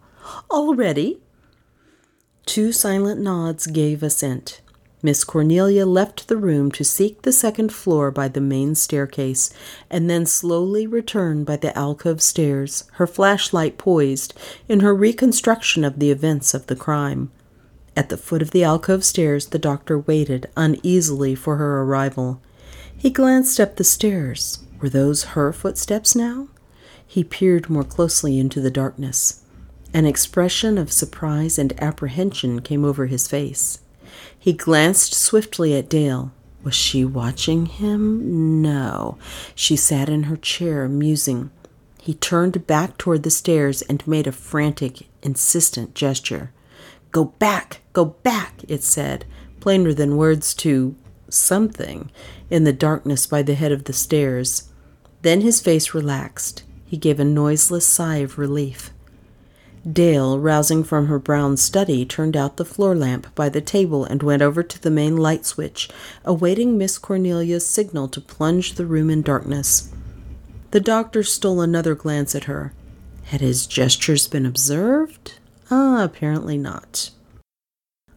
All 0.50 0.74
ready? 0.74 1.20
Two 2.46 2.72
silent 2.72 3.20
nods 3.20 3.68
gave 3.68 4.02
assent. 4.02 4.60
Miss 5.02 5.24
Cornelia 5.24 5.86
left 5.86 6.28
the 6.28 6.36
room 6.36 6.70
to 6.72 6.84
seek 6.84 7.22
the 7.22 7.32
second 7.32 7.72
floor 7.72 8.10
by 8.10 8.28
the 8.28 8.40
main 8.40 8.74
staircase, 8.74 9.50
and 9.88 10.10
then 10.10 10.26
slowly 10.26 10.86
returned 10.86 11.46
by 11.46 11.56
the 11.56 11.76
alcove 11.76 12.20
stairs, 12.20 12.84
her 12.94 13.06
flashlight 13.06 13.78
poised, 13.78 14.34
in 14.68 14.80
her 14.80 14.94
reconstruction 14.94 15.84
of 15.84 15.98
the 15.98 16.10
events 16.10 16.52
of 16.52 16.66
the 16.66 16.76
crime. 16.76 17.30
At 17.96 18.10
the 18.10 18.18
foot 18.18 18.42
of 18.42 18.50
the 18.50 18.62
alcove 18.62 19.04
stairs, 19.04 19.46
the 19.46 19.58
doctor 19.58 19.98
waited 19.98 20.48
uneasily 20.54 21.34
for 21.34 21.56
her 21.56 21.82
arrival. 21.82 22.42
He 22.94 23.08
glanced 23.08 23.58
up 23.58 23.76
the 23.76 23.84
stairs. 23.84 24.58
Were 24.80 24.90
those 24.90 25.24
her 25.34 25.52
footsteps 25.52 26.14
now? 26.14 26.48
He 27.06 27.24
peered 27.24 27.70
more 27.70 27.84
closely 27.84 28.38
into 28.38 28.60
the 28.60 28.70
darkness. 28.70 29.42
An 29.92 30.04
expression 30.04 30.78
of 30.78 30.92
surprise 30.92 31.58
and 31.58 31.72
apprehension 31.82 32.60
came 32.60 32.84
over 32.84 33.06
his 33.06 33.26
face. 33.26 33.80
He 34.40 34.54
glanced 34.54 35.12
swiftly 35.12 35.76
at 35.76 35.90
Dale. 35.90 36.32
Was 36.64 36.74
she 36.74 37.04
watching 37.04 37.66
him? 37.66 38.62
No. 38.62 39.18
She 39.54 39.76
sat 39.76 40.08
in 40.08 40.24
her 40.24 40.36
chair, 40.36 40.88
musing. 40.88 41.50
He 42.00 42.14
turned 42.14 42.66
back 42.66 42.96
toward 42.96 43.22
the 43.22 43.30
stairs 43.30 43.82
and 43.82 44.06
made 44.06 44.26
a 44.26 44.32
frantic, 44.32 45.06
insistent 45.22 45.94
gesture. 45.94 46.52
Go 47.12 47.26
back! 47.26 47.82
Go 47.92 48.06
back! 48.06 48.62
it 48.66 48.82
said, 48.82 49.26
plainer 49.60 49.92
than 49.92 50.16
words 50.16 50.54
to 50.54 50.96
something 51.28 52.10
in 52.48 52.64
the 52.64 52.72
darkness 52.72 53.26
by 53.26 53.42
the 53.42 53.54
head 53.54 53.72
of 53.72 53.84
the 53.84 53.92
stairs. 53.92 54.70
Then 55.20 55.42
his 55.42 55.60
face 55.60 55.92
relaxed. 55.92 56.62
He 56.86 56.96
gave 56.96 57.20
a 57.20 57.24
noiseless 57.24 57.86
sigh 57.86 58.16
of 58.16 58.38
relief. 58.38 58.90
Dale, 59.90 60.38
rousing 60.38 60.84
from 60.84 61.06
her 61.06 61.18
brown 61.18 61.56
study, 61.56 62.04
turned 62.04 62.36
out 62.36 62.56
the 62.56 62.64
floor 62.64 62.94
lamp 62.94 63.34
by 63.34 63.48
the 63.48 63.62
table 63.62 64.04
and 64.04 64.22
went 64.22 64.42
over 64.42 64.62
to 64.62 64.82
the 64.82 64.90
main 64.90 65.16
light 65.16 65.46
switch, 65.46 65.88
awaiting 66.24 66.76
Miss 66.76 66.98
Cornelia's 66.98 67.66
signal 67.66 68.08
to 68.08 68.20
plunge 68.20 68.74
the 68.74 68.84
room 68.84 69.08
in 69.08 69.22
darkness. 69.22 69.90
The 70.72 70.80
doctor 70.80 71.22
stole 71.22 71.62
another 71.62 71.94
glance 71.94 72.34
at 72.34 72.44
her. 72.44 72.72
Had 73.24 73.40
his 73.40 73.66
gestures 73.66 74.26
been 74.26 74.44
observed? 74.44 75.38
Ah, 75.70 76.04
apparently 76.04 76.58
not. 76.58 77.10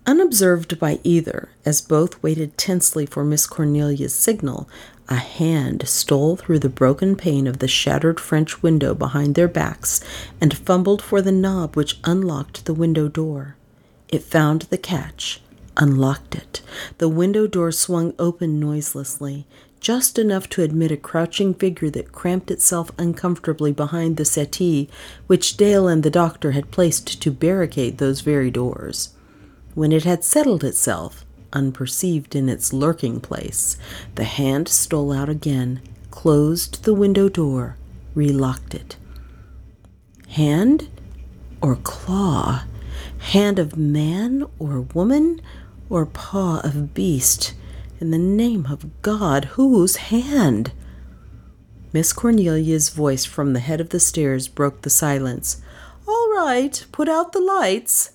Unobserved 0.05 0.79
by 0.79 0.99
either, 1.03 1.49
as 1.65 1.79
both 1.79 2.21
waited 2.21 2.57
tensely 2.57 3.05
for 3.05 3.23
Miss 3.23 3.47
Cornelia's 3.47 4.13
signal, 4.13 4.67
a 5.13 5.17
hand 5.17 5.87
stole 5.87 6.35
through 6.35 6.59
the 6.59 6.67
broken 6.67 7.15
pane 7.15 7.47
of 7.47 7.59
the 7.59 7.67
shattered 7.67 8.19
French 8.19 8.61
window 8.61 8.93
behind 8.93 9.35
their 9.35 9.47
backs 9.47 10.01
and 10.41 10.57
fumbled 10.57 11.01
for 11.01 11.21
the 11.21 11.31
knob 11.31 11.75
which 11.75 11.99
unlocked 12.03 12.65
the 12.65 12.73
window 12.73 13.07
door. 13.07 13.55
It 14.09 14.23
found 14.23 14.63
the 14.63 14.77
catch, 14.77 15.41
unlocked 15.77 16.35
it. 16.35 16.61
The 16.97 17.09
window 17.09 17.47
door 17.47 17.71
swung 17.71 18.13
open 18.19 18.59
noiselessly, 18.59 19.45
just 19.79 20.17
enough 20.17 20.49
to 20.49 20.63
admit 20.63 20.91
a 20.91 20.97
crouching 20.97 21.53
figure 21.53 21.89
that 21.89 22.11
cramped 22.11 22.49
itself 22.49 22.91
uncomfortably 22.97 23.71
behind 23.71 24.17
the 24.17 24.25
settee 24.25 24.89
which 25.27 25.57
Dale 25.57 25.87
and 25.87 26.03
the 26.03 26.09
doctor 26.09 26.51
had 26.51 26.71
placed 26.71 27.21
to 27.21 27.31
barricade 27.31 27.97
those 27.97 28.21
very 28.21 28.49
doors. 28.49 29.09
When 29.75 29.91
it 29.91 30.03
had 30.03 30.23
settled 30.23 30.63
itself, 30.63 31.25
unperceived 31.53 32.35
in 32.35 32.49
its 32.49 32.73
lurking 32.73 33.21
place, 33.21 33.77
the 34.15 34.25
hand 34.25 34.67
stole 34.67 35.11
out 35.13 35.29
again, 35.29 35.81
closed 36.11 36.83
the 36.83 36.93
window 36.93 37.29
door, 37.29 37.77
relocked 38.15 38.73
it. 38.73 38.97
Hand 40.29 40.89
or 41.61 41.77
claw? 41.77 42.65
Hand 43.19 43.57
of 43.59 43.77
man 43.77 44.45
or 44.59 44.81
woman? 44.81 45.41
Or 45.89 46.05
paw 46.05 46.59
of 46.63 46.93
beast? 46.93 47.53
In 47.99 48.11
the 48.11 48.17
name 48.17 48.65
of 48.69 49.01
God, 49.01 49.45
whose 49.45 49.95
hand? 49.95 50.73
Miss 51.93 52.11
Cornelia's 52.11 52.89
voice 52.89 53.23
from 53.23 53.53
the 53.53 53.59
head 53.59 53.79
of 53.79 53.89
the 53.89 53.99
stairs 53.99 54.47
broke 54.47 54.81
the 54.81 54.89
silence. 54.89 55.61
All 56.07 56.33
right, 56.35 56.83
put 56.91 57.07
out 57.07 57.31
the 57.31 57.39
lights. 57.39 58.11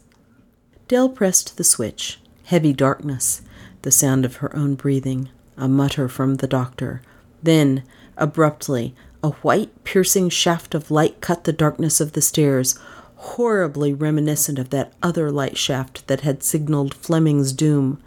Dale 0.89 1.09
pressed 1.09 1.57
the 1.57 1.64
switch. 1.64 2.18
Heavy 2.49 2.72
darkness, 2.72 3.42
the 3.82 3.90
sound 3.90 4.24
of 4.24 4.36
her 4.36 4.57
own 4.57 4.74
breathing, 4.74 5.28
a 5.59 5.68
mutter 5.68 6.09
from 6.09 6.36
the 6.36 6.46
doctor. 6.46 7.03
Then, 7.42 7.82
abruptly, 8.16 8.94
A 9.22 9.32
white, 9.42 9.84
piercing 9.84 10.30
shaft 10.30 10.74
of 10.74 10.90
light 10.90 11.20
cut 11.20 11.44
the 11.44 11.53
darkness 11.53 12.01
of 12.01 12.12
the 12.12 12.22
stairs, 12.22 12.78
horribly 13.16 13.92
reminiscent 13.92 14.59
of 14.59 14.70
that 14.70 14.94
other 15.03 15.30
light 15.30 15.59
shaft 15.59 16.07
that 16.07 16.22
had 16.22 16.42
signaled 16.42 16.94
Fleming's 16.94 17.53
doom. 17.53 18.03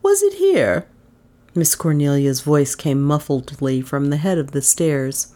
Was 0.00 0.22
it 0.22 0.34
here? 0.34 0.86
Miss 1.52 1.74
Cornelia's 1.74 2.40
voice 2.40 2.76
came 2.76 3.02
muffledly 3.02 3.84
from 3.84 4.10
the 4.10 4.16
head 4.16 4.38
of 4.38 4.52
the 4.52 4.62
stairs. 4.62 5.34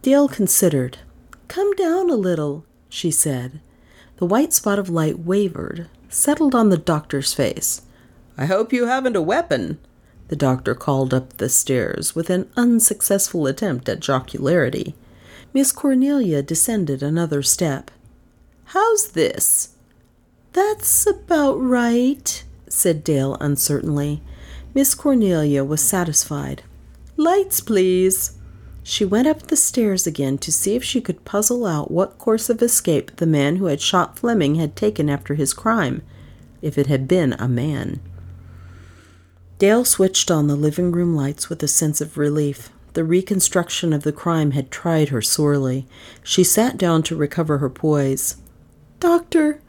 Dale 0.00 0.28
considered. 0.28 0.96
Come 1.48 1.74
down 1.74 2.08
a 2.08 2.16
little, 2.16 2.64
she 2.88 3.10
said. 3.10 3.60
The 4.16 4.24
white 4.24 4.54
spot 4.54 4.78
of 4.78 4.88
light 4.88 5.18
wavered, 5.18 5.90
settled 6.14 6.54
on 6.54 6.70
the 6.70 6.78
doctor's 6.78 7.34
face. 7.34 7.82
I 8.38 8.46
hope 8.46 8.72
you 8.72 8.86
haven't 8.86 9.16
a 9.16 9.22
weapon, 9.22 9.78
the 10.28 10.36
doctor 10.36 10.74
called 10.74 11.12
up 11.12 11.36
the 11.36 11.48
stairs 11.48 12.14
with 12.14 12.30
an 12.30 12.48
unsuccessful 12.56 13.46
attempt 13.46 13.88
at 13.88 14.00
jocularity. 14.00 14.94
Miss 15.52 15.72
Cornelia 15.72 16.42
descended 16.42 17.02
another 17.02 17.42
step. 17.42 17.90
How's 18.66 19.08
this? 19.08 19.76
That's 20.52 21.06
about 21.06 21.54
right, 21.54 22.44
said 22.68 23.04
Dale 23.04 23.36
uncertainly. 23.40 24.22
Miss 24.72 24.94
Cornelia 24.94 25.64
was 25.64 25.80
satisfied. 25.80 26.62
Lights, 27.16 27.60
please. 27.60 28.38
She 28.86 29.06
went 29.06 29.26
up 29.26 29.44
the 29.44 29.56
stairs 29.56 30.06
again 30.06 30.36
to 30.38 30.52
see 30.52 30.74
if 30.74 30.84
she 30.84 31.00
could 31.00 31.24
puzzle 31.24 31.64
out 31.64 31.90
what 31.90 32.18
course 32.18 32.50
of 32.50 32.60
escape 32.60 33.16
the 33.16 33.26
man 33.26 33.56
who 33.56 33.64
had 33.64 33.80
shot 33.80 34.18
Fleming 34.18 34.56
had 34.56 34.76
taken 34.76 35.08
after 35.08 35.34
his 35.34 35.54
crime, 35.54 36.02
if 36.60 36.76
it 36.76 36.86
had 36.86 37.08
been 37.08 37.32
a 37.32 37.48
man. 37.48 38.00
Dale 39.58 39.86
switched 39.86 40.30
on 40.30 40.48
the 40.48 40.54
living 40.54 40.92
room 40.92 41.16
lights 41.16 41.48
with 41.48 41.62
a 41.62 41.68
sense 41.68 42.02
of 42.02 42.18
relief. 42.18 42.68
The 42.92 43.04
reconstruction 43.04 43.94
of 43.94 44.02
the 44.02 44.12
crime 44.12 44.50
had 44.50 44.70
tried 44.70 45.08
her 45.08 45.22
sorely. 45.22 45.86
She 46.22 46.44
sat 46.44 46.76
down 46.76 47.02
to 47.04 47.16
recover 47.16 47.58
her 47.58 47.70
poise. 47.70 48.36
Doctor, 49.00 49.62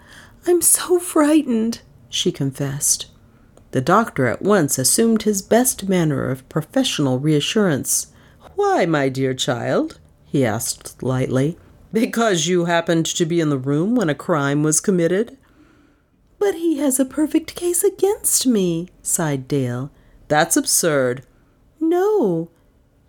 I'm 0.46 0.62
so 0.62 1.00
frightened, 1.00 1.80
she 2.10 2.34
confessed. 2.34 3.08
The 3.72 3.80
doctor 3.80 4.28
at 4.28 4.42
once 4.42 4.78
assumed 4.78 5.24
his 5.24 5.42
best 5.42 5.88
manner 5.88 6.30
of 6.30 6.48
professional 6.50 7.18
reassurance. 7.20 8.08
Why, 8.56 8.86
my 8.86 9.10
dear 9.10 9.34
child? 9.34 10.00
he 10.26 10.46
asked 10.46 11.02
lightly. 11.02 11.58
Because 11.94 12.48
you 12.48 12.66
happened 12.66 13.06
to 13.06 13.26
be 13.26 13.40
in 13.40 13.50
the 13.50 13.58
room 13.58 13.96
when 13.96 14.10
a 14.10 14.16
crime 14.16 14.64
was 14.64 14.82
committed? 14.82 15.38
But 16.40 16.56
he 16.56 16.78
has 16.78 17.00
a 17.00 17.06
perfect 17.06 17.56
case 17.56 17.84
against 17.84 18.46
me, 18.46 18.90
sighed 19.02 19.48
Dale. 19.48 19.92
That's 20.28 20.58
absurd. 20.58 21.26
No. 21.80 22.50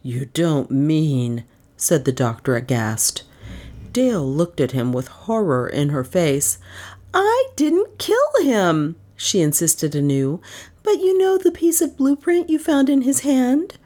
You 0.02 0.26
don't 0.26 0.70
mean, 0.70 1.44
said 1.76 2.04
the 2.04 2.12
doctor 2.12 2.54
aghast. 2.54 3.24
Dale 3.92 4.26
looked 4.26 4.60
at 4.60 4.72
him 4.72 4.92
with 4.92 5.08
horror 5.08 5.66
in 5.66 5.88
her 5.88 6.04
face. 6.04 6.58
I 7.12 7.48
didn't 7.56 7.98
kill 7.98 8.42
him 8.42 8.96
she 9.16 9.40
insisted 9.40 9.94
anew. 9.94 10.40
But 10.82 11.00
you 11.00 11.18
know 11.18 11.38
the 11.38 11.50
piece 11.50 11.80
of 11.80 11.96
blueprint 11.96 12.50
you 12.50 12.58
found 12.58 12.88
in 12.88 13.02
his 13.02 13.20
hand? 13.20 13.78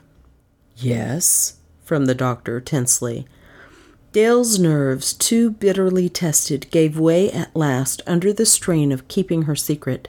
Yes, 0.80 1.58
from 1.84 2.06
the 2.06 2.14
doctor 2.14 2.60
tensely. 2.60 3.26
Dale's 4.12 4.58
nerves, 4.58 5.12
too 5.12 5.50
bitterly 5.50 6.08
tested, 6.08 6.66
gave 6.70 6.98
way 6.98 7.30
at 7.30 7.54
last 7.54 8.02
under 8.06 8.32
the 8.32 8.46
strain 8.46 8.90
of 8.90 9.06
keeping 9.06 9.42
her 9.42 9.54
secret. 9.54 10.08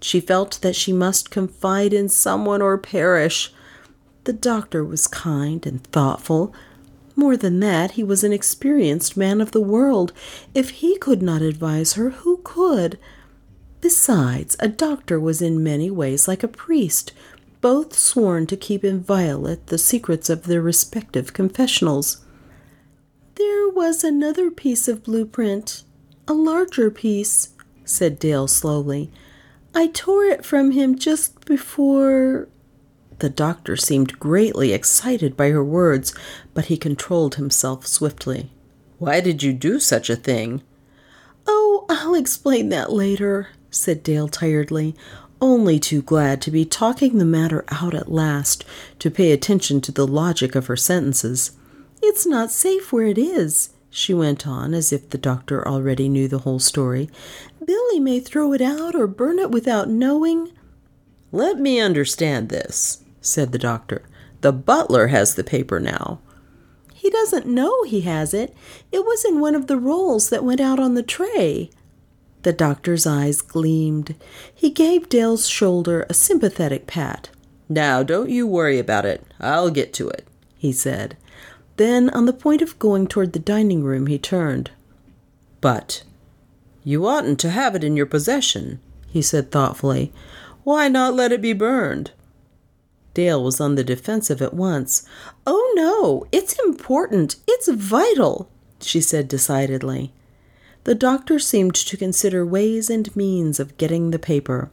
She 0.00 0.20
felt 0.20 0.58
that 0.62 0.74
she 0.74 0.92
must 0.92 1.30
confide 1.30 1.92
in 1.92 2.08
someone 2.08 2.60
or 2.60 2.76
perish. 2.78 3.52
The 4.24 4.32
doctor 4.32 4.84
was 4.84 5.06
kind 5.06 5.64
and 5.66 5.84
thoughtful. 5.84 6.52
More 7.14 7.36
than 7.36 7.60
that, 7.60 7.92
he 7.92 8.02
was 8.02 8.24
an 8.24 8.32
experienced 8.32 9.16
man 9.16 9.40
of 9.40 9.52
the 9.52 9.60
world. 9.60 10.12
If 10.54 10.70
he 10.70 10.98
could 10.98 11.22
not 11.22 11.40
advise 11.40 11.92
her, 11.92 12.10
who 12.10 12.40
could? 12.42 12.98
Besides, 13.80 14.56
a 14.58 14.68
doctor 14.68 15.20
was 15.20 15.40
in 15.40 15.62
many 15.62 15.90
ways 15.90 16.26
like 16.26 16.42
a 16.42 16.48
priest, 16.48 17.12
both 17.60 17.96
sworn 17.96 18.46
to 18.46 18.56
keep 18.56 18.84
inviolate 18.84 19.66
the 19.66 19.78
secrets 19.78 20.30
of 20.30 20.44
their 20.44 20.62
respective 20.62 21.32
confessionals. 21.32 22.24
There 23.36 23.68
was 23.68 24.02
another 24.02 24.50
piece 24.50 24.88
of 24.88 25.04
blueprint, 25.04 25.84
a 26.28 26.32
larger 26.32 26.90
piece, 26.90 27.50
said 27.84 28.18
Dale 28.18 28.48
slowly. 28.48 29.10
I 29.74 29.88
tore 29.88 30.24
it 30.24 30.44
from 30.44 30.70
him 30.70 30.98
just 30.98 31.44
before. 31.44 32.48
The 33.18 33.30
doctor 33.30 33.76
seemed 33.76 34.18
greatly 34.18 34.72
excited 34.72 35.36
by 35.36 35.50
her 35.50 35.64
words, 35.64 36.14
but 36.54 36.66
he 36.66 36.76
controlled 36.76 37.36
himself 37.36 37.86
swiftly. 37.86 38.50
Why 38.98 39.20
did 39.20 39.42
you 39.42 39.52
do 39.52 39.78
such 39.78 40.08
a 40.08 40.16
thing? 40.16 40.62
Oh, 41.46 41.86
I'll 41.88 42.14
explain 42.14 42.70
that 42.70 42.92
later, 42.92 43.48
said 43.70 44.02
Dale 44.02 44.28
tiredly, 44.28 44.94
only 45.40 45.78
too 45.78 46.02
glad 46.02 46.40
to 46.42 46.50
be 46.50 46.64
talking 46.64 47.18
the 47.18 47.24
matter 47.24 47.64
out 47.68 47.94
at 47.94 48.10
last, 48.10 48.64
to 48.98 49.10
pay 49.10 49.32
attention 49.32 49.80
to 49.82 49.92
the 49.92 50.06
logic 50.06 50.54
of 50.54 50.66
her 50.66 50.76
sentences. 50.76 51.52
It's 52.02 52.26
not 52.26 52.50
safe 52.50 52.92
where 52.92 53.06
it 53.06 53.18
is, 53.18 53.70
she 53.90 54.12
went 54.12 54.46
on, 54.46 54.74
as 54.74 54.92
if 54.92 55.08
the 55.08 55.18
doctor 55.18 55.66
already 55.66 56.08
knew 56.08 56.28
the 56.28 56.40
whole 56.40 56.58
story. 56.58 57.08
Billy 57.64 57.98
may 57.98 58.20
throw 58.20 58.52
it 58.52 58.60
out 58.60 58.94
or 58.94 59.06
burn 59.06 59.38
it 59.38 59.50
without 59.50 59.88
knowing. 59.88 60.52
Let 61.32 61.58
me 61.58 61.80
understand 61.80 62.48
this, 62.48 63.02
said 63.20 63.52
the 63.52 63.58
doctor. 63.58 64.02
The 64.42 64.52
butler 64.52 65.08
has 65.08 65.34
the 65.34 65.44
paper 65.44 65.80
now. 65.80 66.20
He 66.94 67.10
doesn't 67.10 67.46
know 67.46 67.84
he 67.84 68.02
has 68.02 68.34
it. 68.34 68.54
It 68.92 69.04
was 69.04 69.24
in 69.24 69.40
one 69.40 69.54
of 69.54 69.66
the 69.66 69.78
rolls 69.78 70.28
that 70.28 70.44
went 70.44 70.60
out 70.60 70.78
on 70.78 70.94
the 70.94 71.02
tray. 71.02 71.70
The 72.46 72.52
doctor's 72.52 73.08
eyes 73.08 73.42
gleamed. 73.42 74.14
He 74.54 74.70
gave 74.70 75.08
Dale's 75.08 75.48
shoulder 75.48 76.06
a 76.08 76.14
sympathetic 76.14 76.86
pat. 76.86 77.28
Now, 77.68 78.04
don't 78.04 78.30
you 78.30 78.46
worry 78.46 78.78
about 78.78 79.04
it. 79.04 79.26
I'll 79.40 79.68
get 79.68 79.92
to 79.94 80.08
it, 80.08 80.28
he 80.56 80.70
said. 80.70 81.16
Then, 81.76 82.08
on 82.10 82.26
the 82.26 82.32
point 82.32 82.62
of 82.62 82.78
going 82.78 83.08
toward 83.08 83.32
the 83.32 83.40
dining 83.40 83.82
room, 83.82 84.06
he 84.06 84.16
turned. 84.16 84.70
But 85.60 86.04
you 86.84 87.04
oughtn't 87.04 87.40
to 87.40 87.50
have 87.50 87.74
it 87.74 87.82
in 87.82 87.96
your 87.96 88.06
possession, 88.06 88.78
he 89.08 89.22
said 89.22 89.50
thoughtfully. 89.50 90.12
Why 90.62 90.86
not 90.86 91.14
let 91.14 91.32
it 91.32 91.42
be 91.42 91.52
burned? 91.52 92.12
Dale 93.12 93.42
was 93.42 93.60
on 93.60 93.74
the 93.74 93.82
defensive 93.82 94.40
at 94.40 94.54
once. 94.54 95.04
Oh, 95.48 95.72
no, 95.74 96.28
it's 96.30 96.56
important. 96.64 97.34
It's 97.48 97.66
vital, 97.66 98.48
she 98.80 99.00
said 99.00 99.26
decidedly. 99.26 100.12
The 100.86 100.94
doctor 100.94 101.40
seemed 101.40 101.74
to 101.74 101.96
consider 101.96 102.46
ways 102.46 102.88
and 102.90 103.14
means 103.16 103.58
of 103.58 103.76
getting 103.76 104.12
the 104.12 104.20
paper. 104.20 104.70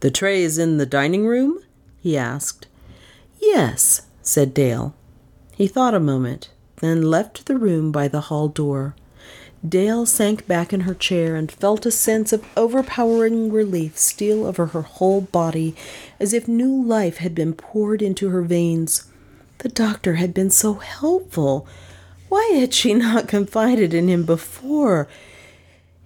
The 0.00 0.10
tray 0.10 0.42
is 0.42 0.58
in 0.58 0.78
the 0.78 0.86
dining 0.86 1.24
room? 1.24 1.60
he 2.00 2.16
asked. 2.16 2.66
Yes, 3.38 4.02
said 4.22 4.54
Dale. 4.54 4.92
He 5.54 5.68
thought 5.68 5.94
a 5.94 6.00
moment, 6.00 6.50
then 6.80 7.00
left 7.00 7.46
the 7.46 7.56
room 7.56 7.92
by 7.92 8.08
the 8.08 8.22
hall 8.22 8.48
door. 8.48 8.96
Dale 9.66 10.04
sank 10.04 10.48
back 10.48 10.72
in 10.72 10.80
her 10.80 10.94
chair 10.94 11.36
and 11.36 11.52
felt 11.52 11.86
a 11.86 11.92
sense 11.92 12.32
of 12.32 12.44
overpowering 12.56 13.52
relief 13.52 13.96
steal 13.96 14.44
over 14.44 14.66
her 14.66 14.82
whole 14.82 15.20
body, 15.20 15.76
as 16.18 16.32
if 16.32 16.48
new 16.48 16.82
life 16.82 17.18
had 17.18 17.36
been 17.36 17.54
poured 17.54 18.02
into 18.02 18.30
her 18.30 18.42
veins. 18.42 19.04
The 19.58 19.68
doctor 19.68 20.14
had 20.14 20.34
been 20.34 20.50
so 20.50 20.74
helpful. 20.74 21.68
Why 22.28 22.50
had 22.56 22.74
she 22.74 22.94
not 22.94 23.28
confided 23.28 23.94
in 23.94 24.08
him 24.08 24.24
before? 24.24 25.06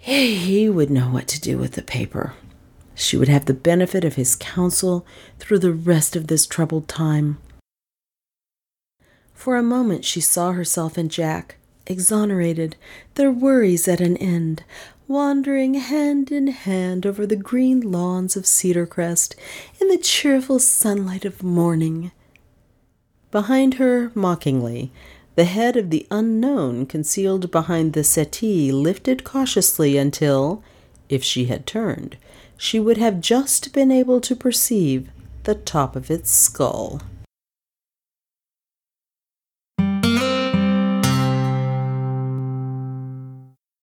He 0.06 0.68
would 0.68 0.88
know 0.88 1.08
what 1.08 1.26
to 1.26 1.40
do 1.40 1.58
with 1.58 1.72
the 1.72 1.82
paper. 1.82 2.34
She 2.94 3.16
would 3.16 3.26
have 3.26 3.46
the 3.46 3.52
benefit 3.52 4.04
of 4.04 4.14
his 4.14 4.36
counsel 4.36 5.04
through 5.40 5.58
the 5.58 5.72
rest 5.72 6.14
of 6.14 6.28
this 6.28 6.46
troubled 6.46 6.86
time. 6.86 7.38
For 9.34 9.56
a 9.56 9.64
moment 9.64 10.04
she 10.04 10.20
saw 10.20 10.52
herself 10.52 10.96
and 10.96 11.10
Jack, 11.10 11.56
exonerated, 11.88 12.76
their 13.14 13.32
worries 13.32 13.88
at 13.88 14.00
an 14.00 14.16
end, 14.18 14.62
wandering 15.08 15.74
hand 15.74 16.30
in 16.30 16.46
hand 16.46 17.04
over 17.04 17.26
the 17.26 17.34
green 17.34 17.80
lawns 17.80 18.36
of 18.36 18.44
Cedarcrest 18.44 19.34
in 19.80 19.88
the 19.88 19.98
cheerful 19.98 20.60
sunlight 20.60 21.24
of 21.24 21.42
morning. 21.42 22.12
Behind 23.32 23.74
her, 23.74 24.12
mockingly, 24.14 24.92
the 25.36 25.44
head 25.44 25.76
of 25.76 25.90
the 25.90 26.06
unknown 26.10 26.86
concealed 26.86 27.50
behind 27.50 27.92
the 27.92 28.02
settee 28.02 28.72
lifted 28.72 29.22
cautiously 29.22 29.96
until, 29.96 30.62
if 31.08 31.22
she 31.22 31.44
had 31.44 31.66
turned, 31.66 32.16
she 32.56 32.80
would 32.80 32.96
have 32.96 33.20
just 33.20 33.72
been 33.72 33.92
able 33.92 34.20
to 34.20 34.34
perceive 34.34 35.10
the 35.44 35.54
top 35.54 35.94
of 35.94 36.10
its 36.10 36.30
skull. 36.30 37.02